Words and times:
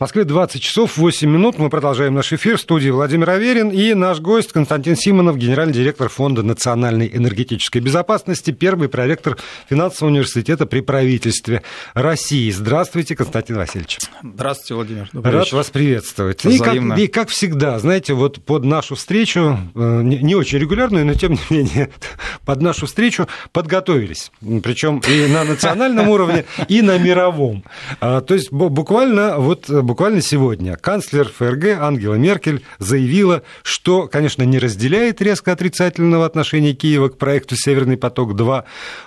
В 0.00 0.02
Москве 0.02 0.24
20 0.24 0.62
часов 0.62 0.96
8 0.96 1.28
минут. 1.28 1.58
Мы 1.58 1.68
продолжаем 1.68 2.14
наш 2.14 2.32
эфир. 2.32 2.56
В 2.56 2.60
студии 2.62 2.88
Владимир 2.88 3.28
Аверин 3.28 3.68
и 3.68 3.92
наш 3.92 4.18
гость 4.18 4.50
Константин 4.50 4.96
Симонов, 4.96 5.36
генеральный 5.36 5.74
директор 5.74 6.08
Фонда 6.08 6.42
национальной 6.42 7.06
энергетической 7.14 7.82
безопасности, 7.82 8.50
первый 8.50 8.88
проректор 8.88 9.36
финансового 9.68 10.10
университета 10.10 10.64
при 10.64 10.80
правительстве 10.80 11.60
России. 11.92 12.50
Здравствуйте, 12.50 13.14
Константин 13.14 13.58
Васильевич. 13.58 13.98
Здравствуйте, 14.22 14.74
Владимир. 14.74 15.10
Добрый 15.12 15.34
Рад 15.34 15.44
вечер. 15.44 15.56
вас 15.56 15.68
приветствовать. 15.68 16.46
И 16.46 16.58
как, 16.58 16.76
и 16.76 17.06
как 17.06 17.28
всегда, 17.28 17.78
знаете, 17.78 18.14
вот 18.14 18.42
под 18.42 18.64
нашу 18.64 18.94
встречу, 18.94 19.58
э, 19.74 20.00
не 20.02 20.34
очень 20.34 20.60
регулярную, 20.60 21.04
но 21.04 21.12
тем 21.12 21.32
не 21.32 21.40
менее, 21.50 21.90
под 22.46 22.62
нашу 22.62 22.86
встречу 22.86 23.28
подготовились. 23.52 24.32
Причем 24.62 25.02
и 25.06 25.26
на 25.26 25.44
национальном 25.44 26.08
уровне, 26.08 26.46
и 26.68 26.80
на 26.80 26.96
мировом. 26.96 27.64
А, 28.00 28.22
то 28.22 28.32
есть 28.32 28.50
буквально 28.50 29.36
вот 29.36 29.68
буквально 29.90 30.20
сегодня 30.20 30.76
канцлер 30.76 31.28
ФРГ 31.28 31.80
Ангела 31.80 32.14
Меркель 32.14 32.62
заявила, 32.78 33.42
что, 33.64 34.06
конечно, 34.06 34.44
не 34.44 34.60
разделяет 34.60 35.20
резко 35.20 35.50
отрицательного 35.50 36.26
отношения 36.26 36.74
Киева 36.74 37.08
к 37.08 37.18
проекту 37.18 37.56
«Северный 37.56 37.96
поток-2», 37.96 38.62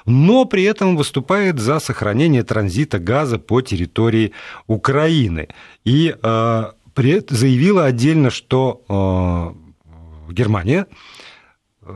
но 0.06 0.44
при 0.44 0.64
этом 0.64 0.98
выступает 0.98 1.58
за 1.58 1.80
сохранение 1.80 2.44
транзита 2.44 3.00
газа 3.00 3.40
по 3.40 3.62
территории 3.62 4.34
Украины. 4.68 5.48
И 5.86 6.14
э, 6.22 6.64
заявила 7.30 7.86
отдельно, 7.86 8.30
что 8.30 9.56
э, 10.28 10.34
Германия 10.34 10.88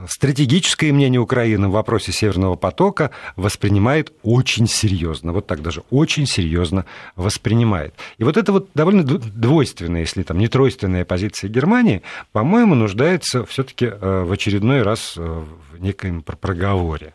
стратегическое 0.08 0.92
мнение 0.92 1.20
Украины 1.20 1.68
в 1.68 1.72
вопросе 1.72 2.12
Северного 2.12 2.56
потока 2.56 3.12
воспринимает 3.36 4.14
очень 4.24 4.68
серьезно. 4.68 5.34
Вот 5.34 5.48
так 5.48 5.62
даже 5.62 5.84
очень 5.90 6.26
серьезно 6.26 6.86
воспринимает. 7.16 7.94
И 8.18 8.24
вот 8.24 8.38
это 8.38 8.52
вот 8.52 8.70
довольно 8.74 9.04
двойственная, 9.04 10.02
если 10.02 10.24
там 10.24 10.38
не 10.38 10.48
тройственная 10.48 11.06
позиция 11.06 11.50
Германии, 11.50 12.02
по-моему, 12.32 12.76
нуждается 12.76 13.46
все-таки 13.46 13.86
э, 13.86 14.24
в 14.24 14.32
очередной 14.32 14.82
раз 14.82 15.16
э, 15.18 15.22
в 15.22 15.82
некоем 15.82 16.22
проговоре. 16.22 17.14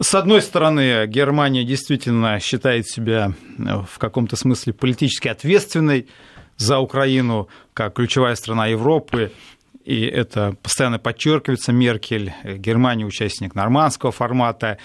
С 0.00 0.14
одной 0.14 0.42
стороны, 0.42 1.06
Германия 1.06 1.64
действительно 1.64 2.38
считает 2.38 2.88
себя 2.88 3.32
э, 3.58 3.62
в 3.90 3.98
каком-то 3.98 4.36
смысле 4.36 4.72
политически 4.72 5.28
ответственной 5.28 6.06
за 6.56 6.78
Украину, 6.78 7.48
как 7.72 7.94
ключевая 7.94 8.34
страна 8.34 8.66
Европы, 8.66 9.32
и 9.88 10.02
это 10.02 10.54
постоянно 10.62 10.98
подчеркивается, 10.98 11.72
Меркель, 11.72 12.34
Германия 12.44 13.06
участник 13.06 13.54
нормандского 13.54 14.12
формата, 14.12 14.76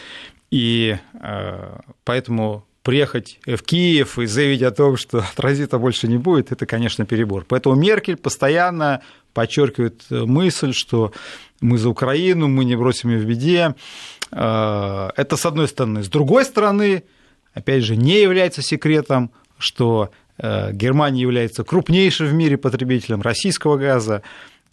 и 0.49 0.97
э, 1.21 1.79
поэтому 2.05 2.65
приехать 2.83 3.37
в 3.45 3.57
Киев 3.63 4.17
и 4.17 4.25
заявить 4.27 4.61
о 4.61 4.71
том, 4.71 4.95
что 4.95 5.21
транзита 5.35 5.77
больше 5.77 6.07
не 6.07 6.17
будет, 6.17 6.53
это, 6.53 6.65
конечно, 6.65 7.05
перебор. 7.05 7.43
Поэтому 7.45 7.75
Меркель 7.75 8.15
постоянно 8.15 9.01
подчеркивает 9.33 10.05
мысль, 10.09 10.71
что 10.73 11.11
мы 11.59 11.77
за 11.77 11.89
Украину, 11.89 12.47
мы 12.47 12.63
не 12.63 12.77
бросим 12.77 13.09
ее 13.09 13.19
в 13.19 13.25
беде. 13.25 13.75
Э, 14.31 15.09
это 15.17 15.35
с 15.35 15.45
одной 15.45 15.67
стороны. 15.67 16.03
С 16.03 16.07
другой 16.07 16.45
стороны, 16.45 17.03
опять 17.53 17.83
же, 17.83 17.97
не 17.97 18.21
является 18.21 18.61
секретом, 18.61 19.31
что 19.57 20.11
э, 20.37 20.71
Германия 20.71 21.23
является 21.23 21.65
крупнейшим 21.65 22.27
в 22.27 22.33
мире 22.33 22.57
потребителем 22.57 23.21
российского 23.21 23.75
газа. 23.75 24.21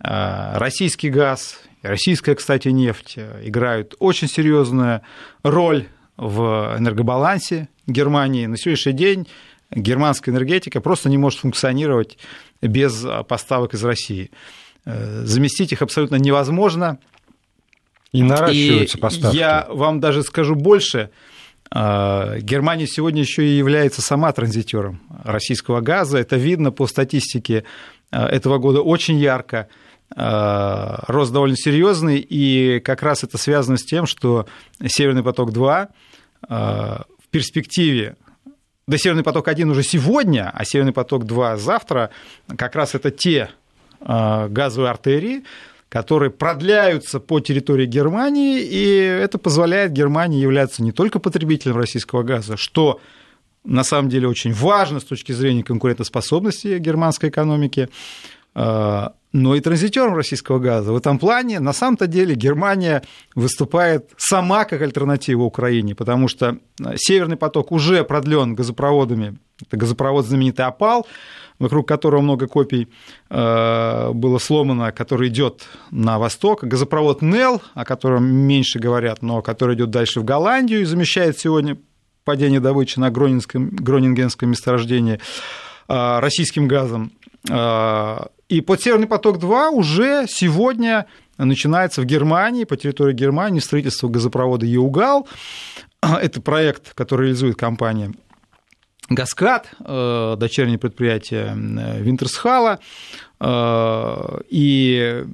А, 0.02 0.58
российский 0.58 1.10
газ, 1.10 1.60
российская, 1.82 2.34
кстати, 2.34 2.68
нефть 2.68 3.18
играют 3.42 3.94
очень 3.98 4.28
серьезную 4.28 5.02
роль 5.42 5.86
в 6.16 6.76
энергобалансе 6.78 7.68
Германии. 7.86 8.46
На 8.46 8.56
сегодняшний 8.56 8.92
день 8.92 9.28
германская 9.70 10.34
энергетика 10.34 10.80
просто 10.80 11.08
не 11.08 11.18
может 11.18 11.40
функционировать 11.40 12.18
без 12.62 13.04
поставок 13.28 13.74
из 13.74 13.84
России. 13.84 14.30
Э, 14.84 15.22
заместить 15.24 15.72
их 15.72 15.82
абсолютно 15.82 16.16
невозможно. 16.16 16.98
И 18.12 18.22
наращиваются 18.22 18.98
и 18.98 19.00
поставки. 19.00 19.36
Я 19.36 19.66
вам 19.70 20.00
даже 20.00 20.22
скажу 20.22 20.54
больше. 20.54 21.10
А, 21.70 22.38
Германия 22.38 22.86
сегодня 22.86 23.20
еще 23.20 23.46
и 23.46 23.56
является 23.56 24.02
сама 24.02 24.32
транзитером 24.32 25.00
российского 25.22 25.80
газа. 25.80 26.18
Это 26.18 26.36
видно 26.36 26.72
по 26.72 26.86
статистике 26.86 27.64
этого 28.10 28.58
года 28.58 28.80
очень 28.80 29.18
ярко. 29.18 29.68
Э, 30.16 30.96
рост 31.06 31.32
довольно 31.32 31.56
серьезный, 31.56 32.18
и 32.18 32.80
как 32.80 33.02
раз 33.02 33.22
это 33.22 33.38
связано 33.38 33.76
с 33.76 33.84
тем, 33.84 34.06
что 34.06 34.46
Северный 34.84 35.22
поток-2 35.22 35.88
э, 35.88 36.46
в 36.48 37.28
перспективе 37.30 38.16
да, 38.90 38.98
Северный 38.98 39.22
поток-1 39.22 39.70
уже 39.70 39.84
сегодня, 39.84 40.50
а 40.52 40.64
Северный 40.64 40.92
поток-2 40.92 41.58
завтра, 41.58 42.10
как 42.56 42.74
раз 42.74 42.96
это 42.96 43.12
те 43.12 43.50
э, 44.00 44.48
газовые 44.48 44.90
артерии, 44.90 45.44
которые 45.88 46.30
продляются 46.30 47.20
по 47.20 47.38
территории 47.38 47.86
Германии, 47.86 48.60
и 48.60 48.96
это 48.96 49.38
позволяет 49.38 49.92
Германии 49.92 50.40
являться 50.40 50.82
не 50.82 50.90
только 50.90 51.20
потребителем 51.20 51.76
российского 51.76 52.24
газа, 52.24 52.56
что 52.56 53.00
на 53.62 53.84
самом 53.84 54.08
деле 54.08 54.26
очень 54.26 54.52
важно 54.52 54.98
с 54.98 55.04
точки 55.04 55.30
зрения 55.30 55.62
конкурентоспособности 55.62 56.78
германской 56.78 57.28
экономики, 57.28 57.90
но 59.32 59.54
и 59.54 59.60
транзитером 59.60 60.14
российского 60.14 60.58
газа. 60.58 60.92
В 60.92 60.96
этом 60.96 61.18
плане, 61.18 61.60
на 61.60 61.72
самом-то 61.72 62.06
деле, 62.06 62.34
Германия 62.34 63.02
выступает 63.34 64.10
сама 64.16 64.64
как 64.64 64.82
альтернатива 64.82 65.42
Украине, 65.42 65.94
потому 65.94 66.28
что 66.28 66.58
э, 66.80 66.96
Северный 66.96 67.36
поток 67.36 67.70
уже 67.70 68.02
продлен 68.02 68.54
газопроводами. 68.54 69.38
Это 69.64 69.76
газопровод 69.76 70.26
знаменитый 70.26 70.64
«Опал», 70.64 71.06
вокруг 71.58 71.86
которого 71.86 72.22
много 72.22 72.48
копий 72.48 72.88
э, 73.28 74.10
было 74.12 74.38
сломано, 74.38 74.90
который 74.90 75.28
идет 75.28 75.64
на 75.92 76.18
восток. 76.18 76.64
Газопровод 76.64 77.22
«Нел», 77.22 77.62
о 77.74 77.84
котором 77.84 78.26
меньше 78.26 78.80
говорят, 78.80 79.22
но 79.22 79.42
который 79.42 79.76
идет 79.76 79.90
дальше 79.90 80.20
в 80.20 80.24
Голландию 80.24 80.80
и 80.80 80.84
замещает 80.84 81.38
сегодня 81.38 81.78
падение 82.24 82.60
добычи 82.60 82.98
на 82.98 83.10
Гронингенском 83.10 84.50
месторождении 84.50 85.20
э, 85.88 86.18
российским 86.18 86.66
газом. 86.66 87.12
И 88.50 88.60
под 88.62 88.82
«Северный 88.82 89.06
поток-2» 89.06 89.70
уже 89.70 90.26
сегодня 90.28 91.06
начинается 91.38 92.02
в 92.02 92.04
Германии, 92.04 92.64
по 92.64 92.76
территории 92.76 93.14
Германии, 93.14 93.60
строительство 93.60 94.08
газопровода 94.08 94.66
«Еугал». 94.66 95.28
Это 96.02 96.42
проект, 96.42 96.92
который 96.94 97.26
реализует 97.26 97.56
компания 97.56 98.12
«Гаскад», 99.08 99.68
э, 99.78 100.34
дочернее 100.36 100.78
предприятие 100.78 101.56
э, 101.56 102.02
Винтерсхала. 102.02 102.80
Э, 103.38 104.40
и, 104.48 105.24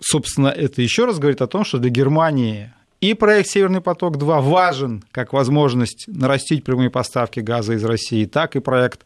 собственно, 0.00 0.48
это 0.48 0.82
еще 0.82 1.04
раз 1.04 1.20
говорит 1.20 1.40
о 1.40 1.46
том, 1.46 1.64
что 1.64 1.78
для 1.78 1.90
Германии 1.90 2.72
и 3.00 3.14
проект 3.14 3.48
«Северный 3.48 3.80
поток-2» 3.80 4.40
важен 4.40 5.04
как 5.12 5.32
возможность 5.32 6.06
нарастить 6.08 6.64
прямые 6.64 6.90
поставки 6.90 7.38
газа 7.38 7.74
из 7.74 7.84
России, 7.84 8.24
так 8.24 8.56
и 8.56 8.60
проект 8.60 9.04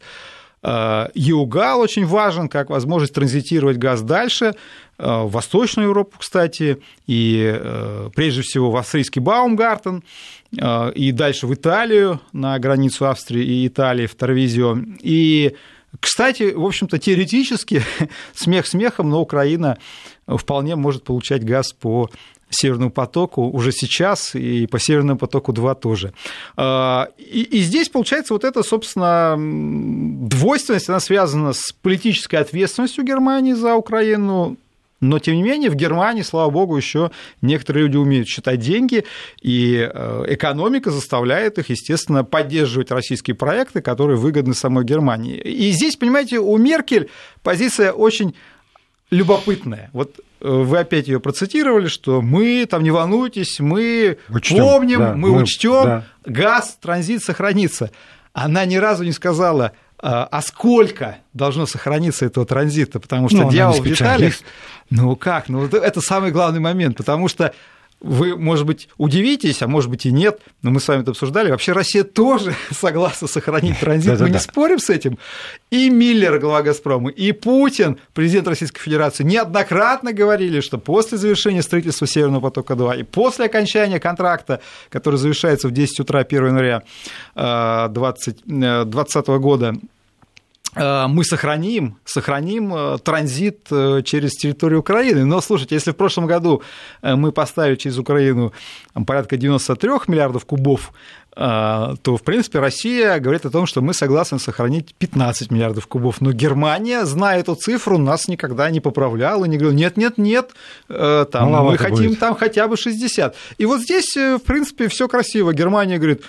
Югал 1.13 1.81
очень 1.81 2.05
важен 2.05 2.47
как 2.47 2.69
возможность 2.69 3.13
транзитировать 3.13 3.77
газ 3.77 4.01
дальше, 4.01 4.55
э, 4.97 5.05
в 5.05 5.31
Восточную 5.31 5.89
Европу, 5.89 6.17
кстати, 6.19 6.81
и 7.05 7.53
э, 7.53 8.09
прежде 8.15 8.43
всего 8.43 8.71
в 8.71 8.77
австрийский 8.77 9.21
Баумгартен, 9.21 10.03
и 10.53 11.11
дальше 11.11 11.47
в 11.47 11.53
Италию, 11.55 12.21
на 12.31 12.59
границу 12.59 13.09
Австрии 13.09 13.43
и 13.43 13.67
Италии, 13.67 14.05
в 14.05 14.13
Торвизио. 14.13 14.77
И, 15.01 15.55
кстати, 15.99 16.53
в 16.53 16.63
общем-то, 16.63 16.99
теоретически, 16.99 17.81
смех 18.35 18.67
смехом, 18.67 19.09
но 19.09 19.19
Украина 19.19 19.79
вполне 20.27 20.75
может 20.75 21.03
получать 21.03 21.43
газ 21.43 21.73
по 21.73 22.11
Северному 22.53 22.91
потоку 22.91 23.49
уже 23.49 23.71
сейчас 23.71 24.35
и 24.35 24.67
по 24.67 24.79
Северному 24.79 25.19
потоку 25.19 25.53
2 25.53 25.75
тоже. 25.75 26.13
А, 26.55 27.09
и, 27.17 27.41
и 27.41 27.61
здесь 27.61 27.89
получается 27.89 28.33
вот 28.33 28.43
эта, 28.43 28.63
собственно, 28.63 29.35
двойственность, 29.37 30.89
она 30.89 30.99
связана 30.99 31.53
с 31.53 31.73
политической 31.81 32.35
ответственностью 32.37 33.03
Германии 33.03 33.53
за 33.53 33.75
Украину, 33.75 34.57
но, 35.03 35.19
тем 35.19 35.35
не 35.35 35.43
менее, 35.43 35.69
в 35.69 35.75
Германии, 35.75 36.21
слава 36.21 36.49
богу, 36.49 36.77
еще 36.77 37.11
некоторые 37.41 37.85
люди 37.85 37.97
умеют 37.97 38.27
считать 38.27 38.59
деньги, 38.59 39.03
и 39.41 39.89
э, 39.93 40.25
экономика 40.29 40.91
заставляет 40.91 41.57
их, 41.57 41.69
естественно, 41.69 42.23
поддерживать 42.23 42.89
российские 42.89 43.35
проекты, 43.35 43.81
которые 43.81 44.17
выгодны 44.17 44.53
самой 44.53 44.85
Германии. 44.85 45.37
И 45.37 45.71
здесь, 45.71 45.97
понимаете, 45.97 46.39
у 46.39 46.55
Меркель 46.57 47.09
позиция 47.43 47.91
очень 47.91 48.33
любопытная. 49.13 49.89
Вот 49.93 50.19
э, 50.41 50.47
вы 50.47 50.79
опять 50.79 51.07
ее 51.07 51.19
процитировали, 51.19 51.87
что 51.87 52.21
мы 52.21 52.65
там 52.69 52.83
не 52.83 52.91
волнуйтесь, 52.91 53.59
мы 53.59 54.17
учтем, 54.29 54.57
помним, 54.57 54.99
да, 54.99 55.13
мы, 55.13 55.29
мы 55.29 55.41
учтем, 55.41 55.83
да. 55.83 56.03
газ, 56.25 56.77
транзит 56.81 57.23
сохранится. 57.23 57.91
Она 58.33 58.65
ни 58.65 58.75
разу 58.75 59.03
не 59.03 59.11
сказала, 59.11 59.73
а, 60.01 60.27
а 60.29 60.41
сколько 60.41 61.19
должно 61.33 61.65
сохраниться 61.65 62.25
этого 62.25 62.45
транзита, 62.45 62.99
потому 62.99 63.29
что 63.29 63.43
ну, 63.43 63.51
дьявол 63.51 63.81
в 63.81 63.87
деталях. 63.87 64.33
Ну 64.89 65.15
как? 65.15 65.47
Ну 65.47 65.65
это 65.65 66.01
самый 66.01 66.31
главный 66.31 66.59
момент, 66.59 66.97
потому 66.97 67.27
что 67.27 67.53
вы, 68.03 68.35
может 68.35 68.65
быть, 68.65 68.89
удивитесь, 68.97 69.61
а 69.61 69.67
может 69.67 69.89
быть 69.89 70.05
и 70.05 70.11
нет, 70.11 70.41
но 70.61 70.71
мы 70.71 70.81
с 70.81 70.87
вами 70.87 71.01
это 71.01 71.11
обсуждали. 71.11 71.49
Вообще 71.49 71.71
Россия 71.71 72.03
тоже 72.03 72.53
согласна 72.71 73.27
сохранить 73.27 73.79
транзит, 73.79 74.19
мы 74.19 74.29
не 74.29 74.39
спорим 74.39 74.77
с 74.77 74.89
этим. 74.89 75.17
И 75.71 75.89
Миллер, 75.89 76.37
глава 76.37 76.61
«Газпрома», 76.61 77.09
и 77.09 77.31
Путин, 77.31 77.97
президент 78.13 78.47
Российской 78.47 78.81
Федерации, 78.81 79.23
неоднократно 79.23 80.11
говорили, 80.11 80.59
что 80.59 80.77
после 80.77 81.17
завершения 81.17 81.61
строительства 81.61 82.05
Северного 82.05 82.41
потока-2 82.41 82.99
и 82.99 83.03
после 83.03 83.45
окончания 83.45 83.99
контракта, 83.99 84.59
который 84.89 85.15
завершается 85.15 85.69
в 85.69 85.71
10 85.71 86.01
утра 86.01 86.19
1 86.19 86.45
января 86.45 86.83
2020 87.35 89.27
э, 89.29 89.37
года, 89.39 89.73
Э, 89.73 89.77
мы 90.75 91.23
сохраним, 91.23 91.97
сохраним 92.05 92.73
э, 92.73 92.97
транзит 92.97 93.67
э, 93.71 94.01
через 94.03 94.31
территорию 94.31 94.79
Украины. 94.79 95.25
Но, 95.25 95.41
слушайте, 95.41 95.75
если 95.75 95.91
в 95.91 95.95
прошлом 95.95 96.25
году 96.25 96.61
мы 97.01 97.31
поставили 97.31 97.75
через 97.75 97.97
Украину 97.97 98.53
порядка 99.05 99.37
93 99.37 99.89
миллиардов 100.07 100.45
кубов, 100.45 100.93
то, 101.35 101.97
в 102.05 102.21
принципе, 102.23 102.59
Россия 102.59 103.17
говорит 103.19 103.43
о 103.47 103.49
том, 103.49 103.65
что 103.65 103.81
мы 103.81 103.95
согласны 103.95 104.37
сохранить 104.37 104.93
15 104.93 105.49
миллиардов 105.49 105.87
кубов. 105.87 106.21
Но 106.21 106.31
Германия, 106.31 107.05
зная 107.05 107.39
эту 107.39 107.55
цифру, 107.55 107.97
нас 107.97 108.27
никогда 108.27 108.69
не 108.69 108.79
поправляла, 108.79 109.45
не 109.45 109.57
говорила, 109.57 109.75
нет, 109.75 109.97
нет, 109.97 110.19
нет, 110.19 110.51
там, 110.87 111.49
мы 111.49 111.77
хотим 111.77 112.09
будет. 112.09 112.19
там 112.19 112.35
хотя 112.35 112.67
бы 112.67 112.77
60. 112.77 113.35
И 113.57 113.65
вот 113.65 113.81
здесь, 113.81 114.15
в 114.15 114.41
принципе, 114.45 114.87
все 114.89 115.07
красиво. 115.07 115.53
Германия 115.53 115.97
говорит, 115.97 116.21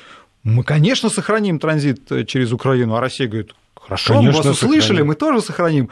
мы, 0.43 0.64
конечно, 0.64 1.11
сохраним 1.11 1.58
транзит 1.58 2.26
через 2.26 2.52
Украину, 2.52 2.94
а 2.94 3.00
Россия 3.00 3.29
говорит, 3.29 3.52
Хорошо, 3.84 4.14
Конечно, 4.14 4.31
мы 4.31 4.36
вас 4.36 4.46
услышали, 4.46 4.81
сохраним. 4.81 5.06
мы 5.06 5.14
тоже 5.14 5.40
сохраним. 5.42 5.90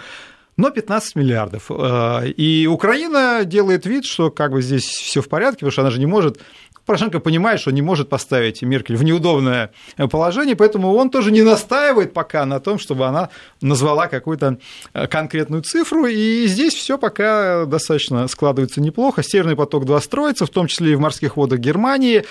Но 0.63 0.71
15 0.71 1.17
миллиардов. 1.17 1.71
Э, 1.71 2.29
и 2.29 2.69
Украина 2.69 3.45
делает 3.45 3.85
вид, 3.85 4.05
что 4.05 4.31
как 4.31 4.53
бы 4.53 4.63
здесь 4.63 4.85
все 4.85 5.21
в 5.21 5.29
порядке, 5.29 5.57
потому 5.57 5.73
что 5.73 5.83
она 5.83 5.91
же 5.91 5.99
не 5.99 6.07
может 6.07 6.39
Порошенко 6.87 7.21
понимает, 7.21 7.61
что 7.61 7.71
не 7.71 7.83
может 7.83 8.09
поставить 8.09 8.63
Меркель 8.63 8.97
в 8.97 9.05
неудобное 9.05 9.71
положение, 10.11 10.57
поэтому 10.57 10.93
он 10.95 11.11
тоже 11.11 11.31
не 11.31 11.43
настаивает 11.43 12.13
пока 12.13 12.45
на 12.45 12.59
том, 12.59 12.79
чтобы 12.79 13.07
она 13.07 13.29
назвала 13.61 14.09
какую-то 14.09 14.59
э, 14.93 15.07
конкретную 15.07 15.63
цифру, 15.63 16.07
и 16.07 16.47
здесь 16.47 16.75
все 16.75 16.99
пока 16.99 17.67
достаточно 17.67 18.27
складывается 18.27 18.81
неплохо. 18.81 19.23
Северный 19.23 19.55
поток-2 19.55 20.01
строится, 20.01 20.45
в 20.45 20.51
том 20.51 20.67
числе 20.67 20.93
и 20.93 20.95
в 20.97 21.01
морских 21.01 21.37
водах 21.37 21.61
Германии. 21.61 22.25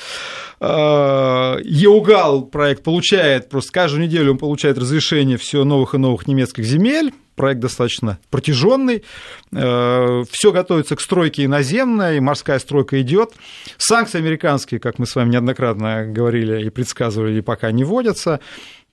Э, 0.60 1.58
Еугал 1.64 2.42
проект 2.44 2.84
получает, 2.84 3.50
просто 3.50 3.72
каждую 3.72 4.04
неделю 4.04 4.32
он 4.32 4.38
получает 4.38 4.78
разрешение 4.78 5.38
все 5.38 5.64
новых 5.64 5.94
и 5.96 5.98
новых 5.98 6.28
немецких 6.28 6.66
земель, 6.66 7.14
проект 7.36 7.60
достаточно 7.60 8.20
протяженный. 8.30 9.04
Э, 9.52 10.24
Все 10.30 10.52
готовится 10.52 10.96
к 10.96 11.02
стройке 11.02 11.46
иноземной, 11.46 12.20
морская 12.20 12.60
стройка 12.60 13.02
идет. 13.02 13.34
Санкции 13.78 14.18
американские, 14.18 14.80
как 14.80 15.00
мы 15.00 15.06
с 15.06 15.16
вами 15.16 15.32
неоднократно 15.32 16.06
говорили 16.06 16.66
и 16.66 16.70
предсказывали, 16.70 17.42
пока 17.42 17.72
не 17.72 17.84
вводятся. 17.84 18.40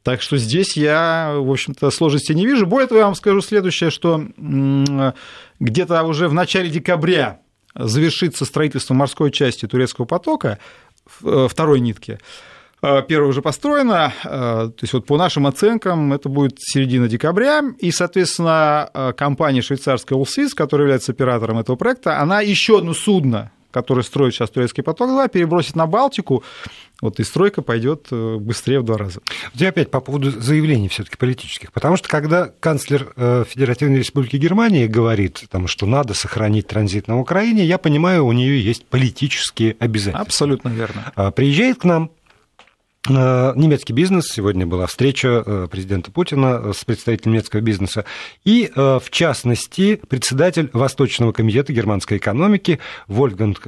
Так 0.02 0.23
что 0.23 0.38
здесь 0.38 0.76
я, 0.76 1.35
в 1.37 1.50
общем-то, 1.50 1.90
сложности 1.90 2.32
не 2.32 2.46
вижу. 2.46 2.67
Более 2.67 2.88
того, 2.88 3.00
я 3.00 3.05
вам 3.06 3.14
скажу 3.14 3.40
следующее, 3.40 3.90
что 3.90 4.23
где-то 5.61 6.02
уже 6.05 6.29
в 6.29 6.32
начале 6.32 6.70
декабря 6.70 7.40
завершится 7.75 8.44
строительство 8.44 8.94
морской 8.94 9.31
части 9.31 9.67
турецкого 9.67 10.06
потока, 10.06 10.58
э, 11.23 11.46
второй 11.50 11.81
нитки. 11.81 12.19
Э, 12.80 13.02
первая 13.06 13.28
уже 13.28 13.42
построена, 13.42 14.12
э, 14.25 14.28
то 14.28 14.82
есть 14.82 14.92
вот 14.92 15.04
по 15.04 15.16
нашим 15.16 15.46
оценкам 15.46 16.12
это 16.12 16.28
будет 16.28 16.58
середина 16.60 17.08
декабря, 17.08 17.62
и, 17.78 17.90
соответственно, 17.90 18.88
э, 18.94 19.12
компания 19.16 19.62
швейцарская 19.62 20.16
Allseas, 20.16 20.50
которая 20.54 20.86
является 20.86 21.10
оператором 21.12 21.58
этого 21.58 21.75
проекта, 21.75 22.20
она 22.20 22.40
еще 22.40 22.78
одно 22.78 22.94
судно, 22.94 23.50
которое 23.72 24.02
строит 24.02 24.34
сейчас 24.34 24.50
турецкий 24.50 24.84
поток-2, 24.84 25.28
перебросит 25.28 25.75
на 25.75 25.86
Балтику, 25.88 26.44
вот 27.00 27.19
и 27.19 27.25
стройка 27.25 27.62
пойдет 27.62 28.08
быстрее 28.10 28.80
в 28.80 28.84
два 28.84 28.96
раза. 28.96 29.20
Я 29.54 29.69
опять 29.69 29.90
по 29.90 30.00
поводу 30.00 30.30
заявлений 30.30 30.88
все-таки 30.88 31.16
политических, 31.16 31.72
потому 31.72 31.96
что 31.96 32.08
когда 32.08 32.50
канцлер 32.60 33.12
Федеративной 33.48 33.98
Республики 33.98 34.36
Германии 34.36 34.86
говорит, 34.88 35.44
там, 35.48 35.69
что 35.69 35.86
надо 35.86 36.14
сохранить 36.14 36.66
транзит 36.66 37.06
на 37.06 37.20
Украине, 37.20 37.64
я 37.64 37.78
понимаю, 37.78 38.25
у 38.25 38.32
нее 38.32 38.60
есть 38.60 38.84
политические 38.86 39.76
обязательства. 39.78 40.20
Абсолютно 40.20 40.70
верно. 40.70 41.30
Приезжает 41.32 41.78
к 41.78 41.84
нам 41.84 42.10
немецкий 43.08 43.93
бизнес. 43.93 44.28
Сегодня 44.28 44.66
была 44.66 44.87
встреча 44.87 45.43
э, 45.44 45.69
президента 45.70 46.10
Путина 46.10 46.72
с 46.72 46.84
представителем 46.84 47.32
немецкого 47.32 47.60
бизнеса. 47.60 48.05
И, 48.44 48.70
э, 48.75 48.99
в 49.02 49.10
частности, 49.10 50.00
председатель 50.08 50.70
Восточного 50.72 51.32
комитета 51.32 51.72
германской 51.72 52.19
экономики 52.19 52.78
Вольфганг 53.06 53.66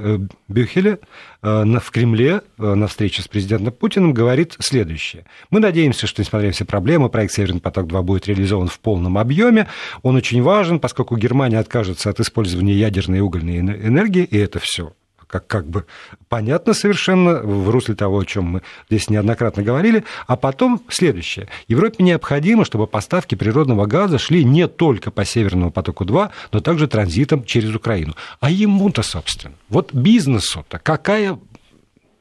Бюхеле 0.49 0.99
в 1.43 1.91
Кремле 1.91 2.43
на 2.59 2.87
встрече 2.87 3.23
с 3.23 3.29
президентом 3.29 3.73
Путиным 3.73 4.13
говорит 4.13 4.57
следующее. 4.59 5.25
Мы 5.49 5.61
надеемся, 5.61 6.07
что, 6.07 6.21
несмотря 6.21 6.49
на 6.49 6.53
все 6.53 6.67
проблемы, 6.67 7.09
проект 7.09 7.33
«Северный 7.33 7.61
поток-2» 7.61 8.03
будет 8.03 8.27
реализован 8.27 8.69
в 8.69 8.79
полном 8.79 9.17
объеме. 9.17 9.67
Он 10.03 10.17
очень 10.17 10.43
важен, 10.43 10.81
поскольку 10.81 11.17
Германия 11.17 11.59
откажется 11.59 12.11
от 12.11 12.21
использования 12.21 12.75
ядерной 12.75 13.19
и 13.19 13.23
угольной 13.23 13.59
энергии, 13.59 14.25
и 14.25 14.37
это 14.37 14.59
все 14.59 14.93
как, 15.31 15.47
как 15.47 15.67
бы 15.67 15.87
понятно 16.29 16.75
совершенно 16.75 17.41
в 17.41 17.71
русле 17.71 17.95
того, 17.95 18.19
о 18.19 18.25
чем 18.25 18.45
мы 18.45 18.63
здесь 18.89 19.09
неоднократно 19.09 19.63
говорили. 19.63 20.05
А 20.27 20.37
потом 20.37 20.83
следующее. 20.89 21.49
Европе 21.69 22.03
необходимо, 22.03 22.65
чтобы 22.65 22.87
поставки 22.87 23.37
природного 23.37 23.87
газа 23.87 24.19
шли 24.19 24.45
не 24.45 24.67
только 24.67 25.11
по 25.11 25.25
Северному 25.25 25.71
потоку-2, 25.71 26.31
но 26.53 26.61
также 26.61 26.89
транзитом 26.89 27.45
через 27.45 27.75
Украину. 27.75 28.15
А 28.41 28.51
ему-то, 28.51 29.03
собственно, 29.03 29.55
вот 29.69 29.95
бизнесу-то 29.95 30.79
какая 30.79 31.39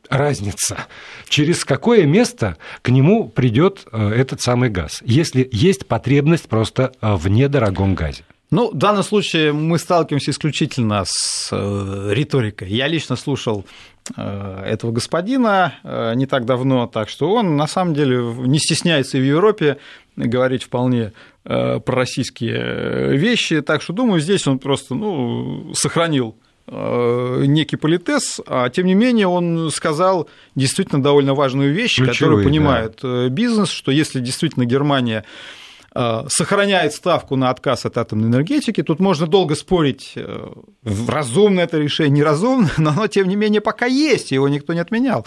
разница, 0.09 0.87
через 1.27 1.65
какое 1.65 2.05
место 2.05 2.57
к 2.81 2.89
нему 2.89 3.29
придет 3.29 3.85
э, 3.91 4.09
этот 4.09 4.41
самый 4.41 4.69
газ, 4.69 5.01
если 5.05 5.47
есть 5.51 5.87
потребность 5.87 6.49
просто 6.49 6.93
э, 7.01 7.13
в 7.15 7.27
недорогом 7.27 7.95
газе. 7.95 8.23
Ну, 8.51 8.71
в 8.71 8.75
данном 8.75 9.03
случае 9.03 9.53
мы 9.53 9.77
сталкиваемся 9.77 10.31
исключительно 10.31 11.03
с 11.05 11.49
э, 11.51 12.13
риторикой. 12.13 12.69
Я 12.69 12.87
лично 12.87 13.15
слушал 13.15 13.63
э, 14.15 14.63
этого 14.65 14.91
господина 14.91 15.75
э, 15.83 16.13
не 16.15 16.25
так 16.25 16.45
давно, 16.45 16.87
так 16.87 17.09
что 17.09 17.31
он 17.31 17.57
на 17.57 17.67
самом 17.67 17.93
деле 17.93 18.17
не 18.17 18.57
стесняется 18.57 19.19
и 19.19 19.21
в 19.21 19.25
Европе 19.25 19.77
говорить 20.15 20.63
вполне 20.63 21.13
пророссийские 21.43 23.17
вещи, 23.17 23.61
так 23.61 23.81
что 23.81 23.93
думаю, 23.93 24.19
здесь 24.19 24.45
он 24.45 24.59
просто 24.59 24.93
ну, 24.93 25.73
сохранил 25.73 26.35
некий 26.67 27.77
политез, 27.77 28.39
а 28.45 28.69
тем 28.69 28.85
не 28.85 28.93
менее 28.93 29.27
он 29.27 29.71
сказал 29.71 30.29
действительно 30.53 31.01
довольно 31.01 31.33
важную 31.33 31.73
вещь, 31.73 31.95
Ключевые, 31.95 32.13
которую 32.13 32.43
понимает 32.43 32.99
да. 33.01 33.29
бизнес, 33.29 33.69
что 33.69 33.91
если 33.91 34.19
действительно 34.19 34.65
Германия 34.65 35.23
сохраняет 36.29 36.93
ставку 36.93 37.35
на 37.35 37.49
отказ 37.49 37.85
от 37.85 37.97
атомной 37.97 38.29
энергетики. 38.29 38.83
Тут 38.83 38.99
можно 38.99 39.27
долго 39.27 39.55
спорить, 39.55 40.13
э, 40.15 40.47
разумно 41.07 41.61
это 41.61 41.77
решение, 41.77 42.19
неразумно, 42.19 42.69
но 42.77 42.91
оно, 42.91 43.07
тем 43.07 43.27
не 43.27 43.35
менее, 43.35 43.59
пока 43.59 43.85
есть, 43.85 44.31
его 44.31 44.47
никто 44.47 44.73
не 44.73 44.79
отменял. 44.79 45.25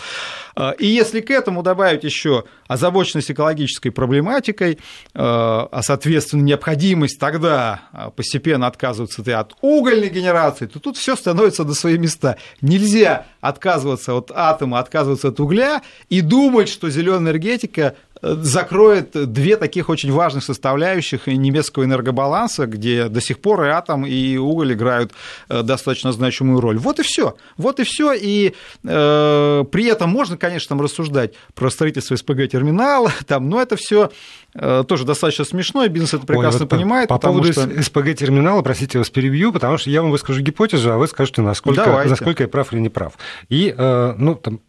Э, 0.57 0.73
и 0.79 0.87
если 0.87 1.21
к 1.21 1.31
этому 1.31 1.63
добавить 1.63 2.05
еще 2.05 2.45
озабоченность 2.69 3.31
экологической 3.31 3.91
проблематикой, 3.91 4.79
а, 5.15 5.83
соответственно, 5.83 6.43
необходимость 6.43 7.19
тогда 7.19 7.83
постепенно 8.17 8.67
отказываться 8.67 9.23
от 9.39 9.55
угольной 9.61 10.09
генерации, 10.09 10.67
то 10.67 10.81
тут 10.81 10.97
все 10.97 11.17
становится 11.17 11.65
на 11.65 11.75
свои 11.75 11.99
места. 11.99 12.39
Нельзя 12.63 13.27
отказываться 13.41 14.15
от 14.15 14.31
атома, 14.35 14.79
отказываться 14.79 15.29
от 15.29 15.41
угля 15.41 15.83
и 16.09 16.23
думать, 16.23 16.69
что 16.69 16.89
зеленая 16.89 17.33
энергетика 17.33 17.95
закроет 18.23 19.33
две 19.33 19.57
таких 19.57 19.89
очень 19.89 20.13
важных 20.13 20.45
составляющих 20.45 21.27
немецкого 21.27 21.85
энергобаланса, 21.85 22.67
где 22.67 23.09
до 23.09 23.21
сих 23.21 23.41
пор 23.41 23.65
и 23.65 23.69
атом, 23.69 24.07
и 24.07 24.37
уголь 24.37 24.73
играют 24.73 25.13
э, 25.49 25.63
достаточно 25.63 26.13
значимую 26.13 26.61
роль. 26.61 26.79
Вот 26.79 27.01
и 27.01 27.03
все. 27.03 27.37
Вот 27.57 27.81
и 27.81 27.85
все. 27.85 28.13
И 28.13 28.55
э, 28.85 29.65
при 29.71 29.87
этом 29.87 30.11
можно, 30.11 30.37
конечно, 30.37 30.71
там 30.71 30.81
рассуждать 30.81 31.35
про 31.55 31.69
строительство 31.71 32.15
СПГ-терминала, 32.15 33.13
там, 33.27 33.49
но 33.49 33.61
это 33.61 33.77
все 33.77 34.11
э, 34.55 34.85
тоже 34.87 35.05
достаточно 35.05 35.45
смешно, 35.45 35.85
и 35.85 35.89
бизнес 35.89 36.15
это 36.15 36.25
прекрасно 36.25 36.61
Ой, 36.61 36.61
вот 36.61 36.69
понимает. 36.71 37.09
По, 37.09 37.19
по 37.19 37.29
поводу 37.29 37.53
что... 37.53 37.83
СПГ-терминала, 37.83 38.63
простите, 38.63 38.99
я 38.99 39.01
вас 39.01 39.11
перебью, 39.11 39.53
потому 39.53 39.79
что 39.79 39.91
я 39.91 40.01
вам 40.01 40.13
выскажу 40.13 40.41
гипотезу, 40.41 40.93
а 40.93 40.97
вы 40.97 41.09
скажете, 41.09 41.43
насколько, 41.43 42.05
насколько 42.09 42.45
я 42.45 42.49
прав 42.49 42.73
или 42.73 42.81
не 42.81 42.89
прав. 42.89 43.15
И, 43.49 43.75
э, 43.77 44.15
ну, 44.17 44.37
там, 44.37 44.61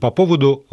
по 0.00 0.10
поводу 0.10 0.64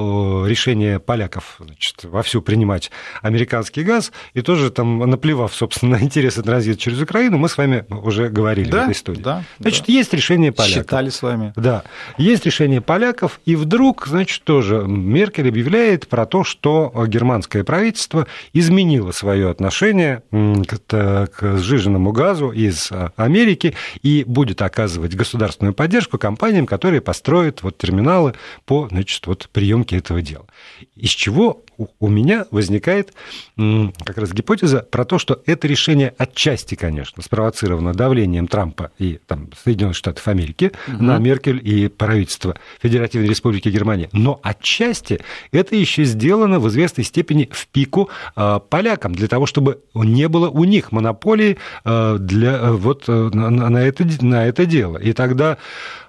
решения 0.47 0.99
поляков 0.99 1.57
значит, 1.59 2.03
вовсю 2.03 2.41
принимать 2.41 2.89
американский 3.21 3.83
газ, 3.83 4.11
и 4.33 4.41
тоже 4.41 4.71
там, 4.71 4.99
наплевав, 4.99 5.53
собственно, 5.53 5.97
на 5.97 6.03
интересы 6.03 6.41
транзита 6.41 6.79
через 6.79 7.01
Украину, 7.01 7.37
мы 7.37 7.49
с 7.49 7.57
вами 7.57 7.85
уже 7.89 8.29
говорили 8.29 8.69
да, 8.69 8.79
в 8.79 8.83
этой 8.83 8.93
истории. 8.93 9.21
Да, 9.21 9.43
значит, 9.59 9.85
да. 9.87 9.93
есть 9.93 10.13
решение 10.13 10.51
поляков. 10.51 10.83
Считали 10.83 11.09
с 11.09 11.21
вами. 11.21 11.53
Да, 11.55 11.83
есть 12.17 12.45
решение 12.45 12.81
поляков, 12.81 13.41
и 13.45 13.55
вдруг, 13.55 14.07
значит, 14.07 14.43
тоже 14.43 14.83
Меркель 14.87 15.49
объявляет 15.49 16.07
про 16.07 16.25
то, 16.25 16.43
что 16.43 16.93
германское 17.07 17.63
правительство 17.63 18.27
изменило 18.53 19.11
свое 19.11 19.49
отношение 19.49 20.23
к, 20.31 21.27
к 21.27 21.57
сжиженному 21.57 22.11
газу 22.11 22.51
из 22.51 22.89
Америки 23.17 23.75
и 24.01 24.23
будет 24.25 24.61
оказывать 24.61 25.15
государственную 25.15 25.73
поддержку 25.73 26.17
компаниям, 26.17 26.65
которые 26.65 27.01
построят 27.01 27.63
вот 27.63 27.77
терминалы 27.77 28.33
по 28.65 28.87
значит, 28.93 29.27
вот 29.27 29.49
приемке 29.51 29.97
этого 29.97 30.21
дела. 30.21 30.45
Из 30.95 31.09
чего 31.09 31.63
у 31.99 32.07
меня 32.07 32.45
возникает 32.51 33.13
как 33.55 34.17
раз 34.17 34.31
гипотеза 34.31 34.79
про 34.79 35.05
то, 35.05 35.17
что 35.17 35.41
это 35.45 35.67
решение 35.67 36.13
отчасти, 36.17 36.75
конечно, 36.75 37.21
спровоцировано 37.21 37.93
давлением 37.93 38.47
Трампа 38.47 38.91
и 38.99 39.19
там, 39.25 39.49
Соединенных 39.63 39.97
Штатов 39.97 40.27
Америки 40.27 40.71
угу. 40.87 41.03
на 41.03 41.17
Меркель 41.17 41.59
и 41.63 41.87
правительство 41.87 42.55
Федеративной 42.81 43.27
Республики 43.27 43.69
Германия, 43.69 44.09
но 44.11 44.39
отчасти 44.43 45.19
это 45.51 45.75
еще 45.75 46.03
сделано 46.03 46.59
в 46.59 46.67
известной 46.69 47.03
степени 47.03 47.49
в 47.51 47.67
пику 47.67 48.09
э, 48.35 48.59
полякам, 48.69 49.15
для 49.15 49.27
того, 49.27 49.45
чтобы 49.45 49.81
не 49.93 50.27
было 50.27 50.49
у 50.49 50.63
них 50.63 50.91
монополии 50.91 51.57
э, 51.83 52.17
для, 52.19 52.53
э, 52.53 52.71
вот, 52.71 53.07
на, 53.07 53.49
на, 53.49 53.77
это, 53.77 54.05
на 54.23 54.45
это 54.45 54.65
дело. 54.65 54.97
И 54.97 55.13
тогда 55.13 55.57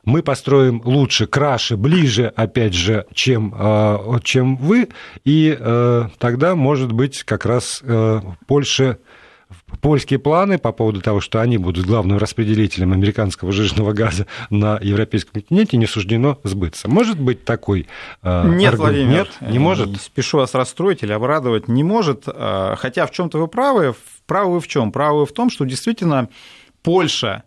мы 0.05 0.23
построим 0.23 0.83
лучше, 0.85 1.27
краше, 1.27 1.77
ближе, 1.77 2.33
опять 2.35 2.75
же, 2.75 3.07
чем, 3.13 3.55
э, 3.57 4.19
чем 4.23 4.57
вы, 4.57 4.89
и 5.25 5.57
э, 5.59 6.09
тогда, 6.19 6.55
может 6.55 6.93
быть, 6.93 7.23
как 7.25 7.47
раз 7.47 7.81
э, 7.83 8.21
Польша 8.47 8.99
польские 9.81 10.19
планы 10.19 10.59
по 10.59 10.73
поводу 10.73 11.01
того, 11.01 11.21
что 11.21 11.41
они 11.41 11.59
будут 11.59 11.87
главным 11.87 12.19
распределителем 12.19 12.93
американского 12.93 13.53
жирного 13.53 13.93
газа 13.93 14.27
на 14.51 14.79
европейском 14.81 15.33
континенте, 15.35 15.77
не 15.77 15.87
суждено 15.87 16.39
сбыться. 16.45 16.89
Может 16.89 17.21
быть 17.21 17.45
такой 17.45 17.87
Нет, 18.23 18.35
аргумент? 18.35 18.79
Владимир, 18.79 19.29
Нет, 19.41 19.51
не 19.53 19.59
может. 19.59 20.01
Спешу 20.01 20.39
вас 20.39 20.55
расстроить 20.55 21.03
или 21.03 21.13
обрадовать, 21.13 21.69
не 21.69 21.85
может. 21.85 22.25
Хотя 22.25 23.07
в 23.07 23.11
чем-то 23.13 23.39
вы 23.39 23.49
правы. 23.49 23.95
Правы 24.27 24.55
вы 24.55 24.61
в 24.61 24.67
чем? 24.67 24.91
Правы 24.91 25.21
вы 25.21 25.27
в 25.27 25.33
том, 25.33 25.51
что 25.51 25.65
действительно 25.65 26.29
Польша 26.83 27.45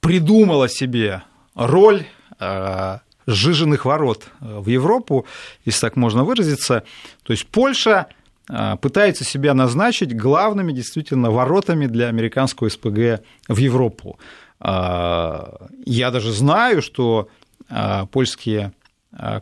придумала 0.00 0.68
себе 0.68 1.22
роль 1.54 2.04
э, 2.40 2.98
сжиженных 3.26 3.84
ворот 3.84 4.28
в 4.40 4.68
Европу, 4.68 5.26
если 5.64 5.80
так 5.80 5.96
можно 5.96 6.24
выразиться. 6.24 6.84
То 7.22 7.32
есть 7.32 7.46
Польша 7.46 8.06
э, 8.48 8.76
пытается 8.80 9.24
себя 9.24 9.54
назначить 9.54 10.16
главными 10.16 10.72
действительно 10.72 11.30
воротами 11.30 11.86
для 11.86 12.08
американского 12.08 12.68
СПГ 12.68 13.22
в 13.48 13.56
Европу. 13.56 14.18
Э, 14.60 15.44
я 15.84 16.10
даже 16.10 16.32
знаю, 16.32 16.82
что 16.82 17.28
польские 18.12 18.72
Э, 18.72 18.77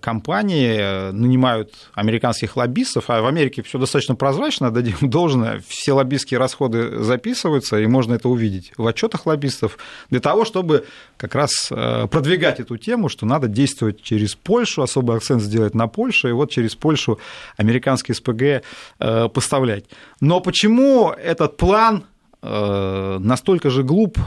компании 0.00 0.76
э, 0.78 1.10
нанимают 1.10 1.74
американских 1.94 2.56
лоббистов, 2.56 3.10
а 3.10 3.20
в 3.20 3.26
Америке 3.26 3.62
все 3.62 3.78
достаточно 3.78 4.14
прозрачно, 4.14 4.70
дадим 4.70 4.96
должное, 5.10 5.60
все 5.66 5.92
лоббистские 5.92 6.38
расходы 6.38 7.02
записываются, 7.02 7.78
и 7.78 7.86
можно 7.86 8.14
это 8.14 8.28
увидеть 8.28 8.72
в 8.76 8.86
отчетах 8.86 9.26
лоббистов, 9.26 9.78
для 10.08 10.20
того, 10.20 10.44
чтобы 10.44 10.86
как 11.16 11.34
раз 11.34 11.50
э, 11.70 12.06
продвигать 12.06 12.60
эту 12.60 12.76
тему, 12.76 13.08
что 13.08 13.26
надо 13.26 13.48
действовать 13.48 14.02
через 14.02 14.36
Польшу, 14.36 14.82
особый 14.82 15.16
акцент 15.16 15.42
сделать 15.42 15.74
на 15.74 15.88
Польшу, 15.88 16.28
и 16.28 16.32
вот 16.32 16.52
через 16.52 16.76
Польшу 16.76 17.18
американский 17.56 18.14
СПГ 18.14 18.62
поставлять. 19.32 19.84
Но 20.20 20.40
почему 20.40 21.10
этот 21.10 21.56
план 21.56 22.04
настолько 22.42 23.70
же 23.70 23.82
глуп, 23.82 24.18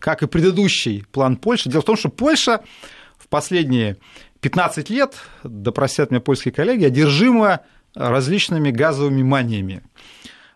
как 0.00 0.22
и 0.22 0.26
предыдущий 0.26 1.04
план 1.12 1.36
Польши? 1.36 1.70
Дело 1.70 1.82
в 1.82 1.84
том, 1.84 1.96
что 1.96 2.08
Польша 2.08 2.62
в 3.18 3.28
последние 3.28 3.96
15 4.42 4.90
лет, 4.90 5.14
да 5.44 5.70
простят 5.72 6.10
меня 6.10 6.20
польские 6.20 6.52
коллеги, 6.52 6.84
одержима 6.84 7.60
различными 7.94 8.70
газовыми 8.70 9.22
маниями 9.22 9.82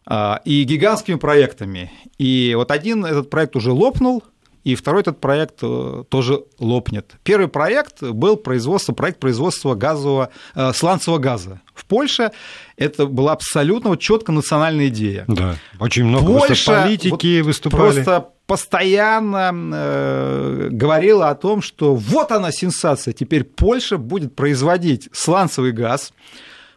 а, 0.04 0.40
и 0.44 0.64
гигантскими 0.64 1.16
проектами. 1.16 1.92
И 2.18 2.52
вот 2.56 2.70
один 2.70 3.04
этот 3.04 3.30
проект 3.30 3.54
уже 3.56 3.72
лопнул, 3.72 4.24
и 4.64 4.74
второй 4.74 5.02
этот 5.02 5.20
проект 5.20 5.60
э, 5.62 6.02
тоже 6.08 6.42
лопнет. 6.58 7.12
Первый 7.22 7.46
проект 7.46 8.02
был 8.02 8.36
производство, 8.36 8.92
проект 8.92 9.20
производства 9.20 9.76
газового, 9.76 10.30
э, 10.56 10.72
сланцевого 10.72 11.20
газа 11.20 11.60
в 11.72 11.84
Польше. 11.84 12.32
Это 12.76 13.06
была 13.06 13.32
абсолютно 13.32 13.90
вот 13.90 14.00
четко 14.00 14.32
национальная 14.32 14.88
идея. 14.88 15.24
Да, 15.28 15.54
очень 15.78 16.04
много 16.04 16.26
Польша 16.26 16.82
политики 16.82 17.38
вот 17.38 17.46
выступали. 17.46 18.02
Просто 18.02 18.30
постоянно 18.46 19.50
э, 19.52 20.68
говорила 20.70 21.30
о 21.30 21.34
том, 21.34 21.62
что 21.62 21.94
вот 21.94 22.30
она 22.32 22.52
сенсация, 22.52 23.12
теперь 23.12 23.44
Польша 23.44 23.98
будет 23.98 24.36
производить 24.36 25.08
сланцевый 25.12 25.72
газ, 25.72 26.12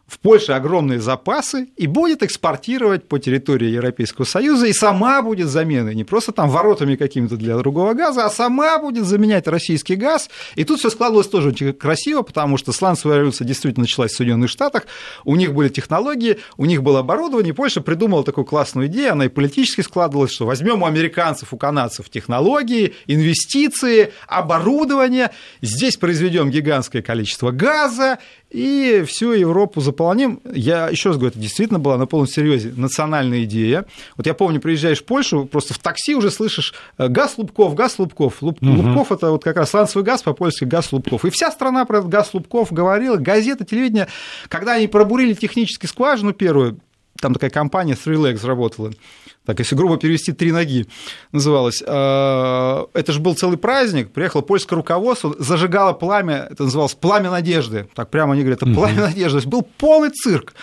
в 0.09 0.17
Польше 0.19 0.53
огромные 0.53 0.99
запасы 0.99 1.69
и 1.77 1.85
будет 1.85 2.23
экспортировать 2.23 3.07
по 3.07 3.19
территории 3.19 3.69
Европейского 3.69 4.25
Союза, 4.25 4.65
и 4.65 4.73
сама 4.73 5.21
будет 5.21 5.47
заменой, 5.47 5.93
не 5.93 6.03
просто 6.03 6.31
там 6.31 6.49
воротами 6.49 6.95
какими-то 6.95 7.37
для 7.37 7.55
другого 7.57 7.93
газа, 7.93 8.25
а 8.25 8.29
сама 8.29 8.79
будет 8.79 9.05
заменять 9.05 9.47
российский 9.47 9.95
газ. 9.95 10.29
И 10.55 10.63
тут 10.63 10.79
все 10.79 10.89
складывалось 10.89 11.27
тоже 11.27 11.49
очень 11.49 11.73
красиво, 11.73 12.23
потому 12.23 12.57
что 12.57 12.71
сланцевая 12.71 13.19
революция 13.19 13.45
действительно 13.45 13.83
началась 13.83 14.11
в 14.11 14.17
Соединенных 14.17 14.49
Штатах, 14.49 14.87
у 15.25 15.35
них 15.35 15.53
были 15.53 15.69
технологии, 15.69 16.39
у 16.57 16.65
них 16.65 16.81
было 16.81 16.99
оборудование, 16.99 17.53
и 17.53 17.55
Польша 17.55 17.81
придумала 17.81 18.23
такую 18.23 18.45
классную 18.45 18.87
идею, 18.87 19.11
она 19.11 19.25
и 19.25 19.29
политически 19.29 19.81
складывалась, 19.81 20.31
что 20.31 20.47
возьмем 20.47 20.81
у 20.81 20.85
американцев, 20.87 21.53
у 21.53 21.57
канадцев 21.57 22.09
технологии, 22.09 22.95
инвестиции, 23.05 24.11
оборудование, 24.27 25.29
здесь 25.61 25.97
произведем 25.97 26.49
гигантское 26.49 27.03
количество 27.03 27.51
газа, 27.51 28.17
и 28.49 29.03
всю 29.07 29.31
Европу 29.31 29.81
заполоним. 29.81 30.41
Я 30.51 30.89
еще 30.89 31.09
раз 31.09 31.17
говорю, 31.17 31.31
это 31.31 31.39
действительно 31.39 31.79
была 31.79 31.97
на 31.97 32.07
полном 32.07 32.27
серьезе 32.27 32.73
национальная 32.75 33.43
идея. 33.43 33.85
Вот 34.17 34.25
я 34.25 34.33
помню, 34.33 34.59
приезжаешь 34.59 35.01
в 35.01 35.05
Польшу, 35.05 35.45
просто 35.45 35.73
в 35.73 35.79
такси 35.79 36.15
уже 36.15 36.31
слышишь 36.31 36.73
э, 36.97 37.07
газ 37.07 37.37
Лубков, 37.37 37.75
газ 37.75 37.99
Лубков. 37.99 38.41
Луб, 38.41 38.57
угу. 38.61 38.71
Лубков 38.71 39.11
это 39.11 39.31
вот 39.31 39.43
как 39.43 39.57
раз 39.57 39.69
сланцевый 39.69 40.03
газ, 40.03 40.23
по-польски 40.23 40.65
газ 40.65 40.91
Лубков. 40.91 41.25
И 41.25 41.29
вся 41.29 41.51
страна 41.51 41.85
про 41.85 41.99
этот 41.99 42.09
газ 42.09 42.33
Лубков 42.33 42.71
говорила, 42.71 43.17
газеты, 43.17 43.65
телевидение. 43.65 44.07
Когда 44.47 44.73
они 44.73 44.87
пробурили 44.87 45.33
технически 45.33 45.85
скважину 45.85 46.33
первую, 46.33 46.79
там 47.19 47.33
такая 47.33 47.49
компания 47.49 47.93
Three 47.93 48.15
Legs 48.15 48.45
работала, 48.45 48.91
так 49.45 49.59
если 49.59 49.75
грубо 49.75 49.97
перевести 49.97 50.31
«три 50.31 50.51
ноги» 50.51 50.87
называлось. 51.31 51.83
А, 51.85 52.87
это 52.93 53.11
же 53.11 53.19
был 53.19 53.35
целый 53.35 53.57
праздник, 53.57 54.11
приехало 54.11 54.41
польское 54.41 54.77
руководство, 54.77 55.35
зажигало 55.39 55.93
пламя, 55.93 56.47
это 56.49 56.63
называлось 56.63 56.95
«пламя 56.95 57.31
надежды», 57.31 57.87
так 57.95 58.09
прямо 58.09 58.33
они 58.33 58.43
говорят, 58.43 58.63
это 58.63 58.73
«пламя 58.73 59.01
надежды», 59.01 59.47
был 59.47 59.61
полный 59.61 60.09
цирк. 60.09 60.53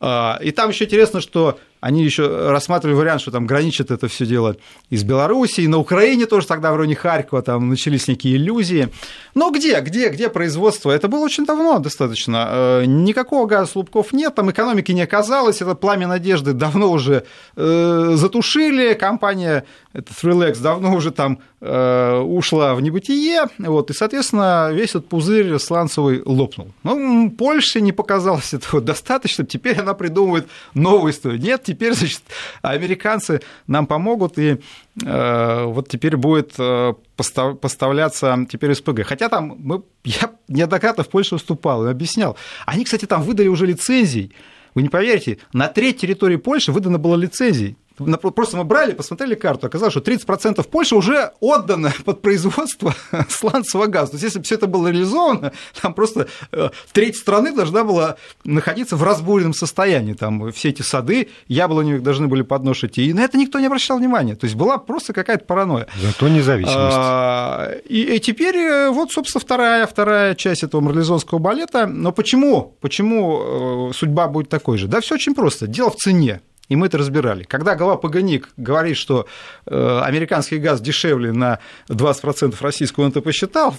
А, 0.00 0.38
и 0.42 0.50
там 0.50 0.70
еще 0.70 0.84
интересно, 0.84 1.20
что 1.20 1.58
они 1.80 2.04
еще 2.04 2.50
рассматривали 2.50 2.96
вариант, 2.96 3.20
что 3.20 3.30
там 3.30 3.46
граничит 3.46 3.90
это 3.90 4.08
все 4.08 4.26
дело 4.26 4.56
из 4.90 5.04
Беларуси, 5.04 5.62
на 5.62 5.78
Украине 5.78 6.26
тоже 6.26 6.46
тогда 6.46 6.72
в 6.72 6.76
районе 6.76 6.94
Харькова 6.94 7.42
там 7.42 7.68
начались 7.68 8.08
некие 8.08 8.36
иллюзии. 8.36 8.88
Но 9.34 9.50
где, 9.50 9.80
где, 9.80 10.08
где 10.08 10.28
производство? 10.28 10.90
Это 10.90 11.08
было 11.08 11.24
очень 11.24 11.46
давно 11.46 11.78
достаточно. 11.78 12.48
Э, 12.50 12.84
никакого 12.86 13.46
газа 13.46 13.70
слупков 13.70 14.12
нет, 14.12 14.34
там 14.34 14.50
экономики 14.50 14.92
не 14.92 15.02
оказалось, 15.02 15.62
это 15.62 15.74
пламя 15.74 16.06
надежды 16.08 16.52
давно 16.52 16.90
уже 16.90 17.24
э, 17.56 18.12
затушили, 18.14 18.94
компания 18.94 19.64
это 19.92 20.12
Thrilex 20.12 20.60
давно 20.60 20.94
уже 20.94 21.10
там 21.10 21.40
э, 21.60 22.18
ушла 22.20 22.74
в 22.74 22.80
небытие, 22.80 23.46
вот, 23.58 23.90
и, 23.90 23.94
соответственно, 23.94 24.70
весь 24.72 24.90
этот 24.90 25.08
пузырь 25.08 25.58
сланцевый 25.58 26.22
лопнул. 26.24 26.72
Ну, 26.84 27.30
Польше 27.30 27.80
не 27.80 27.92
показалось 27.92 28.54
этого 28.54 28.80
достаточно, 28.80 29.44
теперь 29.44 29.80
она 29.80 29.94
придумывает 29.94 30.48
новую 30.74 31.12
историю. 31.12 31.40
Нет, 31.40 31.67
теперь, 31.68 31.92
значит, 31.94 32.22
американцы 32.62 33.40
нам 33.66 33.86
помогут, 33.86 34.38
и 34.38 34.60
э, 35.04 35.64
вот 35.64 35.88
теперь 35.88 36.16
будет 36.16 36.54
э, 36.58 36.94
поставляться 37.16 38.46
теперь 38.50 38.74
СПГ. 38.74 39.02
Хотя 39.04 39.28
там 39.28 39.56
мы, 39.58 39.82
я 40.04 40.30
неоднократно 40.48 41.04
в 41.04 41.08
Польшу 41.08 41.36
выступал 41.36 41.86
и 41.86 41.90
объяснял. 41.90 42.36
Они, 42.66 42.84
кстати, 42.84 43.06
там 43.06 43.22
выдали 43.22 43.48
уже 43.48 43.66
лицензий. 43.66 44.32
Вы 44.74 44.82
не 44.82 44.88
поверите, 44.88 45.38
на 45.52 45.68
треть 45.68 45.98
территории 45.98 46.36
Польши 46.36 46.72
выдано 46.72 46.98
было 46.98 47.16
лицензий 47.16 47.76
Просто 47.98 48.56
мы 48.56 48.64
брали, 48.64 48.92
посмотрели 48.92 49.34
карту, 49.34 49.66
оказалось, 49.66 49.92
что 49.92 50.00
30% 50.00 50.62
Польши 50.68 50.94
уже 50.94 51.32
отдано 51.40 51.92
под 52.04 52.22
производство 52.22 52.94
сланцевого 53.28 53.86
газа. 53.86 54.12
То 54.12 54.14
есть, 54.16 54.24
если 54.24 54.38
бы 54.38 54.44
все 54.44 54.54
это 54.54 54.66
было 54.66 54.88
реализовано, 54.88 55.52
там 55.80 55.94
просто 55.94 56.28
э, 56.52 56.70
треть 56.92 57.16
страны 57.16 57.52
должна 57.52 57.84
была 57.84 58.16
находиться 58.44 58.96
в 58.96 59.02
разбуренном 59.02 59.54
состоянии. 59.54 60.12
Там 60.14 60.52
все 60.52 60.70
эти 60.70 60.82
сады 60.82 61.28
яблоневых 61.48 62.02
должны 62.02 62.28
были 62.28 62.42
подношить. 62.42 62.98
И 62.98 63.12
на 63.12 63.20
это 63.20 63.36
никто 63.36 63.58
не 63.58 63.66
обращал 63.66 63.98
внимания. 63.98 64.34
То 64.34 64.44
есть, 64.44 64.56
была 64.56 64.78
просто 64.78 65.12
какая-то 65.12 65.44
паранойя. 65.44 65.86
Зато 66.00 66.28
независимость. 66.28 66.96
А, 66.96 67.72
и, 67.88 68.16
и 68.16 68.20
теперь 68.20 68.56
э, 68.56 68.90
вот, 68.90 69.12
собственно, 69.12 69.40
вторая, 69.40 69.86
вторая 69.86 70.34
часть 70.34 70.62
этого 70.62 70.80
марлезонского 70.80 71.38
балета. 71.38 71.86
Но 71.86 72.12
почему? 72.12 72.76
Почему 72.80 73.90
э, 73.90 73.92
судьба 73.94 74.28
будет 74.28 74.48
такой 74.48 74.78
же? 74.78 74.88
Да 74.88 75.00
все 75.00 75.14
очень 75.14 75.34
просто. 75.34 75.66
Дело 75.66 75.90
в 75.90 75.96
цене 75.96 76.40
и 76.68 76.76
мы 76.76 76.86
это 76.86 76.98
разбирали. 76.98 77.44
Когда 77.44 77.74
глава 77.74 77.96
Паганик 77.96 78.50
говорит, 78.56 78.96
что 78.96 79.26
э, 79.66 80.00
американский 80.04 80.58
газ 80.58 80.80
дешевле 80.80 81.32
на 81.32 81.58
20% 81.88 82.54
российского, 82.60 83.04
он 83.04 83.10
это 83.10 83.20
посчитал, 83.20 83.74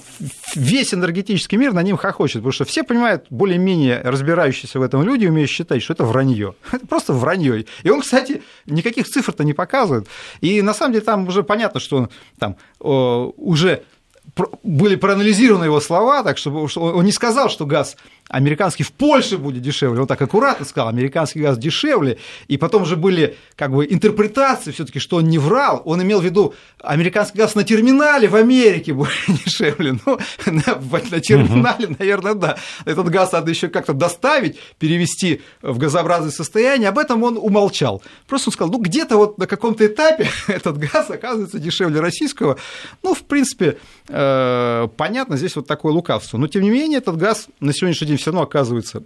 весь 0.56 0.94
энергетический 0.94 1.58
мир 1.58 1.74
на 1.74 1.84
ним 1.84 1.98
хохочет, 1.98 2.38
потому 2.38 2.52
что 2.52 2.66
все 2.66 2.84
понимают, 2.84 3.26
более-менее 3.30 4.02
разбирающиеся 4.04 4.80
в 4.80 4.82
этом 4.82 5.04
люди 5.04 5.28
умеют 5.28 5.50
считать, 5.50 5.82
что 5.82 5.94
это 5.94 6.04
вранье. 6.04 6.56
Это 6.72 6.88
просто 6.88 7.14
вранье. 7.14 7.66
И 7.84 7.90
он, 7.90 8.02
кстати, 8.02 8.42
никаких 8.66 9.08
цифр-то 9.08 9.44
не 9.44 9.54
показывает. 9.54 10.08
И 10.42 10.62
на 10.62 10.74
самом 10.74 10.94
деле 10.94 11.06
там 11.06 11.28
уже 11.28 11.44
понятно, 11.44 11.80
что 11.80 11.98
он 11.98 12.10
там 12.38 12.58
уже 12.80 13.84
были 14.64 14.96
проанализированы 14.96 15.66
его 15.66 15.80
слова, 15.80 16.24
так 16.24 16.38
чтобы 16.38 16.68
он 16.76 17.06
не 17.06 17.12
сказал, 17.12 17.50
что 17.50 17.66
газ 17.66 17.96
американский 18.30 18.84
в 18.84 18.92
Польше 18.92 19.38
будет 19.38 19.62
дешевле. 19.64 20.02
Он 20.02 20.08
так 20.08 20.22
аккуратно 20.22 20.66
сказал, 20.66 20.88
американский 20.88 21.40
газ 21.40 21.58
дешевле. 21.58 22.20
И 22.48 22.58
потом 22.58 22.86
же 22.86 22.96
были 22.96 23.36
как 23.56 23.72
бы 23.72 23.86
интерпретации 23.90 24.72
все 24.72 24.86
таки 24.86 25.00
что 25.00 25.18
он 25.18 25.26
не 25.26 25.40
врал. 25.40 25.82
Он 25.86 26.02
имел 26.02 26.22
в 26.22 26.24
виду, 26.24 26.54
американский 26.82 27.40
газ 27.40 27.56
на 27.56 27.64
терминале 27.64 28.28
в 28.28 28.36
Америке 28.36 28.94
будет 28.94 29.12
дешевле. 29.46 30.00
Ну, 30.06 30.20
на, 30.46 30.80
на 31.12 31.20
терминале, 31.20 31.88
угу. 31.88 31.96
наверное, 31.98 32.36
да. 32.36 32.58
Этот 32.86 33.10
газ 33.10 33.32
надо 33.32 33.50
еще 33.50 33.68
как-то 33.68 33.94
доставить, 33.94 34.60
перевести 34.78 35.42
в 35.64 35.80
газообразное 35.80 36.32
состояние. 36.32 36.90
Об 36.90 37.00
этом 37.00 37.24
он 37.24 37.38
умолчал. 37.38 38.04
Просто 38.28 38.50
он 38.50 38.54
сказал, 38.54 38.72
ну, 38.72 38.80
где-то 38.80 39.18
вот 39.18 39.40
на 39.40 39.48
каком-то 39.48 39.86
этапе 39.88 40.30
этот 40.48 40.78
газ 40.78 41.10
оказывается 41.10 41.58
дешевле 41.58 42.00
российского. 42.00 42.58
Ну, 43.02 43.16
в 43.16 43.24
принципе, 43.24 43.78
э, 44.08 44.29
понятно, 44.98 45.38
здесь 45.38 45.56
вот 45.56 45.68
такое 45.68 45.94
лукавство. 45.94 46.38
Но, 46.38 46.48
тем 46.48 46.64
не 46.64 46.70
менее, 46.70 47.00
этот 47.00 47.18
газ 47.18 47.48
на 47.60 47.74
сегодняшний 47.74 48.08
день 48.08 48.18
все 48.18 48.32
равно 48.32 48.44
оказывается 48.44 49.04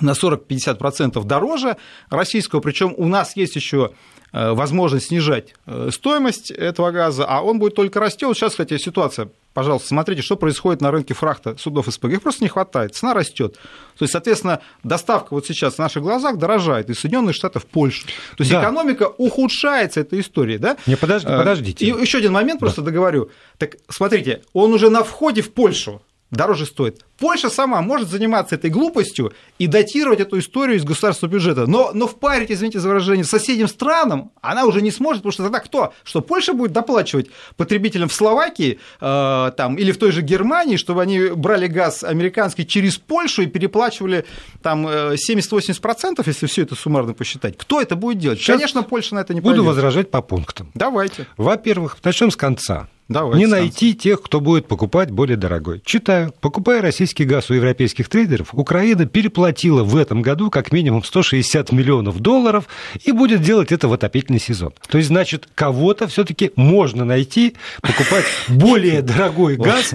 на 0.00 0.12
40-50% 0.12 1.24
дороже 1.24 1.76
российского, 2.08 2.60
причем 2.60 2.94
у 2.96 3.06
нас 3.06 3.36
есть 3.36 3.56
еще 3.56 3.90
э, 3.92 4.19
возможность 4.32 5.06
снижать 5.06 5.54
э, 5.66 5.90
стоимость 5.92 6.50
этого 6.50 6.90
газа, 6.90 7.24
а 7.26 7.42
он 7.42 7.58
будет 7.58 7.74
только 7.74 8.00
расти. 8.00 8.24
Вот 8.24 8.36
сейчас, 8.36 8.52
кстати, 8.52 8.78
ситуация, 8.78 9.28
пожалуйста, 9.54 9.88
смотрите, 9.88 10.22
что 10.22 10.36
происходит 10.36 10.80
на 10.80 10.90
рынке 10.90 11.14
фрахта 11.14 11.56
судов 11.56 11.86
СПГ. 11.90 12.12
Их 12.12 12.22
просто 12.22 12.44
не 12.44 12.48
хватает, 12.48 12.94
цена 12.94 13.14
растет. 13.14 13.54
То 13.98 14.04
есть, 14.04 14.12
соответственно, 14.12 14.60
доставка 14.84 15.34
вот 15.34 15.46
сейчас 15.46 15.74
в 15.74 15.78
наших 15.78 16.02
глазах 16.02 16.38
дорожает 16.38 16.90
из 16.90 17.00
Соединенных 17.00 17.34
Штатов 17.34 17.64
в 17.64 17.66
Польшу. 17.66 18.06
То 18.06 18.42
есть, 18.42 18.50
да. 18.50 18.62
экономика 18.62 19.12
ухудшается 19.18 20.00
этой 20.00 20.20
историей, 20.20 20.58
да? 20.58 20.76
Не, 20.86 20.96
подожди, 20.96 21.28
э, 21.28 21.36
подождите. 21.36 21.84
И 21.84 21.88
еще 21.88 22.18
один 22.18 22.32
момент 22.32 22.60
просто 22.60 22.82
да. 22.82 22.86
договорю. 22.86 23.30
Так, 23.58 23.76
смотрите, 23.88 24.42
он 24.52 24.72
уже 24.72 24.90
на 24.90 25.02
входе 25.02 25.42
в 25.42 25.52
Польшу 25.52 26.02
дороже 26.30 26.66
стоит. 26.66 27.04
Польша 27.20 27.50
сама 27.50 27.82
может 27.82 28.08
заниматься 28.08 28.54
этой 28.54 28.70
глупостью 28.70 29.32
и 29.58 29.66
датировать 29.66 30.20
эту 30.20 30.38
историю 30.38 30.78
из 30.78 30.84
государственного 30.84 31.34
бюджета. 31.34 31.66
Но, 31.66 31.90
но 31.92 32.08
впарить, 32.08 32.50
извините 32.50 32.80
за 32.80 32.88
выражение, 32.88 33.24
соседним 33.24 33.68
странам 33.68 34.32
она 34.40 34.64
уже 34.64 34.80
не 34.80 34.90
сможет, 34.90 35.22
потому 35.22 35.32
что 35.32 35.42
тогда 35.42 35.60
кто? 35.60 35.92
Что 36.02 36.22
Польша 36.22 36.54
будет 36.54 36.72
доплачивать 36.72 37.28
потребителям 37.58 38.08
в 38.08 38.14
Словакии 38.14 38.78
э, 39.00 39.52
там, 39.54 39.76
или 39.76 39.92
в 39.92 39.98
той 39.98 40.12
же 40.12 40.22
Германии, 40.22 40.76
чтобы 40.76 41.02
они 41.02 41.28
брали 41.28 41.66
газ 41.66 42.02
американский 42.02 42.66
через 42.66 42.96
Польшу 42.96 43.42
и 43.42 43.46
переплачивали 43.46 44.24
там 44.62 44.86
70-80%, 44.86 46.14
э, 46.18 46.22
если 46.24 46.46
все 46.46 46.62
это 46.62 46.74
суммарно 46.74 47.12
посчитать. 47.12 47.58
Кто 47.58 47.82
это 47.82 47.96
будет 47.96 48.18
делать? 48.18 48.38
Сейчас 48.38 48.56
Конечно, 48.56 48.82
Польша 48.82 49.14
на 49.14 49.20
это 49.20 49.34
не 49.34 49.40
Буду 49.40 49.56
пойдет. 49.56 49.66
возражать 49.66 50.10
по 50.10 50.22
пунктам. 50.22 50.70
Давайте. 50.74 51.26
Во-первых, 51.36 51.98
начнем 52.02 52.30
с 52.30 52.36
конца. 52.36 52.88
Давайте, 53.10 53.40
не 53.40 53.46
найти 53.46 53.92
тех, 53.92 54.22
кто 54.22 54.40
будет 54.40 54.68
покупать 54.68 55.10
более 55.10 55.36
дорогой. 55.36 55.82
Читаю. 55.84 56.32
Покупая 56.40 56.80
российский 56.80 57.09
газ 57.18 57.50
у 57.50 57.54
европейских 57.54 58.08
трейдеров, 58.08 58.48
Украина 58.52 59.06
переплатила 59.06 59.82
в 59.82 59.96
этом 59.96 60.22
году 60.22 60.50
как 60.50 60.72
минимум 60.72 61.04
160 61.04 61.72
миллионов 61.72 62.20
долларов 62.20 62.66
и 63.04 63.12
будет 63.12 63.42
делать 63.42 63.72
это 63.72 63.88
в 63.88 63.92
отопительный 63.92 64.40
сезон. 64.40 64.72
То 64.88 64.98
есть, 64.98 65.08
значит, 65.08 65.48
кого-то 65.54 66.06
все-таки 66.08 66.52
можно 66.56 67.04
найти, 67.04 67.54
покупать 67.82 68.24
более 68.48 69.02
дорогой 69.02 69.56
газ. 69.56 69.94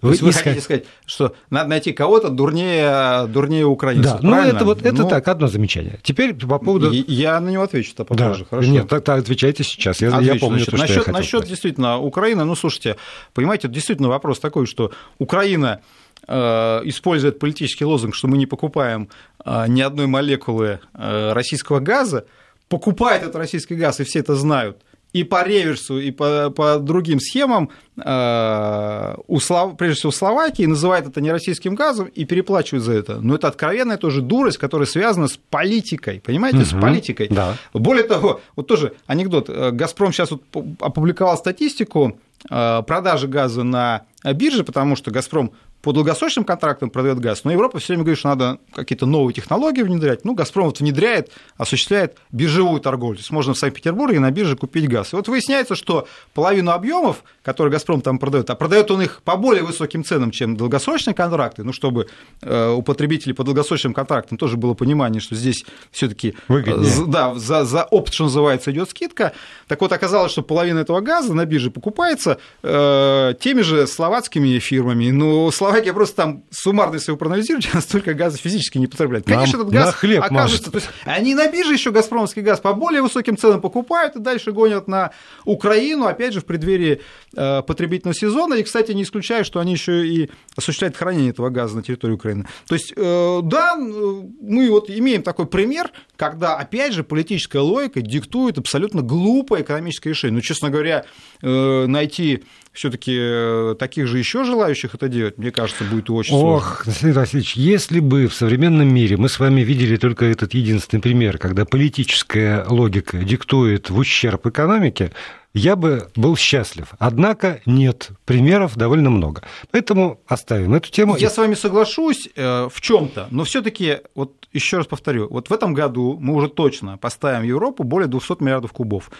Вы 0.00 0.32
хотите 0.32 0.60
сказать, 0.60 0.84
что 1.06 1.34
надо 1.50 1.68
найти 1.68 1.92
кого-то 1.92 2.30
дурнее, 2.30 3.26
дурнее 3.26 3.66
украинцев. 3.66 4.20
Да, 4.20 4.26
ну 4.26 4.36
это 4.36 4.64
вот 4.64 4.84
это 4.84 5.02
ну, 5.02 5.08
так, 5.08 5.26
одно 5.28 5.46
замечание. 5.48 5.98
Теперь 6.02 6.34
по 6.34 6.58
поводу. 6.58 6.90
Я 6.90 7.40
на 7.40 7.50
него 7.50 7.62
отвечу 7.62 7.94
то 7.94 8.04
попозже. 8.04 8.46
Хорошо. 8.48 8.70
Нет, 8.70 8.88
так, 8.88 9.08
отвечайте 9.08 9.64
сейчас. 9.64 10.00
Я, 10.00 10.18
я 10.20 10.34
помню, 10.36 10.64
то, 10.64 10.76
что 10.76 11.12
насчет 11.12 11.46
действительно 11.46 11.98
Украины, 11.98 12.44
ну, 12.44 12.54
слушайте, 12.54 12.96
понимаете, 13.32 13.68
действительно 13.68 14.08
вопрос 14.08 14.38
такой, 14.38 14.66
что 14.66 14.92
Украина 15.18 15.80
использует 16.26 17.38
политический 17.38 17.84
лозунг, 17.84 18.14
что 18.14 18.28
мы 18.28 18.38
не 18.38 18.46
покупаем 18.46 19.08
э, 19.44 19.64
ни 19.68 19.80
одной 19.80 20.06
молекулы 20.06 20.80
э, 20.94 21.32
российского 21.32 21.80
газа, 21.80 22.26
покупает 22.68 23.22
этот 23.22 23.36
российский 23.36 23.74
газ, 23.74 24.00
и 24.00 24.04
все 24.04 24.20
это 24.20 24.34
знают– 24.34 24.78
и 25.14 25.22
по 25.22 25.44
реверсу, 25.44 25.98
и 25.98 26.10
по, 26.10 26.50
по 26.50 26.78
другим 26.78 27.20
схемам, 27.20 27.70
э, 27.96 29.14
у 29.28 29.38
Слов... 29.38 29.76
прежде 29.76 30.00
всего 30.00 30.12
Словакии, 30.12 30.66
называют 30.66 31.06
это 31.06 31.20
нероссийским 31.20 31.76
газом 31.76 32.08
и 32.08 32.24
переплачивают 32.24 32.84
за 32.84 32.94
это. 32.94 33.20
Но 33.20 33.36
это 33.36 33.46
откровенная 33.46 33.96
тоже 33.96 34.22
дурость, 34.22 34.58
которая 34.58 34.88
связана 34.88 35.28
с 35.28 35.36
политикой, 35.36 36.20
понимаете, 36.20 36.58
угу, 36.58 36.66
с 36.66 36.72
политикой. 36.72 37.28
Да. 37.30 37.56
Более 37.72 38.02
того, 38.02 38.40
вот 38.56 38.66
тоже 38.66 38.94
анекдот, 39.06 39.48
«Газпром» 39.48 40.12
сейчас 40.12 40.32
вот 40.32 40.42
опубликовал 40.80 41.38
статистику 41.38 42.18
э, 42.50 42.82
продажи 42.84 43.28
газа 43.28 43.62
на 43.62 44.02
бирже, 44.24 44.64
потому 44.64 44.96
что 44.96 45.12
«Газпром» 45.12 45.52
по 45.84 45.92
долгосрочным 45.92 46.46
контрактам 46.46 46.88
продает 46.88 47.20
газ, 47.20 47.44
но 47.44 47.52
Европа 47.52 47.78
все 47.78 47.88
время 47.88 48.04
говорит, 48.04 48.18
что 48.18 48.28
надо 48.28 48.58
какие-то 48.72 49.04
новые 49.04 49.34
технологии 49.34 49.82
внедрять. 49.82 50.24
Ну, 50.24 50.32
Газпром 50.32 50.64
вот 50.66 50.80
внедряет, 50.80 51.30
осуществляет 51.58 52.16
биржевую 52.32 52.80
торговлю. 52.80 53.16
То 53.16 53.20
есть 53.20 53.30
можно 53.30 53.52
в 53.52 53.58
Санкт-Петербурге 53.58 54.18
на 54.18 54.30
бирже 54.30 54.56
купить 54.56 54.88
газ. 54.88 55.12
И 55.12 55.16
вот 55.16 55.28
выясняется, 55.28 55.74
что 55.74 56.08
половину 56.32 56.70
объемов, 56.70 57.22
которые 57.42 57.70
Газпром 57.70 58.00
там 58.00 58.18
продает, 58.18 58.48
а 58.48 58.54
продает 58.54 58.90
он 58.90 59.02
их 59.02 59.20
по 59.24 59.36
более 59.36 59.62
высоким 59.62 60.04
ценам, 60.04 60.30
чем 60.30 60.56
долгосрочные 60.56 61.12
контракты, 61.12 61.64
ну, 61.64 61.74
чтобы 61.74 62.08
э, 62.40 62.70
у 62.70 62.80
потребителей 62.80 63.34
по 63.34 63.44
долгосрочным 63.44 63.92
контрактам 63.92 64.38
тоже 64.38 64.56
было 64.56 64.72
понимание, 64.72 65.20
что 65.20 65.34
здесь 65.34 65.66
все-таки 65.90 66.34
э, 66.48 66.62
да, 67.06 67.34
за, 67.34 67.66
за 67.66 67.84
опт, 67.84 68.14
что 68.14 68.24
называется, 68.24 68.72
идет 68.72 68.88
скидка. 68.88 69.34
Так 69.68 69.82
вот, 69.82 69.92
оказалось, 69.92 70.32
что 70.32 70.40
половина 70.40 70.78
этого 70.78 71.00
газа 71.02 71.34
на 71.34 71.44
бирже 71.44 71.70
покупается 71.70 72.38
э, 72.62 73.34
теми 73.38 73.60
же 73.60 73.86
словацкими 73.86 74.58
фирмами. 74.58 75.10
Ну, 75.10 75.50
Словакия 75.74 75.92
просто 75.92 76.16
там 76.16 76.44
суммарно, 76.50 76.94
если 76.94 77.10
вы 77.10 77.16
проанализируете, 77.16 77.70
настолько 77.74 78.14
газа 78.14 78.38
физически 78.38 78.78
не 78.78 78.86
потребляет. 78.86 79.26
Конечно, 79.26 79.58
Нам 79.58 79.68
этот 79.68 79.74
газ 79.74 79.94
хлеб 79.94 80.22
окажется... 80.22 80.70
То 80.70 80.78
есть 80.78 80.88
они 81.04 81.34
на 81.34 81.48
бирже 81.48 81.72
еще 81.72 81.90
газпромовский 81.90 82.42
газ 82.42 82.60
по 82.60 82.74
более 82.74 83.02
высоким 83.02 83.36
ценам 83.36 83.60
покупают 83.60 84.14
и 84.14 84.20
дальше 84.20 84.52
гонят 84.52 84.86
на 84.86 85.10
Украину, 85.44 86.06
опять 86.06 86.32
же, 86.32 86.40
в 86.40 86.44
преддверии 86.44 87.00
э, 87.36 87.62
потребительного 87.62 88.14
сезона. 88.14 88.54
И, 88.54 88.62
кстати, 88.62 88.92
не 88.92 89.02
исключаю, 89.02 89.44
что 89.44 89.58
они 89.58 89.72
еще 89.72 90.06
и 90.06 90.30
осуществляют 90.56 90.96
хранение 90.96 91.30
этого 91.30 91.50
газа 91.50 91.74
на 91.74 91.82
территории 91.82 92.14
Украины. 92.14 92.46
То 92.68 92.76
есть, 92.76 92.92
э, 92.96 93.40
да, 93.42 93.74
мы 93.74 94.70
вот 94.70 94.88
имеем 94.88 95.24
такой 95.24 95.46
пример, 95.46 95.90
когда, 96.16 96.56
опять 96.56 96.92
же, 96.92 97.02
политическая 97.02 97.58
логика 97.58 98.00
диктует 98.00 98.58
абсолютно 98.58 99.02
глупое 99.02 99.64
экономическое 99.64 100.10
решение. 100.10 100.36
Ну, 100.36 100.40
честно 100.40 100.70
говоря, 100.70 101.04
э, 101.42 101.86
найти 101.86 102.44
все-таки 102.74 103.16
э, 103.16 103.76
таких 103.78 104.08
же 104.08 104.18
еще 104.18 104.44
желающих 104.44 104.94
это 104.94 105.08
делать, 105.08 105.38
мне 105.38 105.50
кажется, 105.50 105.84
будет 105.84 106.10
очень 106.10 106.34
Ох, 106.34 106.84
сложно. 106.84 107.10
Ох, 107.10 107.16
Васильевич, 107.16 107.54
если 107.54 108.00
бы 108.00 108.26
в 108.26 108.34
современном 108.34 108.92
мире 108.92 109.16
мы 109.16 109.28
с 109.28 109.38
вами 109.38 109.62
видели 109.62 109.96
только 109.96 110.26
этот 110.26 110.54
единственный 110.54 111.00
пример, 111.00 111.38
когда 111.38 111.64
политическая 111.64 112.64
логика 112.68 113.18
диктует 113.18 113.90
в 113.90 113.96
ущерб 113.96 114.46
экономике, 114.46 115.12
я 115.54 115.76
бы 115.76 116.10
был 116.16 116.36
счастлив. 116.36 116.88
Однако 116.98 117.60
нет, 117.64 118.10
примеров 118.24 118.76
довольно 118.76 119.08
много. 119.08 119.44
Поэтому 119.70 120.20
оставим 120.26 120.74
эту 120.74 120.90
тему. 120.90 121.16
Я 121.16 121.30
с 121.30 121.38
вами 121.38 121.54
соглашусь 121.54 122.28
э, 122.34 122.68
в 122.70 122.80
чем-то, 122.80 123.28
но 123.30 123.44
все-таки, 123.44 123.98
вот 124.16 124.48
еще 124.52 124.78
раз 124.78 124.86
повторю, 124.88 125.28
вот 125.30 125.48
в 125.48 125.52
этом 125.52 125.72
году 125.72 126.18
мы 126.20 126.34
уже 126.34 126.48
точно 126.48 126.98
поставим 126.98 127.42
в 127.42 127.44
Европу 127.44 127.84
более 127.84 128.08
200 128.08 128.42
миллиардов 128.42 128.72
кубов. 128.72 129.10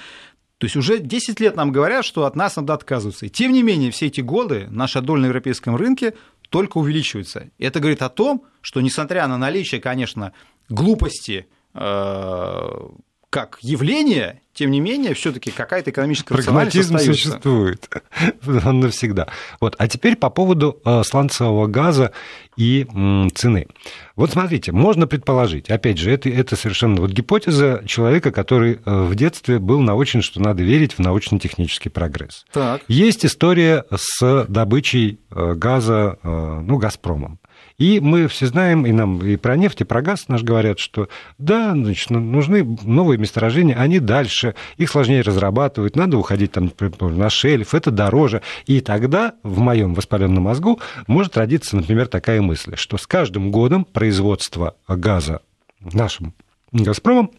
То 0.59 0.67
есть 0.67 0.77
уже 0.77 0.99
10 0.99 1.40
лет 1.40 1.57
нам 1.57 1.73
говорят, 1.73 2.05
что 2.05 2.25
от 2.25 2.37
нас 2.37 2.57
надо 2.57 2.75
отказываться. 2.75 3.27
И 3.27 3.29
тем 3.29 3.53
не 3.53 3.62
менее, 3.62 3.90
все 3.90 4.07
эти 4.07 4.21
годы 4.21 4.67
наша 4.71 5.01
доля 5.01 5.23
на 5.23 5.27
европейском 5.27 5.77
рынке 5.77 6.14
только 6.49 6.79
увеличивается. 6.79 7.51
Это 7.59 7.81
говорит 7.81 8.03
о 8.03 8.09
том, 8.09 8.45
что 8.61 8.81
несмотря 8.81 9.27
на 9.27 9.37
наличие, 9.37 9.81
конечно, 9.81 10.33
глупости, 10.69 11.47
э, 11.75 12.88
как 13.35 13.59
явление, 13.62 14.42
тем 14.53 14.70
не 14.70 14.79
менее, 14.79 15.12
все-таки 15.14 15.51
какая-то 15.51 15.90
экономическая 15.90 16.35
Прагматизм 16.35 16.99
существует. 16.99 17.90
Он 18.47 18.79
навсегда. 18.79 19.27
Вот. 19.61 19.75
А 19.77 19.88
теперь 19.88 20.14
по 20.14 20.31
поводу 20.31 20.81
э, 20.85 21.03
сланцевого 21.03 21.66
газа 21.66 22.12
и 22.57 22.87
цены. 23.35 23.66
Вот 24.14 24.31
смотрите, 24.31 24.70
можно 24.70 25.09
предположить, 25.09 25.68
опять 25.68 25.99
же, 25.99 26.12
это, 26.12 26.29
это 26.29 26.55
совершенно 26.55 27.01
вот 27.01 27.11
гипотеза 27.11 27.83
человека, 27.88 28.31
который 28.31 28.75
э, 28.85 29.03
в 29.03 29.16
детстве 29.16 29.59
был 29.59 29.81
научен, 29.81 30.23
что 30.23 30.40
надо 30.40 30.62
верить 30.62 30.92
в 30.92 31.01
научно-технический 31.01 31.88
прогресс. 31.88 32.44
Так. 32.53 32.83
Есть 32.87 33.27
история 33.27 33.85
с 33.92 34.44
добычей 34.49 35.18
э, 35.33 35.55
газа, 35.55 36.20
ну, 36.23 36.77
Газпромом. 36.77 37.40
И 37.79 37.99
мы 37.99 38.29
все 38.29 38.47
знаем, 38.47 38.87
и 38.87 38.93
нам 38.93 39.25
и 39.25 39.37
про 39.37 39.57
нефть, 39.57 39.81
и 39.81 39.85
про 39.85 40.01
газ 40.01 40.29
наш 40.29 40.43
говорят, 40.43 40.79
что 40.79 41.09
да, 41.39 41.73
значит, 41.73 42.11
ну, 42.11 42.21
нужны 42.21 42.65
новые 42.83 43.19
месторождения, 43.19 43.75
они 43.75 43.99
дальше, 43.99 44.55
их 44.77 44.91
сложнее 44.91 45.23
разрабатывать, 45.23 45.97
надо 45.97 46.17
уходить 46.17 46.53
там 46.53 46.71
на 47.01 47.31
шельф, 47.31 47.75
это 47.75 47.91
дороже. 47.91 48.43
И 48.67 48.81
тогда 48.81 49.35
в 49.43 49.59
моем 49.59 49.95
воспаленном 49.95 50.45
мозгу 50.45 50.81
может 51.09 51.37
родиться, 51.37 51.77
например, 51.77 52.07
такая 52.07 52.41
мысль, 52.41 52.77
что 52.77 52.97
с 52.97 53.07
каждым 53.07 53.51
годом 53.51 53.85
производство 53.85 54.77
газа 54.87 55.41
нашим 55.81 56.35
«Газпромом» 56.73 57.31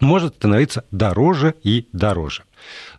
может 0.00 0.36
становиться 0.36 0.84
дороже 0.90 1.54
и 1.64 1.88
дороже. 1.92 2.44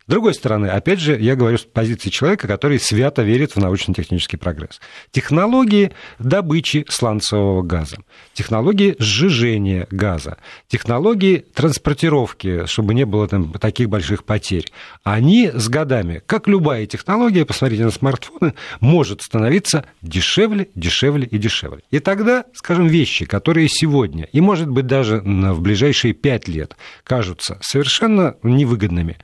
С 0.10 0.12
другой 0.12 0.34
стороны, 0.34 0.66
опять 0.66 1.00
же, 1.00 1.20
я 1.20 1.36
говорю 1.36 1.60
с 1.60 1.66
позиции 1.66 2.10
человека, 2.10 2.48
который 2.48 2.80
свято 2.80 3.22
верит 3.22 3.52
в 3.52 3.60
научно-технический 3.60 4.38
прогресс. 4.38 4.82
Технологии 5.12 5.92
добычи 6.18 6.84
сланцевого 6.90 7.62
газа, 7.62 7.98
технологии 8.34 8.96
сжижения 8.98 9.86
газа, 9.92 10.38
технологии 10.68 11.46
транспортировки, 11.54 12.66
чтобы 12.66 12.96
не 12.96 13.06
было 13.06 13.28
там 13.28 13.54
таких 13.54 13.88
больших 13.88 14.24
потерь, 14.24 14.66
они 15.04 15.52
с 15.54 15.70
годами, 15.70 16.24
как 16.26 16.48
любая 16.48 16.88
технология, 16.88 17.46
посмотрите 17.46 17.86
на 17.86 17.92
смартфоны, 17.92 18.56
может 18.80 19.22
становиться 19.22 19.86
дешевле, 20.02 20.70
дешевле 20.74 21.28
и 21.28 21.38
дешевле. 21.38 21.84
И 21.92 22.00
тогда, 22.00 22.46
скажем, 22.56 22.88
вещи, 22.88 23.26
которые 23.26 23.68
сегодня, 23.70 24.24
и, 24.24 24.42
может 24.42 24.70
быть, 24.70 24.88
даже 24.88 25.22
в 25.22 25.62
ближайшие 25.62 26.16
пять 26.16 26.48
лет, 26.48 26.76
кажутся 27.04 27.60
совершенно 27.62 28.38
невыгодными, 28.42 29.18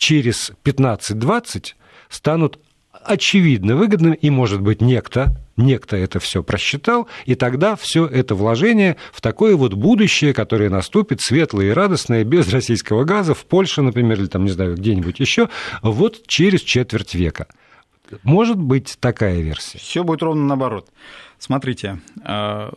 через 0.00 0.50
15-20 0.64 1.74
станут 2.08 2.58
очевидно 2.90 3.76
выгодными, 3.76 4.16
и, 4.16 4.30
может 4.30 4.60
быть, 4.60 4.80
некто, 4.80 5.36
некто 5.56 5.96
это 5.96 6.18
все 6.20 6.42
просчитал, 6.42 7.06
и 7.26 7.34
тогда 7.34 7.76
все 7.76 8.06
это 8.06 8.34
вложение 8.34 8.96
в 9.12 9.20
такое 9.20 9.56
вот 9.56 9.74
будущее, 9.74 10.34
которое 10.34 10.70
наступит, 10.70 11.20
светлое 11.20 11.66
и 11.66 11.70
радостное, 11.70 12.24
без 12.24 12.52
российского 12.52 13.04
газа, 13.04 13.34
в 13.34 13.44
Польше, 13.44 13.82
например, 13.82 14.18
или 14.18 14.26
там, 14.26 14.44
не 14.44 14.50
знаю, 14.50 14.74
где-нибудь 14.74 15.20
еще, 15.20 15.48
вот 15.82 16.26
через 16.26 16.62
четверть 16.62 17.14
века. 17.14 17.46
Может 18.22 18.56
быть 18.56 18.96
такая 19.00 19.40
версия? 19.40 19.78
Все 19.78 20.02
будет 20.02 20.22
ровно 20.22 20.44
наоборот. 20.44 20.88
Смотрите, 21.38 22.00
э, 22.24 22.70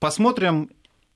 посмотрим 0.00 0.70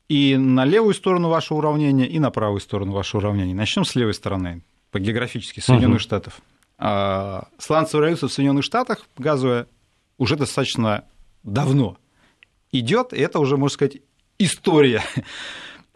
и 0.08 0.36
на 0.36 0.64
левую 0.64 0.94
сторону 0.94 1.28
вашего 1.30 1.58
уравнения, 1.58 2.06
и 2.06 2.18
на 2.18 2.30
правую 2.30 2.60
сторону 2.60 2.92
вашего 2.92 3.20
уравнения. 3.20 3.54
Начнем 3.54 3.84
с 3.84 3.94
левой 3.96 4.14
стороны 4.14 4.62
по 4.90 4.98
географически 4.98 5.60
Соединенных 5.60 5.96
угу. 5.96 6.02
Штатов. 6.02 6.40
А 6.78 7.48
сланцевая 7.58 8.06
революция 8.06 8.28
в 8.28 8.32
Соединенных 8.32 8.64
Штатах 8.64 9.06
газовая 9.18 9.66
уже 10.18 10.36
достаточно 10.36 11.04
давно 11.42 11.96
идет, 12.72 13.12
и 13.12 13.20
это 13.20 13.38
уже, 13.38 13.56
можно 13.56 13.74
сказать, 13.74 13.98
история. 14.38 15.02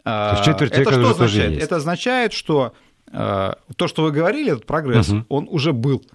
То 0.03 0.33
есть 0.33 0.45
четверть 0.45 0.71
это 0.73 0.91
что 0.91 1.09
означает? 1.09 1.51
Есть. 1.51 1.63
Это 1.63 1.75
означает, 1.77 2.33
что 2.33 2.73
а, 3.11 3.57
то, 3.75 3.87
что 3.87 4.03
вы 4.03 4.11
говорили, 4.11 4.51
этот 4.51 4.65
прогресс, 4.65 5.09
угу. 5.09 5.25
он 5.29 5.47
уже 5.49 5.73
был. 5.73 6.05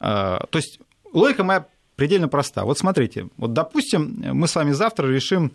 А, 0.00 0.46
то 0.50 0.58
есть 0.58 0.80
логика 1.12 1.44
моя 1.44 1.66
предельно 1.96 2.28
проста. 2.28 2.64
Вот 2.64 2.78
смотрите, 2.78 3.28
вот 3.36 3.52
допустим, 3.52 4.22
мы 4.32 4.48
с 4.48 4.54
вами 4.54 4.70
завтра 4.72 5.08
решим 5.08 5.52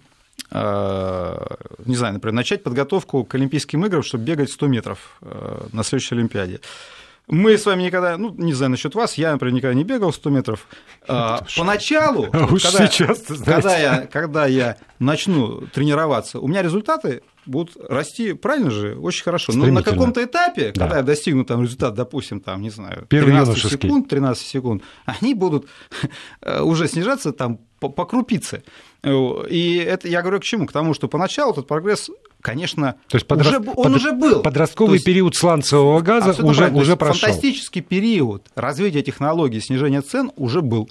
не 0.53 1.95
знаю, 1.95 2.13
например, 2.13 2.33
начать 2.33 2.63
подготовку 2.63 3.23
к 3.23 3.33
Олимпийским 3.33 3.85
играм, 3.85 4.03
чтобы 4.03 4.23
бегать 4.23 4.51
100 4.51 4.67
метров 4.67 5.17
э, 5.21 5.67
на 5.71 5.83
следующей 5.83 6.15
Олимпиаде. 6.15 6.59
Мы 7.27 7.57
с 7.57 7.65
вами 7.65 7.83
никогда, 7.83 8.17
ну, 8.17 8.33
не 8.37 8.53
знаю 8.53 8.71
насчет 8.71 8.95
вас, 8.95 9.15
я, 9.15 9.31
например, 9.31 9.55
никогда 9.55 9.73
не 9.73 9.83
бегал 9.83 10.11
100 10.11 10.29
метров. 10.29 10.67
А, 11.07 11.43
поначалу, 11.57 12.25
а 12.33 12.47
когда, 12.47 12.87
сейчас, 12.87 13.23
когда, 13.43 13.77
я, 13.77 14.07
когда 14.07 14.45
я 14.45 14.77
начну 14.99 15.61
тренироваться, 15.67 16.39
у 16.39 16.47
меня 16.47 16.61
результаты 16.61 17.23
будут 17.45 17.75
расти, 17.89 18.33
правильно 18.33 18.71
же, 18.71 18.97
очень 18.97 19.23
хорошо. 19.23 19.53
Но 19.53 19.65
на 19.67 19.83
каком-то 19.83 20.23
этапе, 20.23 20.71
да. 20.73 20.81
когда 20.81 20.97
я 20.97 21.03
достигну 21.03 21.45
там 21.45 21.63
результат, 21.63 21.93
допустим, 21.93 22.39
там, 22.39 22.61
не 22.61 22.69
знаю, 22.69 23.05
13 23.09 23.71
секунд, 23.71 24.09
13 24.09 24.45
секунд, 24.45 24.83
они 25.05 25.33
будут 25.33 25.67
э, 26.41 26.61
уже 26.61 26.87
снижаться 26.87 27.31
там 27.31 27.59
по, 27.79 27.89
по 27.89 28.05
крупице. 28.05 28.63
И 29.03 29.85
это 29.85 30.07
я 30.07 30.21
говорю 30.21 30.39
к 30.39 30.43
чему? 30.43 30.65
К 30.65 30.71
тому, 30.71 30.93
что 30.93 31.09
поначалу 31.09 31.51
этот 31.51 31.67
прогресс, 31.67 32.09
конечно, 32.39 32.95
То 33.09 33.15
есть 33.15 33.27
подраст... 33.27 33.49
уже, 33.49 33.59
он 33.75 33.83
под... 33.83 33.95
уже 33.95 34.11
был. 34.13 34.41
Подростковый 34.41 34.93
есть... 34.93 35.05
период 35.05 35.35
сланцевого 35.35 35.99
газа 35.99 36.41
уже, 36.41 36.69
уже 36.69 36.95
прошел. 36.95 37.27
Фантастический 37.27 37.81
период 37.81 38.47
развития 38.55 39.01
технологий 39.01 39.59
снижения 39.59 40.01
цен 40.01 40.31
уже 40.37 40.61
был. 40.61 40.89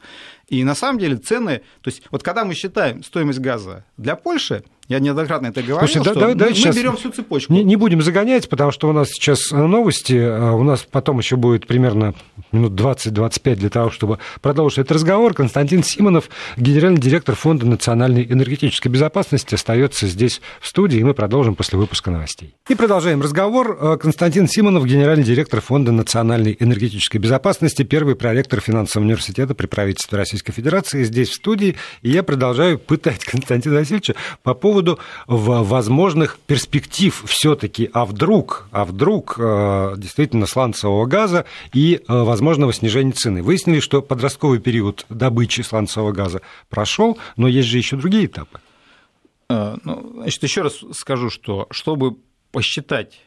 И 0.48 0.64
на 0.64 0.74
самом 0.74 0.98
деле 0.98 1.16
цены, 1.16 1.62
то 1.80 1.88
есть 1.88 2.02
вот 2.10 2.22
когда 2.22 2.44
мы 2.44 2.52
считаем 2.52 3.02
стоимость 3.02 3.38
газа 3.38 3.86
для 3.96 4.14
Польши, 4.14 4.64
я 4.92 4.98
неоднократно 4.98 5.46
это 5.46 5.62
говорил, 5.62 5.88
Слушай, 5.88 6.02
что 6.02 6.14
да, 6.14 6.28
мы, 6.28 6.34
мы 6.34 6.72
берем 6.72 6.96
всю 6.96 7.10
цепочку. 7.10 7.50
Не, 7.50 7.64
не 7.64 7.76
будем 7.76 8.02
загонять, 8.02 8.48
потому 8.48 8.70
что 8.72 8.90
у 8.90 8.92
нас 8.92 9.08
сейчас 9.08 9.50
новости, 9.50 10.18
а 10.18 10.52
у 10.52 10.62
нас 10.62 10.86
потом 10.90 11.18
еще 11.18 11.36
будет 11.36 11.66
примерно 11.66 12.14
минут 12.52 12.72
20-25 12.72 13.54
для 13.56 13.70
того, 13.70 13.90
чтобы 13.90 14.18
продолжить 14.42 14.78
этот 14.78 14.92
разговор. 14.92 15.32
Константин 15.32 15.82
Симонов, 15.82 16.28
генеральный 16.58 17.00
директор 17.00 17.34
Фонда 17.34 17.64
национальной 17.64 18.26
энергетической 18.30 18.88
безопасности, 18.88 19.54
остается 19.54 20.06
здесь 20.06 20.42
в 20.60 20.68
студии, 20.68 20.98
и 20.98 21.04
мы 21.04 21.14
продолжим 21.14 21.54
после 21.54 21.78
выпуска 21.78 22.10
новостей. 22.10 22.54
И 22.68 22.74
продолжаем 22.74 23.22
разговор. 23.22 23.98
Константин 23.98 24.46
Симонов, 24.46 24.84
генеральный 24.84 25.24
директор 25.24 25.62
Фонда 25.62 25.92
национальной 25.92 26.54
энергетической 26.60 27.16
безопасности, 27.16 27.82
первый 27.82 28.14
проректор 28.14 28.60
финансового 28.60 29.06
университета 29.06 29.54
при 29.54 29.66
правительстве 29.66 30.18
Российской 30.18 30.52
Федерации, 30.52 31.04
здесь 31.04 31.30
в 31.30 31.34
студии. 31.34 31.76
И 32.02 32.10
я 32.10 32.22
продолжаю 32.22 32.78
пытать 32.78 33.24
Константина 33.24 33.76
Васильевича 33.76 34.16
по 34.42 34.52
поводу 34.52 34.81
поводу 34.82 34.98
возможных 35.26 36.38
перспектив 36.38 37.24
все-таки, 37.26 37.88
а 37.92 38.04
вдруг, 38.04 38.68
а 38.72 38.84
вдруг 38.84 39.36
э, 39.38 39.94
действительно 39.96 40.46
сланцевого 40.46 41.06
газа 41.06 41.44
и 41.72 41.96
э, 41.96 42.22
возможного 42.22 42.72
снижения 42.72 43.12
цены. 43.12 43.42
Выяснили, 43.42 43.80
что 43.80 44.02
подростковый 44.02 44.58
период 44.58 45.06
добычи 45.08 45.60
сланцевого 45.62 46.12
газа 46.12 46.42
прошел, 46.68 47.18
но 47.36 47.48
есть 47.48 47.68
же 47.68 47.78
еще 47.78 47.96
другие 47.96 48.26
этапы. 48.26 48.60
Э, 49.48 49.76
ну, 49.84 50.12
значит, 50.16 50.42
еще 50.42 50.62
раз 50.62 50.80
скажу, 50.92 51.30
что 51.30 51.66
чтобы 51.70 52.16
посчитать 52.50 53.22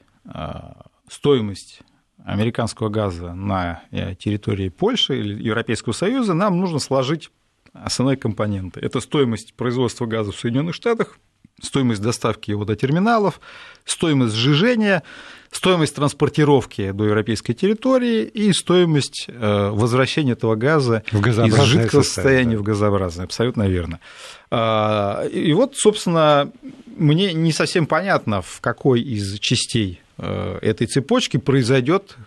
стоимость 1.07 1.81
американского 2.23 2.89
газа 2.89 3.33
на 3.33 3.83
территории 4.19 4.69
Польши 4.69 5.19
или 5.19 5.43
Европейского 5.43 5.93
Союза, 5.93 6.33
нам 6.33 6.59
нужно 6.59 6.79
сложить 6.79 7.29
основные 7.73 8.17
компоненты. 8.17 8.79
Это 8.79 8.99
стоимость 9.01 9.53
производства 9.53 10.05
газа 10.05 10.31
в 10.31 10.35
Соединенных 10.35 10.73
Штатах, 10.73 11.19
стоимость 11.61 12.01
доставки 12.01 12.51
его 12.51 12.65
до 12.65 12.75
терминалов, 12.75 13.39
стоимость 13.85 14.35
сжижения, 14.35 15.03
стоимость 15.51 15.95
транспортировки 15.95 16.91
до 16.91 17.05
европейской 17.05 17.53
территории 17.53 18.23
и 18.23 18.51
стоимость 18.53 19.25
э, 19.27 19.69
возвращения 19.71 20.33
этого 20.33 20.55
газа 20.55 21.03
из 21.11 21.63
жидкого 21.63 22.01
состояния 22.01 22.55
да. 22.55 22.59
в 22.59 22.63
газообразное. 22.63 23.25
Абсолютно 23.25 23.67
верно. 23.67 23.99
А, 24.51 25.25
и 25.25 25.53
вот, 25.53 25.75
собственно, 25.75 26.51
мне 26.95 27.33
не 27.33 27.51
совсем 27.51 27.87
понятно, 27.87 28.41
в 28.41 28.59
какой 28.61 29.01
из 29.01 29.39
частей 29.39 30.01
э, 30.17 30.59
этой 30.61 30.87
цепочки 30.87 31.37
произойдет 31.37 32.17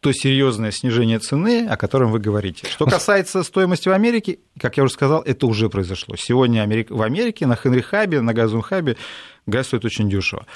то 0.00 0.12
серьезное 0.12 0.70
снижение 0.70 1.18
цены, 1.18 1.66
о 1.68 1.76
котором 1.76 2.10
вы 2.10 2.20
говорите. 2.20 2.66
Что 2.66 2.86
касается 2.86 3.42
стоимости 3.42 3.88
в 3.88 3.92
Америке, 3.92 4.38
как 4.58 4.78
я 4.78 4.84
уже 4.84 4.94
сказал, 4.94 5.20
это 5.20 5.46
уже 5.46 5.68
произошло. 5.68 6.16
Сегодня 6.16 6.66
в 6.88 7.02
Америке 7.02 7.46
на 7.46 7.54
Хенри 7.54 7.82
Хабе, 7.82 8.22
на 8.22 8.32
газовом 8.32 8.62
хабе 8.62 8.96
газ 9.46 9.66
стоит 9.66 9.84
очень 9.84 10.08
дешево. 10.08 10.46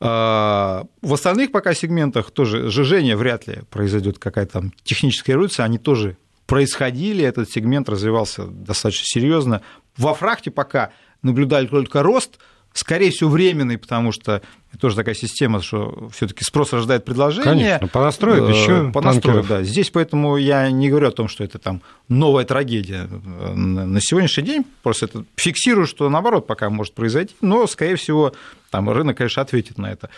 А, 0.00 0.84
в 1.02 1.12
остальных 1.12 1.52
пока 1.52 1.74
сегментах 1.74 2.30
тоже 2.30 2.70
сжижение 2.70 3.16
вряд 3.16 3.46
ли 3.46 3.62
произойдет 3.70 4.18
какая-то 4.18 4.52
там 4.54 4.72
техническая 4.84 5.34
революция, 5.34 5.64
они 5.64 5.78
тоже 5.78 6.16
происходили, 6.46 7.24
этот 7.24 7.50
сегмент 7.50 7.88
развивался 7.90 8.46
достаточно 8.46 9.04
серьезно. 9.06 9.60
Во 9.98 10.14
фрахте 10.14 10.50
пока 10.50 10.92
наблюдали 11.22 11.66
только 11.66 12.02
рост– 12.02 12.38
скорее 12.74 13.10
всего, 13.10 13.30
временный, 13.30 13.78
потому 13.78 14.12
что 14.12 14.42
это 14.72 14.80
тоже 14.80 14.96
такая 14.96 15.14
система, 15.14 15.62
что 15.62 16.10
все-таки 16.12 16.44
спрос 16.44 16.72
рождает 16.72 17.04
предложение. 17.04 17.44
Конечно, 17.44 17.88
понастроят 17.88 18.50
э, 18.50 18.52
еще 18.52 18.90
Понастроят, 18.92 19.46
да. 19.46 19.62
Здесь 19.62 19.90
поэтому 19.90 20.36
я 20.36 20.70
не 20.70 20.90
говорю 20.90 21.08
о 21.08 21.12
том, 21.12 21.28
что 21.28 21.44
это 21.44 21.58
там 21.58 21.80
новая 22.08 22.44
трагедия. 22.44 23.04
На 23.06 24.00
сегодняшний 24.00 24.42
день 24.42 24.66
просто 24.82 25.06
это 25.06 25.24
фиксирую, 25.36 25.86
что 25.86 26.10
наоборот 26.10 26.46
пока 26.46 26.68
может 26.68 26.92
произойти, 26.92 27.34
но, 27.40 27.66
скорее 27.68 27.96
всего, 27.96 28.34
там 28.70 28.90
рынок, 28.90 29.16
конечно, 29.16 29.40
ответит 29.40 29.78
на 29.78 29.92
это 29.92 30.10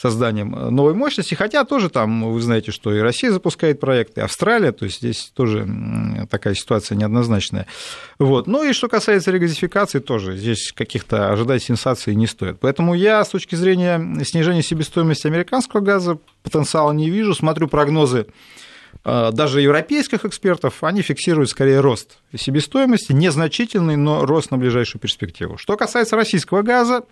созданием 0.00 0.50
новой 0.74 0.94
мощности, 0.94 1.34
хотя 1.34 1.64
тоже 1.64 1.90
там, 1.90 2.32
вы 2.32 2.40
знаете, 2.40 2.72
что 2.72 2.94
и 2.94 3.00
Россия 3.00 3.30
запускает 3.30 3.80
проекты, 3.80 4.22
Австралия, 4.22 4.72
то 4.72 4.86
есть 4.86 4.98
здесь 4.98 5.30
тоже 5.34 5.68
такая 6.30 6.54
ситуация 6.54 6.96
неоднозначная. 6.96 7.66
Вот. 8.18 8.46
Ну 8.46 8.64
и 8.64 8.72
что 8.72 8.88
касается 8.88 9.30
регазификации, 9.30 9.98
тоже 9.98 10.38
здесь 10.38 10.72
каких-то 10.72 11.30
ожидать 11.30 11.62
сенсаций 11.62 12.14
не 12.14 12.26
стоит. 12.26 12.58
Поэтому 12.60 12.94
я 12.94 13.22
с 13.22 13.28
точки 13.28 13.56
зрения 13.56 14.24
снижения 14.24 14.62
себестоимости 14.62 15.26
американского 15.26 15.80
газа 15.80 16.16
потенциала 16.42 16.92
не 16.92 17.10
вижу, 17.10 17.34
смотрю 17.34 17.68
прогнозы 17.68 18.26
э, 19.04 19.30
даже 19.32 19.60
европейских 19.60 20.24
экспертов, 20.24 20.82
они 20.82 21.02
фиксируют 21.02 21.50
скорее 21.50 21.80
рост 21.80 22.16
себестоимости, 22.34 23.12
незначительный, 23.12 23.96
но 23.96 24.24
рост 24.24 24.50
на 24.50 24.56
ближайшую 24.56 25.02
перспективу. 25.02 25.58
Что 25.58 25.76
касается 25.76 26.16
российского 26.16 26.62
газа, 26.62 27.02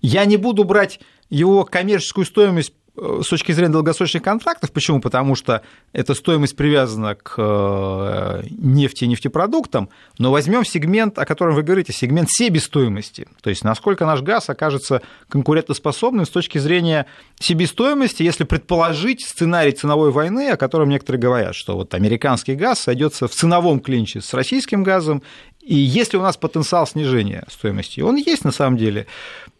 я 0.00 0.24
не 0.24 0.36
буду 0.36 0.64
брать 0.64 1.00
его 1.30 1.64
коммерческую 1.64 2.26
стоимость 2.26 2.72
э, 2.96 3.20
с 3.24 3.28
точки 3.28 3.52
зрения 3.52 3.72
долгосрочных 3.72 4.22
контрактов. 4.22 4.70
Почему? 4.70 5.00
Потому 5.00 5.34
что 5.34 5.62
эта 5.92 6.14
стоимость 6.14 6.56
привязана 6.56 7.14
к 7.14 7.34
э, 7.38 8.42
нефти 8.50 9.04
и 9.04 9.08
нефтепродуктам, 9.08 9.88
но 10.18 10.30
возьмем 10.30 10.64
сегмент, 10.64 11.18
о 11.18 11.24
котором 11.24 11.54
вы 11.54 11.62
говорите, 11.62 11.92
сегмент 11.92 12.28
себестоимости. 12.30 13.26
То 13.42 13.50
есть 13.50 13.64
насколько 13.64 14.06
наш 14.06 14.22
газ 14.22 14.48
окажется 14.48 15.02
конкурентоспособным 15.28 16.26
с 16.26 16.30
точки 16.30 16.58
зрения 16.58 17.06
себестоимости, 17.40 18.22
если 18.22 18.44
предположить 18.44 19.26
сценарий 19.26 19.72
ценовой 19.72 20.10
войны, 20.10 20.50
о 20.50 20.56
котором 20.56 20.90
некоторые 20.90 21.20
говорят, 21.20 21.54
что 21.54 21.74
вот 21.74 21.94
американский 21.94 22.54
газ 22.54 22.80
сойдется 22.80 23.26
в 23.26 23.32
ценовом 23.32 23.80
клинче 23.80 24.20
с 24.20 24.34
российским 24.34 24.84
газом, 24.84 25.22
и 25.64 25.76
если 25.76 26.18
у 26.18 26.22
нас 26.22 26.36
потенциал 26.36 26.86
снижения 26.86 27.44
стоимости, 27.50 28.00
он 28.00 28.16
есть 28.16 28.44
на 28.44 28.52
самом 28.52 28.76
деле. 28.76 29.06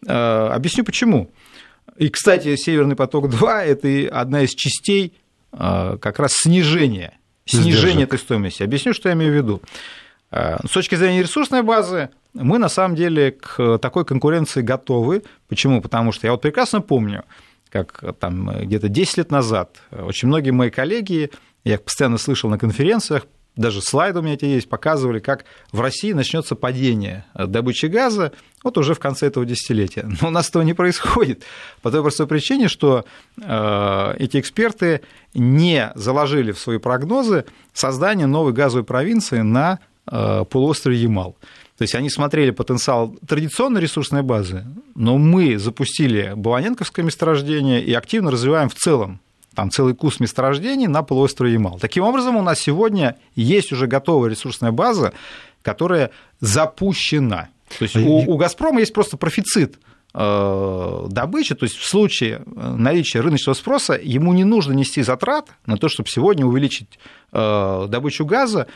Э, 0.07 0.49
объясню 0.53 0.83
почему. 0.83 1.31
И, 1.97 2.09
кстати, 2.09 2.55
Северный 2.55 2.95
поток-2– 2.95 3.47
это 3.65 4.19
одна 4.19 4.41
из 4.41 4.53
частей 4.53 5.13
э, 5.51 5.97
как 6.01 6.19
раз 6.19 6.33
снижения, 6.33 7.17
снижения 7.45 8.03
этой 8.03 8.19
стоимости. 8.19 8.63
Объясню, 8.63 8.93
что 8.93 9.09
я 9.09 9.15
имею 9.15 9.31
в 9.31 9.35
виду. 9.35 9.61
Э, 10.31 10.57
с 10.65 10.71
точки 10.71 10.95
зрения 10.95 11.21
ресурсной 11.21 11.63
базы, 11.63 12.09
мы 12.33 12.57
на 12.57 12.69
самом 12.69 12.95
деле 12.95 13.31
к 13.31 13.77
такой 13.77 14.05
конкуренции 14.05 14.61
готовы. 14.61 15.23
Почему? 15.47 15.81
Потому 15.81 16.11
что 16.11 16.27
я 16.27 16.31
вот 16.31 16.41
прекрасно 16.41 16.81
помню, 16.81 17.23
как 17.69 18.03
там 18.19 18.51
где-то 18.63 18.89
10 18.89 19.17
лет 19.17 19.31
назад 19.31 19.77
очень 19.91 20.27
многие 20.27 20.51
мои 20.51 20.69
коллеги, 20.69 21.31
я 21.63 21.75
их 21.75 21.83
постоянно 21.83 22.17
слышал 22.17 22.49
на 22.49 22.57
конференциях, 22.57 23.25
даже 23.55 23.81
слайды 23.81 24.19
у 24.19 24.21
меня 24.21 24.33
эти 24.33 24.45
есть, 24.45 24.67
показывали, 24.67 25.19
как 25.19 25.45
в 25.71 25.79
России 25.79 26.11
начнется 26.11 26.55
падение 26.55 27.25
добычи 27.33 27.85
газа 27.85 28.33
вот 28.63 28.77
уже 28.77 28.93
в 28.93 28.99
конце 28.99 29.27
этого 29.27 29.45
десятилетия. 29.45 30.09
Но 30.21 30.27
у 30.27 30.31
нас 30.31 30.49
этого 30.49 30.63
не 30.63 30.73
происходит 30.73 31.43
по 31.81 31.91
той 31.91 32.01
простой 32.01 32.27
причине, 32.27 32.67
что 32.67 33.05
э, 33.41 34.15
эти 34.17 34.39
эксперты 34.39 35.01
не 35.33 35.91
заложили 35.95 36.51
в 36.51 36.59
свои 36.59 36.79
прогнозы 36.79 37.45
создание 37.73 38.27
новой 38.27 38.53
газовой 38.53 38.83
провинции 38.83 39.39
на 39.39 39.79
э, 40.11 40.43
полуострове 40.49 40.97
Ямал. 40.97 41.37
То 41.77 41.81
есть 41.81 41.95
они 41.95 42.09
смотрели 42.09 42.51
потенциал 42.51 43.15
традиционной 43.27 43.81
ресурсной 43.81 44.21
базы, 44.21 44.65
но 44.95 45.17
мы 45.17 45.57
запустили 45.57 46.33
Баланенковское 46.35 47.03
месторождение 47.03 47.83
и 47.83 47.93
активно 47.93 48.31
развиваем 48.31 48.69
в 48.69 48.75
целом 48.75 49.19
там 49.55 49.71
целый 49.71 49.95
курс 49.95 50.19
месторождений 50.19 50.87
на 50.87 51.03
полуострове 51.03 51.53
Ямал. 51.53 51.79
Таким 51.79 52.03
образом, 52.03 52.35
у 52.35 52.41
нас 52.41 52.59
сегодня 52.59 53.17
есть 53.35 53.71
уже 53.71 53.87
готовая 53.87 54.29
ресурсная 54.29 54.71
база, 54.71 55.13
которая 55.61 56.11
запущена. 56.39 57.49
То 57.79 57.83
есть 57.83 57.95
у, 57.95 58.31
у 58.31 58.37
«Газпрома» 58.37 58.79
есть 58.81 58.93
просто 58.93 59.17
профицит 59.17 59.79
э, 60.13 61.05
добычи, 61.09 61.55
то 61.55 61.65
есть 61.65 61.77
в 61.77 61.85
случае 61.85 62.41
э, 62.45 62.75
наличия 62.77 63.21
рыночного 63.21 63.55
спроса 63.55 63.99
ему 64.01 64.33
не 64.33 64.43
нужно 64.43 64.73
нести 64.73 65.01
затрат 65.01 65.49
на 65.65 65.77
то, 65.77 65.89
чтобы 65.89 66.09
сегодня 66.09 66.45
увеличить 66.45 66.99
э, 67.31 67.85
добычу 67.89 68.25
газа, 68.25 68.67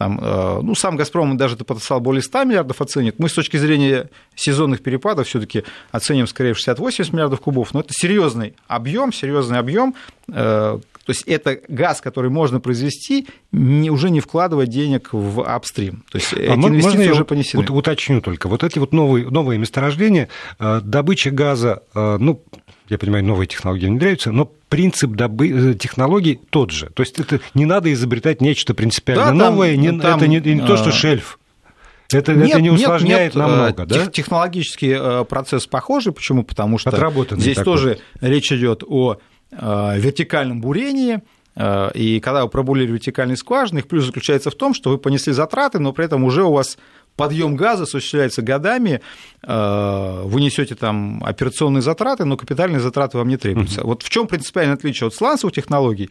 там, 0.00 0.18
э, 0.18 0.60
ну, 0.62 0.74
сам 0.74 0.96
«Газпром» 0.96 1.36
даже 1.36 1.56
это 1.56 1.64
потенциал 1.66 2.00
более 2.00 2.22
100 2.22 2.44
миллиардов 2.44 2.80
оценит. 2.80 3.18
Мы 3.18 3.28
с 3.28 3.34
точки 3.34 3.58
зрения 3.58 4.08
сезонных 4.34 4.82
перепадов 4.82 5.28
все 5.28 5.38
таки 5.38 5.62
оценим 5.92 6.26
скорее 6.26 6.54
в 6.54 6.56
60-80 6.56 7.12
миллиардов 7.12 7.42
кубов, 7.42 7.74
но 7.74 7.80
это 7.80 7.92
серьезный 7.92 8.54
объем, 8.66 9.12
серьезный 9.12 9.58
объем. 9.58 9.94
Э, 10.28 10.32
то 11.04 11.10
есть 11.10 11.24
это 11.24 11.58
газ, 11.68 12.00
который 12.00 12.30
можно 12.30 12.60
произвести, 12.60 13.28
не, 13.52 13.90
уже 13.90 14.08
не 14.08 14.20
вкладывая 14.20 14.64
денег 14.64 15.10
в 15.12 15.42
апстрим. 15.42 16.02
То 16.10 16.16
есть 16.16 16.32
а 16.32 16.36
эти 16.36 16.52
инвестиции 16.52 16.96
можно 16.96 17.12
уже 17.12 17.24
понесены. 17.26 17.66
Уточню 17.68 18.22
только. 18.22 18.48
Вот 18.48 18.64
эти 18.64 18.78
вот 18.78 18.94
новые, 18.94 19.28
новые 19.28 19.58
месторождения, 19.58 20.30
э, 20.58 20.80
добыча 20.82 21.30
газа, 21.30 21.82
ну, 21.94 22.42
я 22.90 22.98
понимаю, 22.98 23.24
новые 23.24 23.46
технологии 23.46 23.86
внедряются, 23.86 24.32
но 24.32 24.50
принцип 24.68 25.12
добы... 25.12 25.48
Э, 25.48 25.74
технологий 25.74 26.40
тот 26.50 26.72
же. 26.72 26.90
То 26.90 27.02
есть 27.02 27.20
это 27.20 27.40
не 27.54 27.64
надо 27.64 27.92
изобретать 27.92 28.40
нечто 28.40 28.74
принципиально 28.74 29.26
да, 29.26 29.32
новое, 29.32 29.74
там, 29.74 29.80
не, 29.80 30.00
там, 30.00 30.16
это 30.18 30.26
не, 30.26 30.40
не 30.40 30.66
то, 30.66 30.76
что 30.76 30.88
а, 30.88 30.92
шельф. 30.92 31.38
Это, 32.12 32.34
нет, 32.34 32.50
это 32.50 32.60
не 32.60 32.70
усложняет 32.70 33.34
нет, 33.34 33.34
нет, 33.36 33.46
намного, 33.46 33.86
да? 33.86 34.06
Технологический 34.06 34.96
э, 34.98 35.24
процесс 35.24 35.68
похожий. 35.68 36.12
Почему? 36.12 36.42
Потому 36.42 36.78
что 36.78 36.90
здесь 37.36 37.56
такой. 37.56 37.72
тоже 37.72 37.98
речь 38.20 38.50
идет 38.50 38.82
о 38.84 39.18
э, 39.52 39.92
вертикальном 39.96 40.60
бурении, 40.60 41.20
и 41.94 42.20
когда 42.22 42.44
вы 42.44 42.48
пробурили 42.48 42.92
вертикальные 42.92 43.36
скважины, 43.36 43.80
их 43.80 43.88
плюс 43.88 44.06
заключается 44.06 44.50
в 44.50 44.54
том, 44.54 44.72
что 44.72 44.90
вы 44.90 44.98
понесли 44.98 45.32
затраты, 45.32 45.80
но 45.80 45.92
при 45.92 46.04
этом 46.04 46.22
уже 46.24 46.44
у 46.44 46.52
вас 46.52 46.78
подъем 47.20 47.54
газа 47.54 47.82
осуществляется 47.82 48.40
годами, 48.40 49.02
э, 49.42 50.22
вы 50.24 50.40
несете 50.40 50.74
там 50.74 51.22
операционные 51.22 51.82
затраты, 51.82 52.24
но 52.24 52.38
капитальные 52.38 52.80
затраты 52.80 53.18
вам 53.18 53.28
не 53.28 53.36
требуются. 53.36 53.82
Вот 53.84 54.02
в 54.02 54.08
чем 54.08 54.26
принципиальное 54.26 54.74
отличие 54.74 55.06
от 55.06 55.14
сланцевых 55.14 55.54
технологий? 55.54 56.08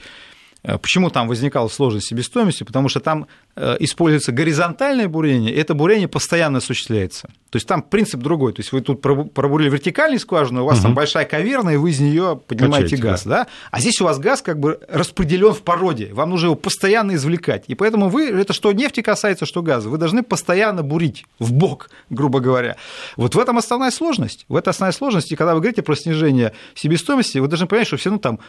Э, 0.63 0.77
почему 0.77 1.09
там 1.09 1.27
возникала 1.27 1.67
сложность 1.67 2.07
себестоимости? 2.07 2.63
Потому 2.63 2.89
что 2.89 2.99
там 2.99 3.27
э, 3.55 3.77
используется 3.79 4.31
горизонтальное 4.31 5.07
бурение, 5.07 5.53
и 5.53 5.57
это 5.57 5.73
бурение 5.73 6.07
постоянно 6.07 6.57
осуществляется. 6.57 7.29
То 7.49 7.55
есть 7.55 7.67
там 7.67 7.81
принцип 7.81 8.19
другой. 8.19 8.53
То 8.53 8.59
есть 8.59 8.71
вы 8.71 8.81
тут 8.81 9.01
пробурили 9.01 9.69
вертикальную 9.69 10.19
скважину, 10.19 10.63
у 10.63 10.65
вас 10.65 10.77
угу. 10.77 10.83
там 10.83 10.93
большая 10.95 11.25
каверна, 11.25 11.71
и 11.71 11.77
вы 11.77 11.91
из 11.91 11.99
нее 11.99 12.39
поднимаете 12.45 12.95
Качаете, 12.95 13.03
газ. 13.03 13.23
Да. 13.23 13.29
Да? 13.29 13.47
А 13.71 13.79
здесь 13.79 13.99
у 14.01 14.03
вас 14.03 14.19
газ 14.19 14.41
как 14.41 14.59
бы 14.59 14.79
распределен 14.89 15.53
в 15.53 15.61
породе. 15.61 16.13
Вам 16.13 16.29
нужно 16.29 16.47
его 16.47 16.55
постоянно 16.55 17.15
извлекать. 17.15 17.63
И 17.67 17.75
поэтому 17.75 18.09
вы, 18.09 18.29
это 18.29 18.53
что 18.53 18.71
нефти 18.71 19.01
касается, 19.01 19.45
что 19.45 19.61
газа, 19.61 19.89
вы 19.89 19.97
должны 19.97 20.23
постоянно 20.23 20.83
бурить 20.83 21.25
в 21.39 21.53
бок, 21.53 21.89
грубо 22.09 22.39
говоря. 22.39 22.75
Вот 23.15 23.35
в 23.35 23.39
этом 23.39 23.57
основная 23.57 23.91
сложность. 23.91 24.45
В 24.47 24.55
этом 24.55 24.71
основная 24.71 24.93
сложность. 24.93 25.31
И 25.31 25.35
когда 25.35 25.55
вы 25.55 25.61
говорите 25.61 25.81
про 25.81 25.95
снижение 25.95 26.53
себестоимости, 26.75 27.39
вы 27.39 27.47
должны 27.47 27.67
понять, 27.67 27.87
что 27.87 27.97
все 27.97 28.09
равно 28.09 28.19
там 28.19 28.39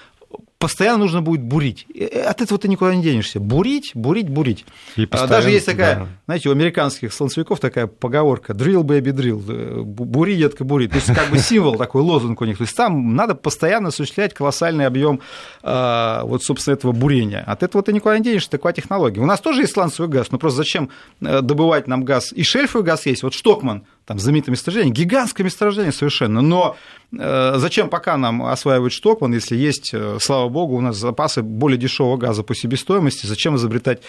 постоянно 0.60 0.98
нужно 0.98 1.22
будет 1.22 1.42
бурить. 1.42 1.86
От 2.26 2.42
этого 2.42 2.60
ты 2.60 2.68
никуда 2.68 2.94
не 2.94 3.02
денешься. 3.02 3.40
Бурить, 3.40 3.92
бурить, 3.94 4.28
бурить. 4.28 4.66
И 4.94 5.06
Даже 5.06 5.50
есть 5.50 5.64
такая, 5.64 5.96
да. 5.96 6.08
знаете, 6.26 6.50
у 6.50 6.52
американских 6.52 7.14
слонцевиков 7.14 7.60
такая 7.60 7.86
поговорка 7.86 8.52
«drill, 8.52 8.82
baby, 8.82 9.12
drill», 9.12 9.82
«бури, 9.82 10.36
детка, 10.36 10.64
бури». 10.64 10.86
То 10.86 10.96
есть 10.96 11.14
как 11.14 11.30
бы 11.30 11.38
символ 11.38 11.76
такой, 11.76 12.02
лозунг 12.02 12.42
у 12.42 12.44
них. 12.44 12.58
То 12.58 12.64
есть 12.64 12.76
там 12.76 13.16
надо 13.16 13.34
постоянно 13.34 13.88
осуществлять 13.88 14.34
колоссальный 14.34 14.86
объем 14.86 15.20
а, 15.62 16.24
вот, 16.24 16.44
собственно, 16.44 16.74
этого 16.74 16.92
бурения. 16.92 17.42
От 17.46 17.62
этого 17.62 17.82
ты 17.82 17.94
никуда 17.94 18.18
не 18.18 18.24
денешься, 18.24 18.50
такая 18.50 18.74
технология. 18.74 19.20
У 19.22 19.26
нас 19.26 19.40
тоже 19.40 19.62
есть 19.62 19.72
сланцевый 19.72 20.10
газ, 20.10 20.30
но 20.30 20.38
просто 20.38 20.58
зачем 20.58 20.90
э, 21.22 21.40
добывать 21.40 21.88
нам 21.88 22.04
газ? 22.04 22.34
И 22.34 22.42
шельфовый 22.42 22.84
газ 22.84 23.06
есть. 23.06 23.22
Вот 23.22 23.32
Штокман, 23.32 23.84
там 24.10 24.18
знаменитое 24.18 24.50
месторождение, 24.50 24.92
гигантское 24.92 25.44
месторождение 25.44 25.92
совершенно, 25.92 26.40
но 26.40 26.76
э, 27.16 27.52
зачем 27.58 27.88
пока 27.88 28.16
нам 28.16 28.42
осваивать 28.42 28.92
Штокман, 28.92 29.32
если 29.32 29.54
есть, 29.54 29.94
э, 29.94 30.18
слава 30.20 30.48
богу, 30.48 30.74
у 30.74 30.80
нас 30.80 30.96
запасы 30.96 31.42
более 31.42 31.78
дешевого 31.78 32.16
газа 32.16 32.42
по 32.42 32.52
себестоимости, 32.52 33.26
зачем 33.26 33.54
изобретать 33.54 34.02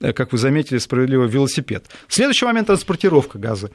э, 0.00 0.14
как 0.14 0.32
вы 0.32 0.38
заметили, 0.38 0.78
справедливо, 0.78 1.24
велосипед. 1.24 1.84
Следующий 2.08 2.46
момент– 2.46 2.66
транспортировка 2.68 3.38
газа. 3.38 3.70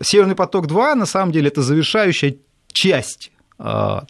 Северный 0.00 0.34
поток-2, 0.34 0.94
на 0.94 1.04
самом 1.04 1.32
деле, 1.32 1.48
это 1.48 1.60
завершающая 1.60 2.36
часть 2.72 3.30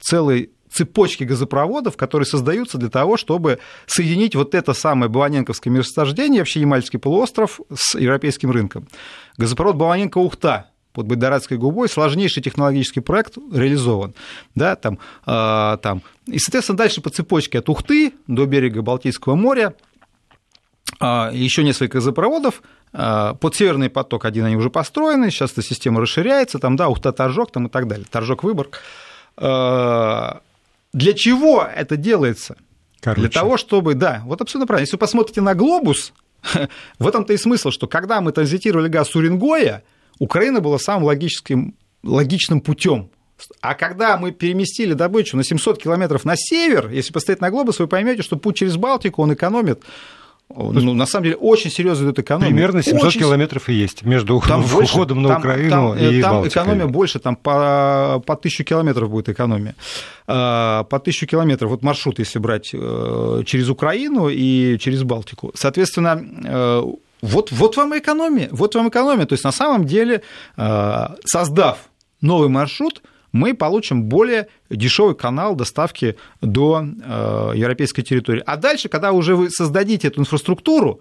целой 0.01 0.51
цепочки 0.79 1.25
газопроводов, 1.25 1.97
которые 1.97 2.27
создаются 2.27 2.79
для 2.79 2.88
того, 2.88 3.17
чтобы 3.17 3.59
соединить 3.87 4.37
вот 4.37 4.55
это 4.55 4.73
самое 4.75 5.11
Баланенковское 5.11 5.73
месторождение, 5.73 6.41
вообще 6.41 6.61
Ямальский 6.61 6.99
полуостров, 6.99 7.61
с 7.75 7.99
европейским 7.99 8.51
рынком. 8.51 8.87
Газопровод 9.37 9.77
Баланенко-Ухта 9.77 10.67
под 10.93 11.07
Байдарадской 11.07 11.59
губой, 11.59 11.88
сложнейший 11.88 12.43
технологический 12.43 13.01
проект 13.01 13.37
реализован. 13.53 14.14
Да, 14.55 14.77
там, 14.77 14.99
э, 15.27 15.79
там. 15.83 16.03
И, 16.27 16.38
соответственно, 16.38 16.79
дальше 16.79 17.01
по 17.01 17.11
цепочке 17.11 17.59
от 17.59 17.69
Ухты 17.69 18.12
до 18.29 18.47
берега 18.47 18.83
Балтийского 18.83 19.35
моря 19.35 19.75
э, 21.01 21.05
еще 21.33 21.64
несколько 21.64 21.99
газопроводов, 21.99 22.62
а, 22.93 23.35
под 23.35 23.55
Северный 23.55 23.91
поток 23.91 24.25
один 24.25 24.47
они 24.47 24.57
уже 24.57 24.71
построены, 24.71 25.31
сейчас 25.31 25.53
эта 25.53 25.62
система 25.62 26.01
расширяется, 26.01 26.59
там, 26.59 26.77
да, 26.77 26.88
Ухта-Торжок 26.88 27.53
там 27.53 27.67
и 27.67 27.71
так 27.71 27.87
далее, 27.87 28.07
Торжок-Выборг. 28.11 28.81
Для 30.92 31.12
чего 31.12 31.62
это 31.62 31.96
делается? 31.96 32.57
Короче. 33.01 33.20
Для 33.22 33.31
того, 33.31 33.57
чтобы, 33.57 33.94
да, 33.94 34.22
вот 34.24 34.40
абсолютно 34.40 34.66
правильно. 34.66 34.85
Если 34.85 34.96
вы 34.96 35.01
посмотрите 35.01 35.40
на 35.40 35.55
глобус, 35.55 36.12
в 36.98 37.07
этом-то 37.07 37.33
и 37.33 37.37
смысл, 37.37 37.70
что 37.70 37.87
когда 37.87 38.20
мы 38.20 38.33
транзитировали 38.33 38.88
газ 38.88 39.11
с 39.11 39.14
Уренгоя, 39.16 39.85
Украина 40.18 40.61
была 40.61 40.79
самым 40.79 41.05
логическим, 41.05 41.74
логичным 42.03 42.61
путем 42.61 43.11
А 43.61 43.74
когда 43.74 44.16
мы 44.16 44.33
переместили 44.33 44.94
добычу 44.94 45.37
на 45.37 45.44
700 45.44 45.81
километров 45.83 46.24
на 46.24 46.35
север, 46.37 46.90
если 46.90 47.12
посмотреть 47.12 47.40
на 47.40 47.51
глобус, 47.51 47.79
вы 47.79 47.87
поймете, 47.87 48.22
что 48.22 48.37
путь 48.37 48.57
через 48.57 48.77
Балтику, 48.77 49.22
он 49.22 49.33
экономит 49.35 49.83
ну, 50.50 50.94
на 50.94 51.06
самом 51.06 51.24
деле, 51.24 51.37
очень 51.37 51.70
серьезно 51.70 52.06
идет 52.06 52.18
экономия. 52.20 52.48
Примерно 52.48 52.82
700 52.82 53.04
очень... 53.04 53.20
километров 53.20 53.68
и 53.68 53.74
есть 53.74 54.02
между 54.04 54.40
там 54.40 54.64
уходом 54.64 55.22
больше, 55.22 55.28
на 55.28 55.38
Украину 55.38 55.70
там, 55.70 55.98
и 55.98 56.22
Там 56.22 56.32
Балтикой. 56.32 56.48
экономия 56.48 56.87
больше, 56.87 57.18
там 57.18 57.37
по, 57.37 58.22
по 58.26 58.34
1000 58.34 58.64
километров 58.64 59.11
будет 59.11 59.28
экономия. 59.28 59.74
А, 60.26 60.84
по 60.84 60.96
1000 60.96 61.26
километров, 61.26 61.70
вот 61.70 61.82
маршрут, 61.82 62.18
если 62.18 62.38
брать 62.38 62.70
э, 62.72 63.42
через 63.44 63.68
Украину 63.68 64.28
и 64.30 64.78
через 64.78 65.02
Балтику. 65.02 65.52
Соответственно, 65.54 66.22
э, 66.44 66.82
вот, 67.20 67.52
вот 67.52 67.76
вам 67.76 67.98
экономия, 67.98 68.48
вот 68.50 68.74
вам 68.74 68.88
экономия. 68.88 69.26
То 69.26 69.34
есть, 69.34 69.44
на 69.44 69.52
самом 69.52 69.84
деле, 69.84 70.22
э, 70.56 71.06
создав 71.24 71.78
новый 72.22 72.48
маршрут, 72.48 73.02
мы 73.33 73.55
получим 73.55 74.05
более 74.05 74.49
дешевый 74.71 75.14
канал 75.14 75.55
доставки 75.55 76.17
до 76.41 76.83
э, 76.83 77.53
европейской 77.57 78.03
территории. 78.03 78.43
А 78.47 78.57
дальше, 78.57 78.88
когда 78.88 79.12
уже 79.12 79.37
вы 79.37 79.51
создадите 79.51 80.09
эту 80.09 80.21
инфраструктуру, 80.21 81.01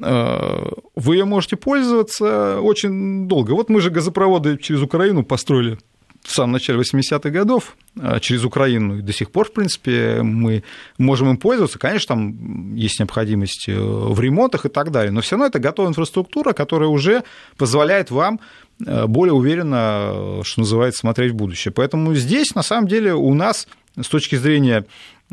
э, 0.00 0.68
вы 0.94 1.16
ее 1.16 1.24
можете 1.24 1.56
пользоваться 1.56 2.60
очень 2.60 3.28
долго. 3.28 3.52
Вот 3.52 3.70
мы 3.70 3.80
же 3.80 3.90
газопроводы 3.90 4.58
через 4.58 4.82
Украину 4.82 5.22
построили 5.22 5.78
в 6.22 6.30
самом 6.30 6.52
начале 6.52 6.78
80-х 6.78 7.30
годов 7.30 7.76
э, 7.96 8.20
через 8.20 8.44
Украину. 8.44 8.98
И 8.98 9.02
до 9.02 9.12
сих 9.12 9.30
пор, 9.30 9.48
в 9.48 9.52
принципе, 9.52 10.22
мы 10.22 10.62
можем 10.98 11.30
им 11.30 11.36
пользоваться. 11.36 11.78
Конечно, 11.78 12.14
там 12.14 12.74
есть 12.76 13.00
необходимость 13.00 13.66
в 13.68 14.20
ремонтах 14.20 14.66
и 14.66 14.68
так 14.68 14.90
далее, 14.92 15.10
но 15.10 15.20
все 15.20 15.36
равно 15.36 15.46
это 15.46 15.58
готовая 15.58 15.90
инфраструктура, 15.90 16.52
которая 16.52 16.90
уже 16.90 17.24
позволяет 17.56 18.10
вам 18.10 18.38
более 18.84 19.34
уверенно, 19.34 20.40
что 20.44 20.60
называется, 20.60 21.00
смотреть 21.00 21.32
в 21.32 21.36
будущее. 21.36 21.72
Поэтому 21.72 22.14
здесь, 22.14 22.54
на 22.54 22.62
самом 22.62 22.88
деле, 22.88 23.14
у 23.14 23.34
нас 23.34 23.66
с 24.00 24.08
точки 24.08 24.36
зрения 24.36 24.86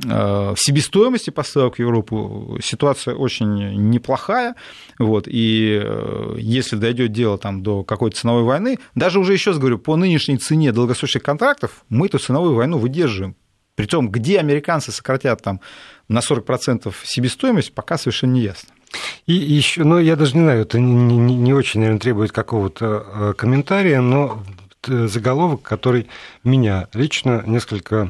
э, 0.06 0.54
себестоимости 0.58 1.30
поставок 1.30 1.76
в 1.76 1.80
Европу 1.80 2.58
ситуация 2.62 3.16
очень 3.16 3.90
неплохая. 3.90 4.56
Вот, 4.98 5.28
и 5.28 5.80
э, 5.82 6.36
если 6.38 6.76
дойдет 6.76 7.12
дело 7.12 7.38
там, 7.38 7.64
до 7.64 7.84
какой-то 7.84 8.18
ценовой 8.18 8.44
войны, 8.44 8.80
даже 8.96 9.20
уже 9.20 9.34
еще 9.34 9.54
говорю, 9.54 9.80
по 9.80 9.96
нынешней 9.96 10.38
цене 10.38 10.72
долгосрочных 10.72 11.24
контрактов 11.24 11.84
мы 11.90 12.08
эту 12.08 12.20
ценовую 12.20 12.56
войну 12.56 12.78
выдерживаем. 12.78 13.36
Притом, 13.76 14.10
где 14.10 14.40
американцы 14.40 14.92
сократят 14.92 15.42
там 15.42 15.62
на 16.10 16.20
40% 16.20 16.94
себестоимость, 17.06 17.74
пока 17.74 17.98
совершенно 17.98 18.34
не 18.34 18.42
ясно. 18.42 18.70
И 19.26 19.34
еще, 19.34 19.84
ну, 19.84 20.00
я 20.00 20.16
даже 20.16 20.36
не 20.36 20.44
знаю, 20.44 20.62
это 20.62 20.80
не, 20.80 21.18
не, 21.18 21.36
не 21.36 21.54
очень, 21.54 21.80
наверное, 21.80 22.00
требует 22.00 22.32
какого-то 22.32 23.06
э, 23.14 23.34
комментария, 23.38 24.02
но 24.02 24.44
заголовок, 24.88 25.62
который 25.62 26.08
меня 26.44 26.88
лично 26.94 27.44
несколько 27.46 28.10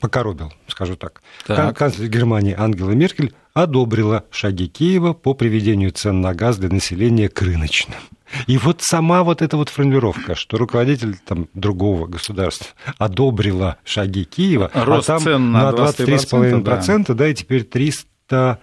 покоробил, 0.00 0.52
скажу 0.66 0.96
так. 0.96 1.22
так. 1.46 1.76
Канцлер 1.76 2.08
Германии 2.08 2.54
Ангела 2.56 2.90
Меркель 2.92 3.34
одобрила 3.52 4.24
шаги 4.30 4.68
Киева 4.68 5.12
по 5.12 5.34
приведению 5.34 5.90
цен 5.90 6.20
на 6.20 6.34
газ 6.34 6.58
для 6.58 6.70
населения 6.70 7.28
к 7.28 7.42
рыночным. 7.42 7.98
И 8.46 8.58
вот 8.58 8.82
сама 8.82 9.22
вот 9.22 9.40
эта 9.40 9.56
вот 9.56 9.70
формулировка, 9.70 10.34
что 10.34 10.58
руководитель 10.58 11.16
там, 11.16 11.48
другого 11.54 12.06
государства 12.06 12.68
одобрила 12.98 13.78
шаги 13.84 14.24
Киева, 14.24 14.70
а 14.72 14.84
Рост 14.84 15.08
а 15.08 15.14
там 15.14 15.22
цен 15.22 15.52
на 15.52 15.70
23,5%, 15.70 17.06
да. 17.08 17.14
да, 17.14 17.28
и 17.28 17.34
теперь 17.34 17.64
300 17.64 18.06
а, 18.30 18.58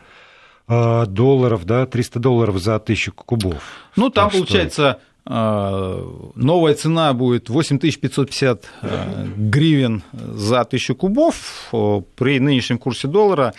долларов, 0.68 1.66
да, 1.66 1.86
300 1.86 2.20
долларов 2.20 2.58
за 2.58 2.80
тысячу 2.80 3.14
кубов. 3.14 3.62
Ну, 3.96 4.10
там, 4.10 4.30
так 4.30 4.40
получается, 4.40 5.00
что... 5.26 6.32
новая 6.36 6.74
цена 6.74 7.14
будет 7.14 7.50
8550 7.50 8.66
а, 8.82 9.28
гривен 9.38 10.02
за 10.12 10.66
тысячу 10.66 10.96
кубов. 10.96 11.70
При 12.16 12.40
нынешнем 12.40 12.80
курсе 12.80 13.08
доллара 13.08 13.54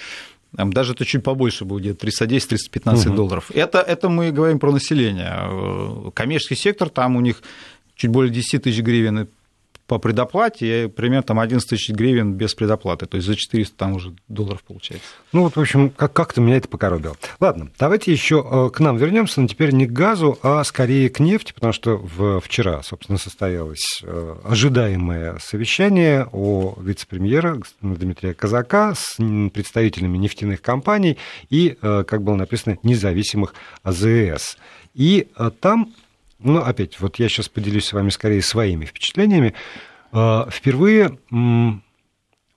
там 0.57 0.73
даже 0.73 0.93
это 0.93 1.05
чуть 1.05 1.23
побольше 1.23 1.65
будет, 1.65 2.03
310-315 2.03 3.09
угу. 3.09 3.17
долларов. 3.17 3.51
Это, 3.55 3.81
это 3.81 4.09
мы 4.09 4.33
говорим 4.33 4.59
про 4.59 4.73
население. 4.73 6.11
Коммерческий 6.15 6.57
сектор, 6.57 6.89
там 6.89 7.17
у 7.17 7.21
них 7.21 7.43
чуть 7.95 8.11
более 8.11 8.33
10 8.33 8.63
тысяч 8.63 8.81
гривен 8.81 9.29
по 9.87 9.99
предоплате, 9.99 10.89
примерно 10.89 11.23
там 11.23 11.39
11 11.39 11.69
тысяч 11.69 11.91
гривен 11.91 12.33
без 12.35 12.55
предоплаты, 12.55 13.07
то 13.07 13.17
есть 13.17 13.27
за 13.27 13.37
400 13.37 13.77
там 13.77 13.95
уже 13.95 14.15
долларов 14.29 14.63
получается. 14.65 15.07
Ну 15.33 15.43
вот, 15.43 15.57
в 15.57 15.61
общем, 15.61 15.91
как- 15.91 16.13
как-то 16.13 16.41
меня 16.41 16.57
это 16.57 16.69
покоробило. 16.69 17.17
Ладно, 17.41 17.71
давайте 17.79 18.11
еще 18.13 18.45
э, 18.45 18.71
к 18.71 18.81
нам 18.81 18.97
вернемся, 18.97 19.41
но 19.41 19.49
теперь 19.49 19.71
не 19.73 19.87
к 19.87 19.93
газу, 19.93 20.39
а 20.43 20.65
скорее 20.65 21.09
к 21.09 21.21
нефти, 21.21 21.53
потому 21.53 21.73
что 21.73 21.97
в, 21.97 22.41
вчера, 22.41 22.83
собственно, 22.83 23.19
состоялось 23.19 24.01
э, 24.03 24.37
ожидаемое 24.45 25.39
совещание 25.41 26.27
о 26.33 26.77
вице-премьера 26.81 27.61
Дмитрия 27.81 28.35
Казака 28.35 28.95
с 28.97 29.17
представителями 29.53 30.19
нефтяных 30.19 30.63
компаний 30.63 31.17
и, 31.51 31.77
э, 31.81 32.05
как 32.07 32.23
было 32.23 32.35
написано, 32.35 32.79
независимых 32.83 33.55
АЗС. 33.83 34.57
И 34.95 35.29
там 35.61 35.93
ну, 36.39 36.61
опять, 36.61 37.01
вот 37.01 37.19
я 37.19 37.29
сейчас 37.29 37.49
поделюсь 37.49 37.87
с 37.87 37.93
вами 37.93 38.11
скорее 38.11 38.43
своими 38.43 38.85
впечатлениями. 38.85 39.55
А, 40.13 40.49
впервые 40.51 41.19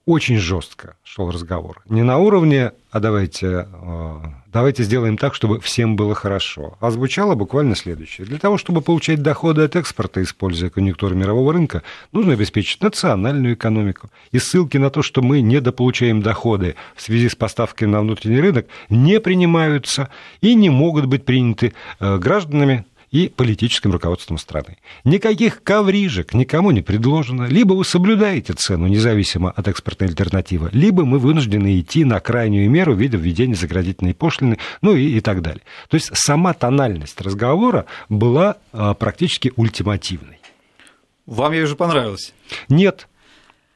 очень 0.06 0.38
жестко 0.38 0.96
шел 1.04 1.30
разговор. 1.30 1.84
Не 1.88 2.02
на 2.02 2.18
уровне, 2.18 2.72
а 2.92 3.00
давайте, 3.00 3.68
а, 3.72 4.42
давайте 4.48 4.84
сделаем 4.84 5.18
так, 5.18 5.36
чтобы 5.36 5.60
всем 5.60 5.96
было 5.96 6.15
хорошо. 6.15 6.78
А 6.80 6.89
звучало 6.89 7.36
буквально 7.36 7.76
следующее. 7.76 8.26
Для 8.26 8.39
того, 8.39 8.58
чтобы 8.58 8.82
получать 8.82 9.22
доходы 9.22 9.62
от 9.62 9.76
экспорта, 9.76 10.24
используя 10.24 10.72
конъюнктуру 10.72 11.15
мирового 11.15 11.54
рынка, 11.54 11.84
нужно 12.12 12.34
обеспечить 12.34 12.82
национальную 12.82 13.54
экономику. 13.54 14.10
И 14.32 14.39
ссылки 14.39 14.78
на 14.78 14.89
то, 14.89 15.04
что 15.04 15.22
мы 15.22 15.42
недополучаем 15.42 16.24
доходы 16.24 16.76
в 16.96 17.02
связи 17.04 17.30
с 17.30 17.36
поставками 17.36 17.92
на 17.92 18.02
внутренний 18.02 18.42
рынок, 18.42 18.65
не 18.89 19.20
принимаются 19.20 20.10
и 20.42 20.56
не 20.56 20.72
могут 20.72 21.06
быть 21.06 21.24
приняты 21.24 21.74
э, 22.00 22.18
гражданами 22.18 22.86
и 23.12 23.30
политическим 23.30 23.91
руководством 23.91 24.38
страны. 24.38 24.78
Никаких 25.04 25.63
коврижек 25.63 26.34
никому 26.34 26.72
не 26.72 26.82
предложено. 26.82 27.43
Либо 27.43 27.74
вы 27.74 27.86
соблюдаете 27.86 28.54
цену, 28.54 28.88
независимо 28.88 29.52
от 29.52 29.67
экспортной 29.67 30.10
альтернативы, 30.10 30.69
либо 30.74 31.06
мы 31.06 31.19
вынуждены 31.19 31.80
идти 31.80 32.06
на 32.06 32.19
крайнюю 32.19 32.69
меру 32.69 32.93
в 32.93 33.00
виде 33.00 33.17
введения 33.17 33.56
заградительной 33.56 34.13
пошлины, 34.13 34.58
ну 34.82 34.95
и, 34.95 35.17
и 35.17 35.22
так 35.22 35.41
далее. 35.41 35.62
То 35.89 35.95
есть 35.95 36.12
сама 36.13 36.54
тональность 36.54 37.19
разговора 37.22 37.86
была 38.08 38.58
а, 38.72 38.93
практически 38.93 39.52
ультимативной. 39.56 40.39
Вам 41.26 41.54
я 41.54 41.63
уже 41.63 41.76
понравилось? 41.76 42.34
Нет, 42.69 43.08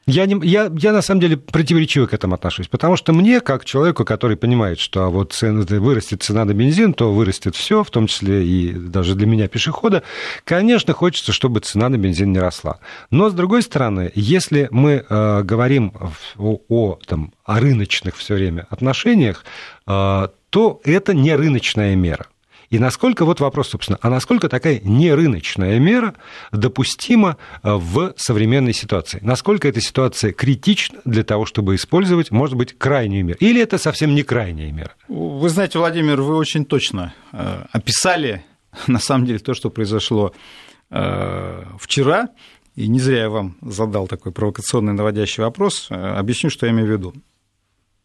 я, 0.06 0.26
не, 0.26 0.38
я, 0.46 0.70
я 0.76 0.92
на 0.92 1.02
самом 1.02 1.20
деле 1.20 1.36
противоречиво 1.36 2.06
к 2.06 2.14
этому 2.14 2.34
отношусь, 2.34 2.68
потому 2.68 2.96
что 2.96 3.12
мне, 3.12 3.40
как 3.40 3.64
человеку, 3.64 4.04
который 4.04 4.36
понимает, 4.36 4.78
что 4.78 5.04
а 5.04 5.08
вот 5.08 5.32
цена, 5.32 5.64
вырастет 5.64 6.22
цена 6.22 6.44
на 6.44 6.52
бензин, 6.52 6.92
то 6.92 7.12
вырастет 7.12 7.56
все, 7.56 7.82
в 7.82 7.90
том 7.90 8.06
числе 8.06 8.46
и 8.46 8.72
даже 8.72 9.14
для 9.14 9.26
меня 9.26 9.48
пешехода, 9.48 10.02
конечно, 10.44 10.92
хочется, 10.92 11.32
чтобы 11.32 11.60
цена 11.60 11.88
на 11.88 11.96
бензин 11.96 12.32
не 12.32 12.38
росла. 12.38 12.78
Но, 13.10 13.30
с 13.30 13.32
другой 13.32 13.62
стороны, 13.62 14.12
если 14.14 14.68
мы 14.70 15.04
э, 15.08 15.42
говорим 15.42 15.92
о, 16.36 16.58
о, 16.68 16.98
там, 17.06 17.32
о 17.44 17.60
рыночных 17.60 18.16
все 18.16 18.34
время 18.34 18.66
отношениях, 18.70 19.44
э, 19.86 20.28
то 20.50 20.80
это 20.84 21.14
не 21.14 21.34
рыночная 21.34 21.96
мера. 21.96 22.26
И 22.70 22.78
насколько, 22.78 23.24
вот 23.24 23.40
вопрос, 23.40 23.68
собственно, 23.68 23.98
а 24.02 24.10
насколько 24.10 24.48
такая 24.48 24.80
нерыночная 24.82 25.78
мера 25.78 26.14
допустима 26.52 27.36
э, 27.62 27.72
в 27.74 28.14
современной 28.16 28.72
ситуации? 28.72 29.18
Насколько 29.22 29.68
эта 29.68 29.80
ситуация 29.80 30.32
критична 30.32 31.00
для 31.04 31.24
того, 31.24 31.46
чтобы 31.46 31.74
использовать, 31.74 32.30
может 32.30 32.56
быть, 32.56 32.76
крайнюю 32.76 33.24
меру? 33.24 33.38
Или 33.40 33.60
это 33.60 33.78
совсем 33.78 34.14
не 34.14 34.22
крайняя 34.22 34.72
мера? 34.72 34.94
Вы 35.08 35.48
знаете, 35.48 35.78
Владимир, 35.78 36.20
вы 36.20 36.36
очень 36.36 36.64
точно 36.64 37.14
э, 37.32 37.64
описали, 37.72 38.44
на 38.86 38.98
самом 38.98 39.26
деле, 39.26 39.38
то, 39.38 39.54
что 39.54 39.70
произошло 39.70 40.32
э, 40.90 41.64
вчера. 41.78 42.28
И 42.74 42.88
не 42.88 42.98
зря 42.98 43.22
я 43.22 43.30
вам 43.30 43.56
задал 43.62 44.08
такой 44.08 44.32
провокационный 44.32 44.94
наводящий 44.94 45.42
вопрос. 45.42 45.86
Объясню, 45.90 46.50
что 46.50 46.66
я 46.66 46.72
имею 46.72 46.88
в 46.88 46.90
виду. 46.90 47.14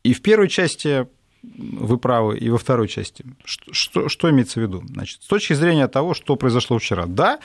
И 0.03 0.13
в 0.13 0.21
первой 0.21 0.47
части 0.47 1.07
вы 1.43 1.97
правы, 1.97 2.37
и 2.37 2.49
во 2.49 2.57
второй 2.57 2.87
части. 2.87 3.25
Что, 3.45 3.71
что, 3.73 4.09
что 4.09 4.29
имеется 4.29 4.59
в 4.59 4.63
виду? 4.63 4.83
Значит, 4.87 5.23
с 5.23 5.27
точки 5.27 5.53
зрения 5.53 5.87
того, 5.87 6.13
что 6.13 6.35
произошло 6.35 6.77
вчера, 6.77 7.05
да, 7.05 7.39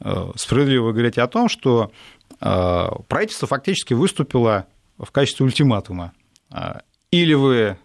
э, 0.00 0.30
справедливо 0.36 0.86
вы 0.86 0.92
говорите 0.92 1.22
о 1.22 1.28
том, 1.28 1.48
что 1.48 1.92
э, 2.40 2.88
правительство 3.08 3.48
фактически 3.48 3.94
выступило 3.94 4.66
в 4.98 5.10
качестве 5.10 5.46
ультиматума. 5.46 6.12
Э, 6.52 6.80
или 7.10 7.34
вы 7.34 7.76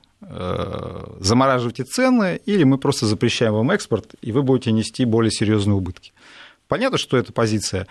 замораживаете 1.19 1.83
цены, 1.83 2.41
или 2.47 2.63
мы 2.63 2.79
просто 2.79 3.05
запрещаем 3.05 3.53
вам 3.53 3.69
экспорт, 3.69 4.15
и 4.21 4.31
вы 4.31 4.41
будете 4.41 4.71
нести 4.71 5.05
более 5.05 5.29
серьезные 5.29 5.75
убытки. 5.75 6.13
Понятно, 6.67 6.97
что 6.97 7.15
эта 7.15 7.31
позиция 7.31 7.85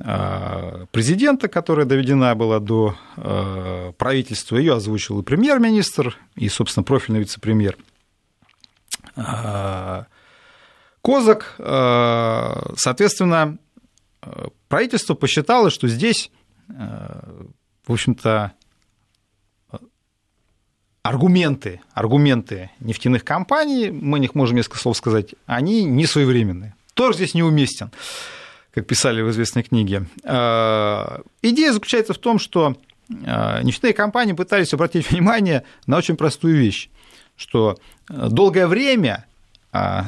президента, 0.00 1.48
которая 1.48 1.84
доведена 1.84 2.34
была 2.34 2.58
до 2.58 2.96
э, 3.16 3.92
правительства. 3.98 4.56
Ее 4.56 4.74
озвучил 4.76 5.20
и 5.20 5.22
премьер-министр, 5.22 6.16
и, 6.36 6.48
собственно, 6.48 6.84
профильный 6.84 7.20
вице-премьер. 7.20 7.76
Э, 9.16 10.04
Козак, 11.02 11.54
соответственно, 12.76 13.56
правительство 14.68 15.14
посчитало, 15.14 15.70
что 15.70 15.88
здесь, 15.88 16.30
в 16.68 17.88
общем-то, 17.88 18.52
аргументы, 21.02 21.80
аргументы 21.94 22.70
нефтяных 22.80 23.24
компаний, 23.24 23.90
мы 23.90 24.18
о 24.18 24.20
них 24.20 24.34
можем 24.34 24.56
несколько 24.56 24.76
слов 24.78 24.96
сказать, 24.96 25.34
они 25.46 25.84
не 25.84 26.04
своевременные. 26.04 26.74
Тоже 26.92 27.16
здесь 27.16 27.32
неуместен, 27.32 27.90
как 28.72 28.86
писали 28.86 29.22
в 29.22 29.30
известной 29.30 29.62
книге. 29.62 30.06
Идея 30.22 31.72
заключается 31.72 32.14
в 32.14 32.18
том, 32.18 32.38
что 32.38 32.76
нефтяные 33.08 33.94
компании 33.94 34.32
пытались 34.32 34.72
обратить 34.72 35.10
внимание 35.10 35.64
на 35.86 35.96
очень 35.96 36.16
простую 36.16 36.56
вещь, 36.56 36.88
что 37.36 37.78
долгое 38.08 38.66
время, 38.66 39.26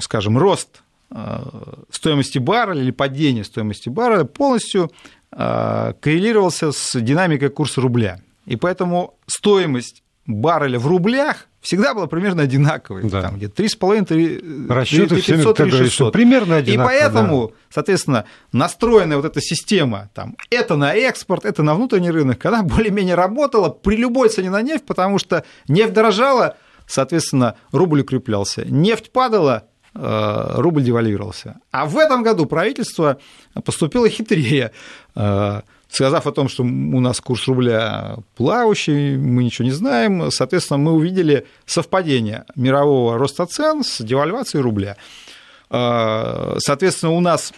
скажем, 0.01 0.39
рост 0.39 0.83
Э, 1.15 1.43
стоимости 1.91 2.39
барреля 2.39 2.81
или 2.81 2.91
падение 2.91 3.45
стоимости 3.45 3.91
барреля 3.91 4.25
полностью 4.25 4.91
э, 5.31 5.93
коррелировался 6.01 6.73
с 6.73 6.99
динамикой 6.99 7.51
курса 7.51 7.83
рубля. 7.83 8.21
И 8.47 8.57
поэтому 8.57 9.15
стоимость 9.27 10.03
барреля 10.27 10.79
в 10.79 10.87
рублях 10.87 11.49
всегда 11.63 11.95
была 11.95 12.07
примерно 12.07 12.43
одинаковой. 12.43 13.09
Да. 13.09 13.23
Там 13.23 13.37
где-то 13.37 13.63
3,5, 13.63 14.69
Расчеты 14.69 15.23
500, 15.23 15.57
3 15.57 15.71
600. 15.71 16.13
Примерно 16.13 16.57
одинаково. 16.57 16.93
И 16.93 17.01
поэтому, 17.01 17.49
да. 17.49 17.55
соответственно, 17.71 18.25
настроенная 18.53 19.17
вот 19.17 19.25
эта 19.25 19.41
система, 19.41 20.11
там, 20.15 20.37
это 20.51 20.77
на 20.77 20.93
экспорт, 20.95 21.47
это 21.47 21.63
на 21.63 21.75
внутренний 21.75 22.11
рынок, 22.11 22.45
она 22.45 22.63
более-менее 22.63 23.15
работала 23.15 23.71
при 23.71 23.97
любой 23.97 24.29
цене 24.29 24.51
на 24.51 24.61
нефть, 24.61 24.85
потому 24.85 25.19
что 25.19 25.45
нефть 25.69 25.95
дорожала, 25.95 26.57
соответственно, 26.87 27.57
рубль 27.71 28.01
укреплялся. 28.01 28.65
Нефть 28.67 29.11
падала, 29.13 29.65
Э, 29.95 30.55
рубль 30.55 30.83
девальвировался. 30.83 31.61
А 31.71 31.85
в 31.85 31.99
этом 31.99 32.23
году 32.23 32.47
правительство 32.47 33.19
поступило 33.63 34.09
хитрее, 34.09 34.73
э, 35.15 35.61
сказав 35.93 36.27
о 36.27 36.33
том, 36.33 36.49
что 36.49 36.63
у 36.63 37.01
нас 37.01 37.21
курс 37.21 37.47
рубля 37.47 38.17
плавающий, 38.35 39.17
мы 39.17 39.45
ничего 39.45 39.67
не 39.67 39.73
знаем, 39.73 40.31
соответственно, 40.31 40.79
мы 40.79 40.93
увидели 40.93 41.47
совпадение 41.67 42.45
мирового 42.57 43.19
роста 43.19 43.47
цен 43.47 43.85
с 43.85 44.03
девальвацией 44.03 44.63
рубля. 44.63 44.97
Э, 45.71 46.57
соответственно, 46.59 47.13
у 47.13 47.21
нас 47.21 47.53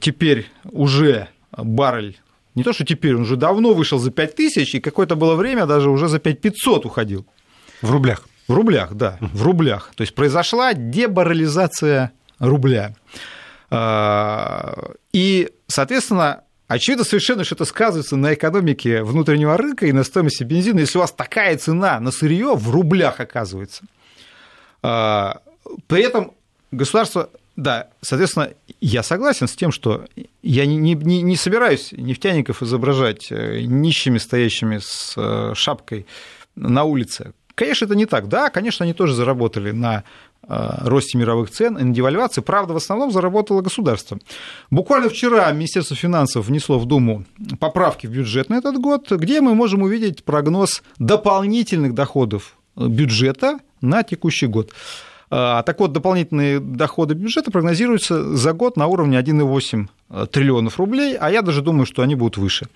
теперь 0.00 0.46
уже 0.64 1.28
баррель 1.56 2.18
не 2.56 2.62
то, 2.62 2.72
что 2.72 2.84
теперь, 2.84 3.14
он 3.14 3.22
уже 3.22 3.36
давно 3.36 3.74
вышел 3.74 3.98
за 3.98 4.10
5 4.10 4.34
тысяч, 4.34 4.74
и 4.74 4.80
какое-то 4.80 5.14
было 5.14 5.34
время 5.34 5.66
даже 5.66 5.90
уже 5.90 6.08
за 6.08 6.18
5 6.18 6.40
500 6.40 6.86
уходил. 6.86 7.26
В 7.82 7.90
рублях? 7.90 8.26
В 8.48 8.54
рублях, 8.54 8.94
да, 8.94 9.18
в 9.20 9.42
рублях. 9.42 9.92
То 9.94 10.02
есть 10.02 10.14
произошла 10.14 10.72
дебаррелизация 10.72 12.12
рубля. 12.38 12.94
А, 13.70 14.94
и, 15.12 15.50
соответственно, 15.66 16.44
очевидно 16.68 17.04
совершенно, 17.04 17.44
что 17.44 17.54
это 17.54 17.64
сказывается 17.64 18.16
на 18.16 18.34
экономике 18.34 19.02
внутреннего 19.02 19.56
рынка 19.56 19.86
и 19.86 19.92
на 19.92 20.04
стоимости 20.04 20.44
бензина, 20.44 20.80
если 20.80 20.98
у 20.98 21.00
вас 21.00 21.12
такая 21.12 21.56
цена 21.58 22.00
на 22.00 22.10
сырье 22.10 22.54
в 22.54 22.70
рублях 22.70 23.20
оказывается. 23.20 23.84
А, 24.82 25.40
при 25.86 26.02
этом 26.02 26.32
государство 26.70 27.30
да, 27.56 27.88
соответственно, 28.02 28.50
я 28.82 29.02
согласен 29.02 29.48
с 29.48 29.56
тем, 29.56 29.72
что 29.72 30.04
я 30.42 30.66
не, 30.66 30.76
не, 30.76 31.22
не 31.22 31.36
собираюсь 31.36 31.90
нефтяников 31.92 32.62
изображать 32.62 33.28
э, 33.32 33.62
нищими, 33.62 34.18
стоящими 34.18 34.78
с 34.78 35.14
э, 35.16 35.54
шапкой 35.54 36.06
на 36.54 36.84
улице. 36.84 37.32
Конечно, 37.54 37.86
это 37.86 37.94
не 37.94 38.04
так. 38.04 38.28
Да, 38.28 38.50
конечно, 38.50 38.84
они 38.84 38.92
тоже 38.92 39.14
заработали 39.14 39.70
на 39.70 40.04
росте 40.48 41.18
мировых 41.18 41.50
цен 41.50 41.76
и 41.76 41.82
на 41.82 41.92
девальвации. 41.92 42.40
Правда, 42.40 42.72
в 42.72 42.76
основном 42.76 43.10
заработало 43.10 43.62
государство. 43.62 44.18
Буквально 44.70 45.08
вчера 45.08 45.50
Министерство 45.52 45.96
финансов 45.96 46.46
внесло 46.46 46.78
в 46.78 46.86
Думу 46.86 47.24
поправки 47.58 48.06
в 48.06 48.10
бюджет 48.10 48.48
на 48.48 48.54
этот 48.56 48.78
год, 48.78 49.10
где 49.10 49.40
мы 49.40 49.54
можем 49.54 49.82
увидеть 49.82 50.24
прогноз 50.24 50.82
дополнительных 50.98 51.94
доходов 51.94 52.56
бюджета 52.76 53.58
на 53.80 54.02
текущий 54.02 54.46
год. 54.46 54.72
А, 55.28 55.62
так 55.62 55.80
вот, 55.80 55.92
дополнительные 55.92 56.60
доходы 56.60 57.14
бюджета 57.14 57.50
прогнозируются 57.50 58.36
за 58.36 58.52
год 58.52 58.76
на 58.76 58.86
уровне 58.86 59.18
1,8 59.18 60.26
триллионов 60.28 60.78
рублей, 60.78 61.16
а 61.16 61.30
я 61.30 61.42
даже 61.42 61.62
думаю, 61.62 61.86
что 61.86 62.02
они 62.02 62.14
будут 62.14 62.36
выше. 62.36 62.68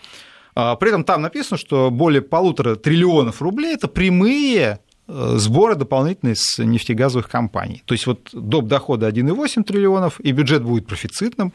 При 0.55 0.89
этом 0.89 1.05
там 1.05 1.23
написано, 1.23 1.59
что 1.59 1.91
более 1.91 2.23
полутора 2.23 2.75
триллионов 2.75 3.41
рублей– 3.41 3.75
это 3.75 3.87
прямые 3.87 4.61
э, 4.63 4.79
сборы 5.11 5.75
дополнительные 5.75 6.37
с 6.37 6.59
нефтегазовых 6.59 7.29
компаний. 7.29 7.83
То 7.85 7.95
есть 7.95 8.07
вот 8.07 8.31
доп. 8.33 8.67
дохода 8.67 9.09
1,8 9.09 9.65
триллионов, 9.65 10.21
и 10.21 10.33
бюджет 10.33 10.63
будет 10.63 10.87
профицитным. 10.87 11.53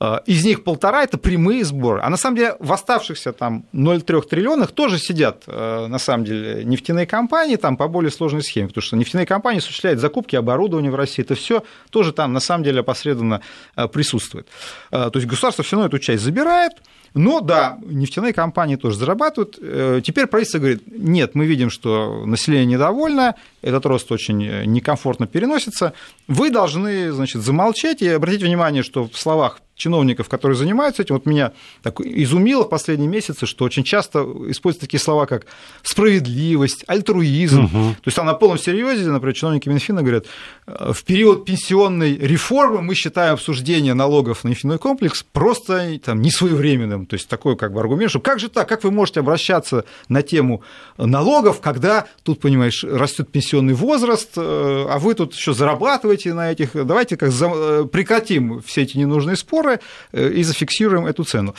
А, 0.00 0.22
из 0.26 0.44
них 0.44 0.64
полтора– 0.64 1.02
это 1.04 1.18
прямые 1.18 1.64
сборы. 1.64 2.00
А 2.02 2.10
на 2.10 2.16
самом 2.16 2.36
деле 2.36 2.56
в 2.58 2.72
оставшихся 2.72 3.32
там 3.32 3.64
0,3 3.72 4.28
триллионах 4.28 4.72
тоже 4.72 4.98
сидят, 4.98 5.44
э, 5.46 5.86
на 5.86 5.98
самом 5.98 6.24
деле, 6.24 6.64
нефтяные 6.64 7.06
компании 7.06 7.56
там 7.56 7.76
по 7.76 7.88
более 7.88 8.10
сложной 8.10 8.42
схеме, 8.42 8.68
потому 8.68 8.82
что 8.82 8.96
нефтяные 8.96 9.26
компании 9.26 9.58
осуществляют 9.58 10.00
закупки 10.00 10.36
оборудования 10.36 10.90
в 10.90 10.96
России. 10.96 11.22
Это 11.22 11.34
все 11.34 11.62
тоже 11.90 12.12
там 12.12 12.32
на 12.32 12.40
самом 12.40 12.64
деле 12.64 12.80
опосредованно 12.80 13.40
э, 13.76 13.88
присутствует. 13.88 14.48
То 14.90 15.12
есть 15.14 15.26
государство 15.26 15.64
все 15.64 15.76
равно 15.76 15.88
эту 15.88 15.98
часть 15.98 16.22
забирает– 16.22 16.72
но 17.14 17.40
да, 17.40 17.78
нефтяные 17.84 18.32
компании 18.32 18.74
тоже 18.74 18.96
зарабатывают. 18.96 19.56
Э, 19.60 20.00
теперь 20.04 20.26
правительство 20.26 20.58
говорит, 20.58 20.82
нет, 20.86 21.36
мы 21.36 21.46
видим, 21.46 21.70
что 21.70 22.26
население 22.26 22.66
недовольно, 22.66 23.36
этот 23.62 23.86
рост 23.86 24.10
очень 24.10 24.44
э, 24.44 24.64
некомфортно 24.64 25.28
переносится. 25.28 25.92
Вы 26.26 26.50
должны, 26.50 27.12
значит, 27.12 27.42
замолчать 27.42 28.02
и 28.02 28.08
обратить 28.08 28.42
внимание, 28.42 28.82
что 28.82 29.08
в 29.08 29.16
словах 29.16 29.60
чиновников, 29.74 30.28
которые 30.28 30.56
занимаются 30.56 31.02
этим. 31.02 31.16
Вот 31.16 31.26
меня 31.26 31.52
так 31.82 32.00
изумило 32.00 32.64
в 32.64 32.68
последние 32.68 33.08
месяцы, 33.08 33.46
что 33.46 33.64
очень 33.64 33.84
часто 33.84 34.20
используют 34.48 34.80
такие 34.80 35.00
слова, 35.00 35.26
как 35.26 35.46
справедливость, 35.82 36.84
альтруизм. 36.86 37.64
Угу. 37.64 37.70
То 37.70 38.06
есть 38.06 38.16
там 38.16 38.26
на 38.26 38.34
полном 38.34 38.58
серьезе, 38.58 39.08
например, 39.10 39.34
чиновники 39.34 39.68
Минфина 39.68 40.02
говорят, 40.02 40.26
в 40.66 41.02
период 41.04 41.44
пенсионной 41.44 42.16
реформы 42.16 42.82
мы 42.82 42.94
считаем 42.94 43.34
обсуждение 43.34 43.94
налогов 43.94 44.44
на 44.44 44.48
нефтяной 44.48 44.78
комплекс 44.78 45.24
просто 45.32 45.98
там, 45.98 46.22
несвоевременным. 46.22 47.06
То 47.06 47.14
есть 47.14 47.28
такой 47.28 47.56
как 47.56 47.72
бы 47.72 47.80
аргумент, 47.80 48.10
что 48.10 48.20
как 48.20 48.38
же 48.38 48.48
так, 48.48 48.68
как 48.68 48.84
вы 48.84 48.90
можете 48.90 49.20
обращаться 49.20 49.84
на 50.08 50.22
тему 50.22 50.62
налогов, 50.96 51.60
когда 51.60 52.06
тут, 52.22 52.40
понимаешь, 52.40 52.84
растет 52.84 53.30
пенсионный 53.30 53.74
возраст, 53.74 54.30
э, 54.36 54.86
а 54.88 54.98
вы 54.98 55.14
тут 55.14 55.34
еще 55.34 55.52
зарабатываете 55.52 56.34
на 56.34 56.52
этих, 56.52 56.70
давайте 56.74 57.16
как 57.16 57.32
э, 57.40 57.84
прекратим 57.90 58.62
все 58.62 58.82
эти 58.82 58.96
ненужные 58.96 59.36
споры, 59.36 59.63
договоры 59.64 59.80
э, 60.12 60.28
и 60.28 60.42
зафиксируем 60.42 61.06
эту 61.06 61.24
цену. 61.24 61.54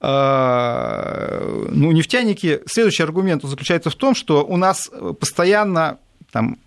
А, 0.00 1.40
ну, 1.70 1.92
нефтяники, 1.92 2.62
следующий 2.66 3.04
аргумент 3.04 3.42
заключается 3.44 3.90
в 3.90 3.94
том, 3.94 4.14
что 4.14 4.44
у 4.44 4.56
нас 4.56 4.90
постоянно 5.20 5.98
там, 6.32 6.58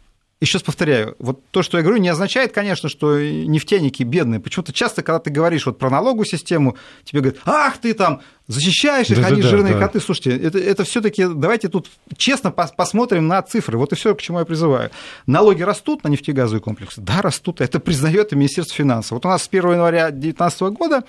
еще 0.42 0.58
раз 0.58 0.64
повторяю, 0.64 1.16
вот 1.18 1.46
то, 1.52 1.64
что 1.64 1.78
я 1.78 1.84
говорю, 1.84 2.02
не 2.02 2.10
означает, 2.10 2.52
конечно, 2.52 2.90
что 2.90 3.20
нефтяники 3.20 4.04
бедные. 4.04 4.42
Почему-то 4.42 4.74
часто, 4.74 5.02
когда 5.02 5.20
ты 5.20 5.30
говоришь 5.30 5.66
вот 5.66 5.80
про 5.80 5.90
налоговую 5.90 6.26
систему, 6.26 6.76
тебе 7.06 7.22
говорят, 7.22 7.42
ах, 7.46 7.78
ты 7.78 7.94
там 7.94 8.22
защищаешь 8.48 9.10
их, 9.10 9.22
да, 9.22 9.28
они 9.28 9.42
да, 9.42 9.48
жирные 9.48 9.74
да. 9.74 9.80
коты. 9.80 10.02
Слушайте, 10.02 10.38
это, 10.38 10.60
это 10.60 10.84
все-таки 10.84 11.26
давайте 11.26 11.70
тут 11.70 11.90
честно 12.18 12.52
посмотрим 12.52 13.28
на 13.28 13.42
цифры. 13.42 13.78
Вот 13.78 13.94
и 13.94 13.96
все, 13.96 14.14
к 14.14 14.22
чему 14.22 14.40
я 14.40 14.46
призываю. 14.46 14.92
Налоги 15.26 15.64
растут 15.64 16.04
на 16.04 16.10
нефтегазовый 16.10 16.62
комплекс? 16.62 16.96
Да, 16.98 17.22
растут. 17.22 17.62
Это 17.62 17.80
признает 17.80 18.34
и 18.34 18.36
Министерство 18.36 18.76
финансов. 18.76 19.12
Вот 19.12 19.26
у 19.26 19.30
нас 19.30 19.44
с 19.44 19.48
1 19.48 19.72
января 19.72 20.12
2019 20.12 20.62
года 20.78 21.04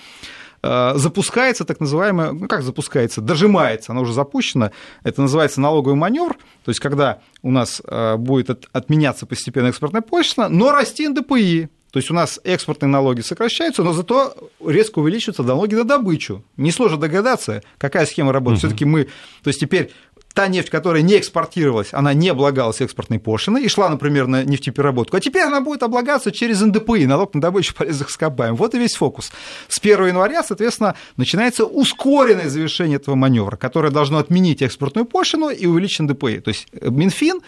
запускается 0.94 1.64
так 1.64 1.80
называемое, 1.80 2.32
ну 2.32 2.48
как 2.48 2.62
запускается, 2.62 3.20
дожимается, 3.20 3.92
она 3.92 4.00
уже 4.00 4.12
запущена, 4.12 4.72
это 5.02 5.22
называется 5.22 5.60
налоговый 5.60 5.94
маневр, 5.96 6.34
то 6.64 6.70
есть 6.70 6.80
когда 6.80 7.20
у 7.42 7.50
нас 7.50 7.82
э, 7.86 8.16
будет 8.16 8.68
отменяться 8.72 9.26
постепенно 9.26 9.68
экспортная 9.68 10.02
пошлина, 10.02 10.48
но 10.48 10.72
расти 10.72 11.08
НДПИ, 11.08 11.68
то 11.90 11.98
есть 11.98 12.10
у 12.10 12.14
нас 12.14 12.40
экспортные 12.44 12.90
налоги 12.90 13.22
сокращаются, 13.22 13.82
но 13.82 13.92
зато 13.92 14.34
резко 14.64 14.98
увеличиваются 14.98 15.42
налоги 15.42 15.74
на 15.74 15.84
добычу. 15.84 16.44
Несложно 16.58 16.98
догадаться, 16.98 17.62
какая 17.78 18.04
схема 18.04 18.32
работает. 18.32 18.64
Угу. 18.64 18.68
Все-таки 18.68 18.84
мы, 18.84 19.04
то 19.04 19.48
есть 19.48 19.60
теперь 19.60 19.92
та 20.36 20.48
нефть, 20.48 20.68
которая 20.68 21.00
не 21.00 21.16
экспортировалась, 21.16 21.88
она 21.92 22.12
не 22.12 22.28
облагалась 22.28 22.82
экспортной 22.82 23.18
пошлиной 23.18 23.62
и 23.62 23.68
шла, 23.68 23.88
например, 23.88 24.26
на 24.26 24.44
нефтепереработку, 24.44 25.16
а 25.16 25.20
теперь 25.20 25.44
она 25.44 25.62
будет 25.62 25.82
облагаться 25.82 26.30
через 26.30 26.60
НДПИ, 26.60 27.06
налог 27.06 27.32
на 27.32 27.40
добычу 27.40 27.74
полезных 27.74 28.10
ископаемых. 28.10 28.60
Вот 28.60 28.74
и 28.74 28.78
весь 28.78 28.96
фокус. 28.96 29.32
С 29.68 29.78
1 29.78 30.08
января, 30.08 30.42
соответственно, 30.42 30.94
начинается 31.16 31.64
ускоренное 31.64 32.50
завершение 32.50 32.96
этого 32.96 33.14
маневра, 33.14 33.56
которое 33.56 33.90
должно 33.90 34.18
отменить 34.18 34.60
экспортную 34.60 35.06
пошлину 35.06 35.48
и 35.48 35.64
увеличить 35.64 36.00
НДПИ. 36.00 36.40
То 36.40 36.48
есть 36.48 36.66
Минфин 36.82 37.40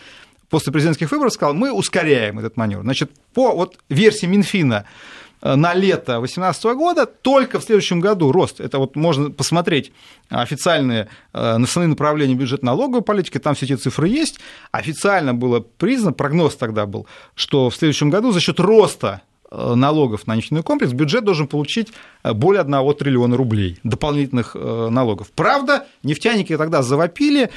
после 0.48 0.72
президентских 0.72 1.10
выборов 1.10 1.34
сказал, 1.34 1.52
мы 1.52 1.70
ускоряем 1.70 2.38
этот 2.38 2.56
маневр. 2.56 2.84
Значит, 2.84 3.10
по 3.34 3.52
вот 3.52 3.76
версии 3.90 4.24
Минфина 4.24 4.86
Э, 4.86 5.27
на 5.42 5.74
лето 5.74 6.18
2018 6.18 6.64
года, 6.76 7.06
только 7.06 7.60
в 7.60 7.64
следующем 7.64 8.00
году 8.00 8.32
рост, 8.32 8.60
это 8.60 8.78
вот 8.78 8.96
можно 8.96 9.30
посмотреть 9.30 9.92
официальные 10.28 11.08
э, 11.32 11.56
национальные 11.56 11.94
направления 11.94 12.34
бюджетно-налоговой 12.34 13.02
политики, 13.02 13.38
там 13.38 13.54
все 13.54 13.66
эти 13.66 13.74
цифры 13.74 14.08
есть, 14.08 14.40
официально 14.72 15.34
было 15.34 15.60
признано, 15.60 16.12
прогноз 16.12 16.56
тогда 16.56 16.86
был, 16.86 17.06
что 17.34 17.70
в 17.70 17.76
следующем 17.76 18.10
году 18.10 18.32
за 18.32 18.40
счет 18.40 18.60
роста 18.60 19.22
Э, 19.50 19.74
налогов 19.74 20.26
на 20.26 20.36
нефтяной 20.36 20.62
комплекс, 20.62 20.92
бюджет 20.92 21.24
должен 21.24 21.46
получить 21.46 21.88
э, 22.22 22.34
более 22.34 22.60
1 22.60 22.94
триллиона 22.96 23.34
рублей 23.34 23.78
дополнительных 23.82 24.54
э, 24.54 24.88
налогов. 24.90 25.30
Правда, 25.34 25.86
нефтяники 26.02 26.54
тогда 26.54 26.82
завопили 26.82 27.48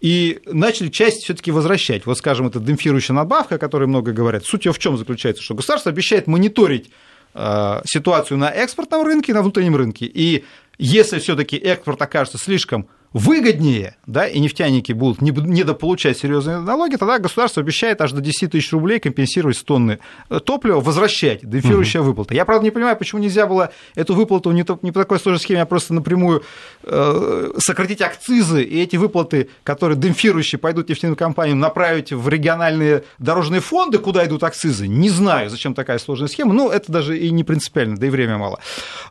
и 0.00 0.40
начали 0.46 0.90
часть 0.90 1.24
все 1.24 1.34
таки 1.34 1.50
возвращать. 1.50 2.06
Вот, 2.06 2.18
скажем, 2.18 2.46
это 2.46 2.60
демпфирующая 2.60 3.16
надбавка, 3.16 3.56
о 3.56 3.58
которой 3.58 3.88
много 3.88 4.12
говорят. 4.12 4.44
Суть 4.44 4.64
ее 4.64 4.72
в 4.72 4.78
чем 4.78 4.96
заключается? 4.96 5.42
Что 5.42 5.54
государство 5.54 5.90
обещает 5.90 6.28
мониторить 6.28 6.90
ситуацию 7.34 8.38
на 8.38 8.50
экспортном 8.50 9.04
рынке 9.04 9.32
на 9.32 9.42
внутреннем 9.42 9.76
рынке. 9.76 10.06
И 10.06 10.44
если 10.78 11.18
все-таки 11.18 11.56
экспорт 11.56 12.00
окажется 12.02 12.38
слишком 12.38 12.88
выгоднее, 13.12 13.96
да, 14.06 14.26
и 14.26 14.38
нефтяники 14.38 14.92
будут 14.92 15.20
недополучать 15.20 16.18
серьезные 16.18 16.60
налоги, 16.60 16.96
тогда 16.96 17.18
государство 17.18 17.60
обещает 17.62 18.00
аж 18.00 18.12
до 18.12 18.20
10 18.20 18.52
тысяч 18.52 18.72
рублей 18.72 19.00
компенсировать 19.00 19.56
с 19.56 19.62
тонны 19.64 19.98
э, 20.28 20.38
топлива, 20.38 20.80
возвращать, 20.80 21.48
демпфирующая 21.48 22.00
угу. 22.00 22.10
выплата. 22.10 22.34
Я, 22.34 22.44
правда, 22.44 22.64
не 22.64 22.70
понимаю, 22.70 22.96
почему 22.96 23.20
нельзя 23.20 23.46
было 23.46 23.72
эту 23.96 24.14
выплату 24.14 24.52
не, 24.52 24.64
не 24.82 24.92
по 24.92 25.00
такой 25.00 25.18
сложной 25.18 25.40
схеме, 25.40 25.62
а 25.62 25.66
просто 25.66 25.92
напрямую 25.92 26.44
э, 26.84 27.50
сократить 27.58 28.00
акцизы 28.00 28.62
и 28.62 28.80
эти 28.80 28.96
выплаты, 28.96 29.48
которые 29.64 29.98
демпфирующие 29.98 30.58
пойдут 30.58 30.88
нефтяным 30.88 31.16
компаниям, 31.16 31.58
направить 31.58 32.12
в 32.12 32.28
региональные 32.28 33.02
дорожные 33.18 33.60
фонды, 33.60 33.98
куда 33.98 34.24
идут 34.24 34.44
акцизы. 34.44 34.86
Не 34.86 35.10
знаю, 35.10 35.50
зачем 35.50 35.74
такая 35.74 35.98
сложная 35.98 36.28
схема, 36.28 36.54
но 36.54 36.70
это 36.70 36.92
даже 36.92 37.18
и 37.18 37.30
не 37.30 37.42
принципиально, 37.42 37.96
да 37.96 38.06
и 38.06 38.10
время 38.10 38.38
мало. 38.38 38.60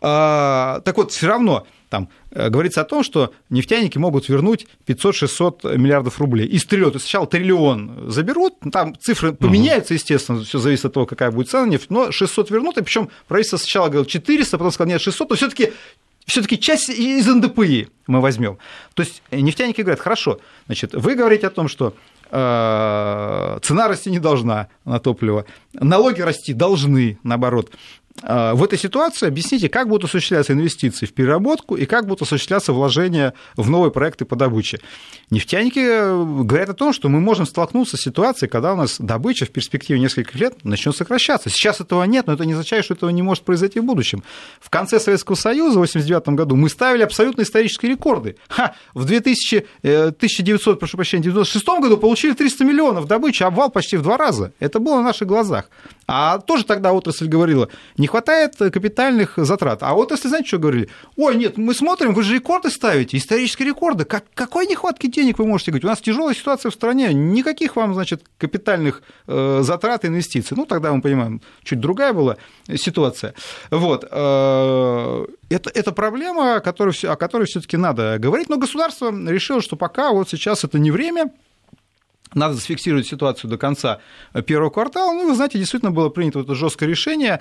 А, 0.02 0.80
так 0.86 0.96
вот, 0.98 1.12
все 1.12 1.28
равно 1.28 1.68
там 1.90 2.10
э, 2.32 2.50
говорится 2.50 2.82
о 2.82 2.86
том, 2.86 3.04
что 3.04 3.34
нефтяники 3.50 3.98
могут 3.98 4.30
вернуть 4.30 4.68
500-600 4.88 5.78
миллиардов 5.78 6.20
рублей. 6.20 6.48
Из 6.48 6.66
триллиона, 6.66 6.92
то 6.92 6.96
есть 6.98 7.06
сначала 7.06 7.28
триллион 7.28 8.10
заберут, 8.10 8.54
там 8.72 8.96
цифры 9.00 9.34
поменяются, 9.34 9.96
естественно, 9.96 10.44
все 10.44 10.60
зависит 10.60 10.86
от 10.86 10.94
того, 10.94 11.06
какая 11.06 11.32
будет 11.32 11.50
цена 11.50 11.66
нефти, 11.66 11.88
но 11.90 12.12
600 12.12 12.52
вернут, 12.52 12.78
и 12.78 12.84
причем 12.84 13.10
правительство 13.28 13.58
сначала 13.58 13.88
говорило 13.88 14.06
400, 14.06 14.58
потом 14.58 14.72
сказало, 14.72 14.90
нет, 14.90 15.02
600, 15.02 15.30
но 15.30 15.36
все 15.36 15.50
таки 15.50 15.74
все-таки 16.30 16.60
часть 16.60 16.90
из 16.90 17.26
НДПИ 17.26 17.90
мы 18.08 18.22
возьмем. 18.22 18.60
То 18.94 19.02
есть 19.02 19.24
нефтяники 19.32 19.82
говорят, 19.82 20.00
хорошо, 20.00 20.40
значит, 20.68 20.94
вы 20.94 21.16
говорите 21.16 21.48
о 21.48 21.50
том, 21.50 21.68
что 21.68 21.96
э, 22.30 23.60
цена 23.64 23.88
расти 23.88 24.12
не 24.12 24.20
должна 24.20 24.68
на 24.86 25.00
топливо, 25.00 25.46
налоги 25.74 26.22
расти 26.22 26.54
должны, 26.54 27.18
наоборот. 27.24 27.72
А, 28.24 28.54
в 28.54 28.64
этой 28.64 28.78
ситуации 28.78 29.28
объясните, 29.28 29.70
как 29.70 29.88
будут 29.88 30.06
осуществляться 30.06 30.54
инвестиции 30.54 31.06
в 31.06 31.14
переработку 31.14 31.76
и 31.76 31.86
как 31.86 32.06
будут 32.06 32.22
осуществляться 32.24 32.74
вложения 32.74 33.34
в 33.56 33.70
новые 33.70 33.92
проекты 33.92 34.26
по 34.26 34.36
добыче. 34.36 34.80
Нефтяники 35.30 35.80
э, 35.80 36.44
говорят 36.44 36.70
о 36.70 36.74
том, 36.74 36.94
что 36.94 37.10
мы 37.10 37.20
можем 37.20 37.46
столкнуться 37.46 37.98
с 37.98 38.02
ситуацией, 38.02 38.50
когда 38.50 38.74
у 38.74 38.76
нас 38.76 38.98
добыча 39.00 39.46
в 39.46 39.50
перспективе 39.50 40.00
нескольких 40.00 40.36
лет 40.36 40.66
начнет 40.66 40.96
сокращаться. 40.96 41.50
Сейчас 41.50 41.82
этого 41.82 42.04
нет, 42.04 42.28
но 42.28 42.34
это 42.34 42.46
не 42.46 42.54
означает, 42.54 42.86
что 42.86 42.94
этого 42.94 43.10
не 43.10 43.22
может 43.22 43.44
произойти 43.44 43.80
в 43.80 43.86
будущем. 43.86 44.24
В 44.60 44.70
конце 44.70 45.00
Советского 45.00 45.36
Союза 45.36 45.80
в 45.80 45.84
1989 45.84 46.38
году 46.38 46.56
мы 46.56 46.70
ставили 46.70 47.04
абсолютно 47.04 47.44
исторические 47.44 47.92
рекорды. 47.92 48.36
Ха, 48.48 48.74
в 48.94 49.06
2000, 49.06 49.66
1900, 49.84 50.76
э, 50.76 50.80
прошу 50.80 50.98
прощения, 50.98 51.22
1996 51.22 51.82
году 51.82 51.98
получили 51.98 52.34
300 52.34 52.66
миллионов 52.66 53.08
добычи, 53.08 53.44
обвал 53.44 53.70
почти 53.70 53.98
в 53.98 54.02
два 54.02 54.18
раза. 54.18 54.52
Это 54.60 54.80
было 54.80 54.98
на 54.98 55.04
наших 55.04 55.28
глазах. 55.28 55.70
А 56.08 56.40
тоже 56.40 56.66
тогда 56.66 56.92
отрасль 56.92 57.28
говорила, 57.28 57.70
не 57.98 58.08
хватает 58.10 58.56
капитальных 58.58 59.34
затрат. 59.38 59.84
А 59.84 59.94
вот 59.94 60.12
если, 60.12 60.28
знаете, 60.28 60.48
что 60.48 60.58
говорили? 60.58 60.90
Ой, 61.16 61.36
нет, 61.36 61.58
мы 61.58 61.74
смотрим, 61.74 62.14
вы 62.14 62.24
же 62.24 62.36
рекорды 62.36 62.70
ставите, 62.70 63.18
исторические 63.18 63.70
рекорды. 63.70 64.06
Как, 64.06 64.26
какой 64.34 64.68
нехватки 64.68 65.08
денег 65.08 65.40
вы 65.40 65.46
можете 65.46 65.72
говорить? 65.72 65.86
У 65.86 65.88
нас 65.88 66.02
тяжелая 66.02 66.36
ситуация 66.36 66.70
в 66.70 66.74
стране, 66.74 67.14
никаких 67.14 67.76
вам, 67.76 67.94
значит, 67.94 68.24
капитальных 68.38 69.02
э, 69.28 69.60
затрат, 69.64 70.06
инвестиций. 70.06 70.58
Ну, 70.58 70.66
тогда 70.66 70.92
мы 70.92 71.02
понимаем, 71.02 71.42
чуть 71.64 71.80
другая 71.80 72.14
была 72.14 72.38
ситуация. 72.76 73.34
Вот. 73.72 74.06
Э, 74.10 75.26
это, 75.50 75.72
это 75.74 75.92
проблема, 75.92 76.56
о 76.56 76.60
которой, 76.60 76.94
о 77.04 77.16
которой 77.16 77.46
все-таки 77.46 77.78
надо 77.78 78.18
говорить, 78.20 78.50
но 78.50 78.58
государство 78.58 79.12
решило, 79.12 79.62
что 79.62 79.76
пока 79.76 80.12
вот 80.12 80.30
сейчас 80.30 80.64
это 80.64 80.80
не 80.80 80.92
время, 80.92 81.32
надо 82.34 82.54
зафиксировать 82.54 83.08
ситуацию 83.08 83.50
до 83.50 83.58
конца 83.58 84.00
первого 84.46 84.70
квартала. 84.70 85.14
Ну, 85.14 85.28
вы 85.28 85.36
знаете, 85.36 85.58
действительно 85.58 85.92
было 85.92 86.10
принято 86.10 86.40
это 86.40 86.56
жесткое 86.56 86.90
решение, 86.90 87.40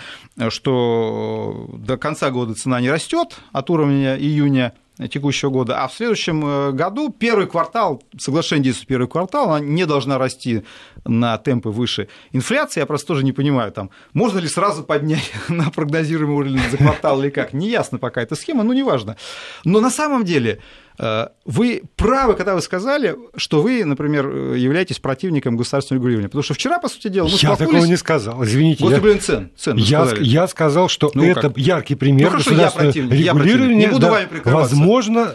что 0.49 1.68
до 1.72 1.97
конца 1.97 2.30
года 2.30 2.55
цена 2.55 2.80
не 2.80 2.91
растет 2.91 3.36
от 3.53 3.70
уровня 3.70 4.16
июня 4.16 4.74
текущего 5.07 5.51
года, 5.51 5.82
а 5.82 5.88
в 5.88 5.94
следующем 5.94 6.44
э, 6.44 6.72
году 6.72 7.11
первый 7.11 7.46
квартал, 7.46 8.03
соглашение 8.18 8.64
действует 8.64 8.88
первый 8.88 9.09
квартал, 9.09 9.53
она 9.53 9.61
не 9.61 9.86
должна 9.86 10.18
расти 10.18 10.64
на 11.05 11.38
темпы 11.38 11.70
выше 11.70 12.09
инфляции. 12.32 12.80
Я 12.80 12.86
просто 12.86 13.07
тоже 13.07 13.24
не 13.24 13.32
понимаю, 13.32 13.70
там, 13.70 13.90
можно 14.12 14.38
ли 14.38 14.49
сразу 14.49 14.82
поднять 14.82 15.30
на 15.49 15.70
прогнозируемый 15.70 16.36
уровень 16.36 16.61
за 16.70 16.76
квартал 16.76 17.22
или 17.22 17.30
как. 17.30 17.53
Неясно 17.53 17.99
пока 17.99 18.22
эта 18.22 18.34
схема, 18.34 18.64
но 18.64 18.72
неважно. 18.72 19.16
Но 19.64 19.80
на 19.80 19.90
самом 19.90 20.24
деле 20.24 20.61
Э, 20.99 21.28
вы 21.44 21.82
правы, 21.96 22.34
когда 22.34 22.55
вы 22.55 22.61
сказали, 22.61 23.16
что 23.36 23.62
вы, 23.62 23.84
например, 23.84 24.55
являетесь 24.55 24.99
противником 24.99 25.57
государственного 25.57 26.01
регулирования. 26.01 26.28
Потому 26.28 26.42
что 26.42 26.55
вчера, 26.55 26.78
по 26.80 26.88
сути 26.88 27.09
дела, 27.09 27.28
мы 27.28 27.34
Я 27.38 27.57
такого 27.57 27.84
не 27.84 27.96
сказал, 27.96 28.44
извините. 28.44 28.84
Вот 28.84 28.92
я... 28.92 29.18
цен. 29.18 29.51
цен 29.57 29.76
я, 29.76 30.09
я 30.20 30.49
сказал, 30.49 30.88
что 30.88 31.11
ну, 31.14 31.22
это 31.22 31.42
как? 31.42 31.59
яркий 31.59 31.94
пример 31.94 32.32
ну, 32.32 32.38
государственного 32.38 32.92
регулирования. 32.92 33.76
Не 33.76 33.86
буду 33.86 34.01
да, 34.01 34.11
вами 34.11 34.26
прикрываться. 34.26 34.74
Возможно 34.74 34.88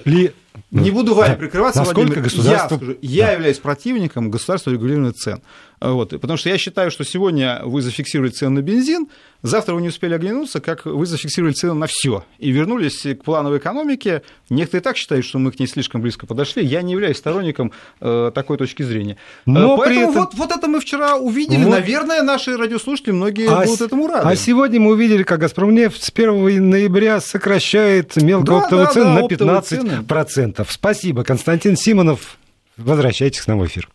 ли 0.05 0.31
не 0.81 0.91
буду 0.91 1.13
вами 1.13 1.35
прикрываться, 1.35 1.79
Насколько 1.79 2.07
Владимир. 2.07 2.23
Государство... 2.23 2.75
Я, 2.75 2.77
скажу, 2.77 2.97
я 3.01 3.25
да. 3.27 3.31
являюсь 3.33 3.57
противником 3.59 4.31
государственного 4.31 4.77
регулирования 4.77 5.11
цен. 5.11 5.41
Вот, 5.83 6.11
потому 6.11 6.37
что 6.37 6.47
я 6.47 6.57
считаю, 6.57 6.91
что 6.91 7.03
сегодня 7.03 7.61
вы 7.65 7.81
зафиксировали 7.81 8.31
цену 8.31 8.55
на 8.55 8.61
бензин, 8.61 9.07
завтра 9.41 9.75
вы 9.75 9.81
не 9.81 9.89
успели 9.89 10.13
оглянуться, 10.13 10.61
как 10.61 10.85
вы 10.85 11.05
зафиксировали 11.05 11.51
цену 11.53 11.73
на 11.73 11.87
все 11.87 12.23
и 12.39 12.51
вернулись 12.51 13.01
к 13.01 13.23
плановой 13.23 13.57
экономике. 13.57 14.21
Некоторые 14.49 14.81
так 14.81 14.95
считают, 14.95 15.25
что 15.25 15.39
мы 15.39 15.51
к 15.51 15.59
ней 15.59 15.67
слишком 15.67 16.01
близко 16.01 16.25
подошли. 16.25 16.65
Я 16.65 16.83
не 16.83 16.93
являюсь 16.93 17.17
сторонником 17.17 17.73
э, 17.99 18.31
такой 18.33 18.57
точки 18.57 18.83
зрения. 18.83 19.17
Но 19.45 19.75
Поэтому 19.75 20.11
этом... 20.11 20.13
вот, 20.21 20.33
вот 20.35 20.51
это 20.53 20.67
мы 20.69 20.79
вчера 20.79 21.17
увидели. 21.17 21.65
Вот. 21.65 21.71
Наверное, 21.71 22.23
наши 22.23 22.55
радиослушатели 22.55 23.11
многие 23.11 23.49
а 23.49 23.65
будут 23.65 23.81
этому 23.81 24.07
рады. 24.07 24.25
А 24.25 24.35
сегодня 24.37 24.79
мы 24.79 24.91
увидели, 24.91 25.23
как 25.23 25.41
«Газпромнефть» 25.41 26.01
с 26.01 26.11
1 26.15 26.69
ноября 26.69 27.19
сокращает 27.19 28.15
мелкооптовые 28.15 28.85
да, 28.85 28.93
да, 28.93 28.93
цены 28.93 29.15
да, 29.15 29.45
на 29.45 29.59
15%. 29.59 29.61
Цены. 29.63 30.62
Спасибо. 30.71 31.23
Константин 31.23 31.75
Симонов. 31.75 32.37
Возвращайтесь 32.77 33.41
к 33.41 33.47
нам 33.47 33.59
в 33.59 33.65
эфир. 33.65 33.89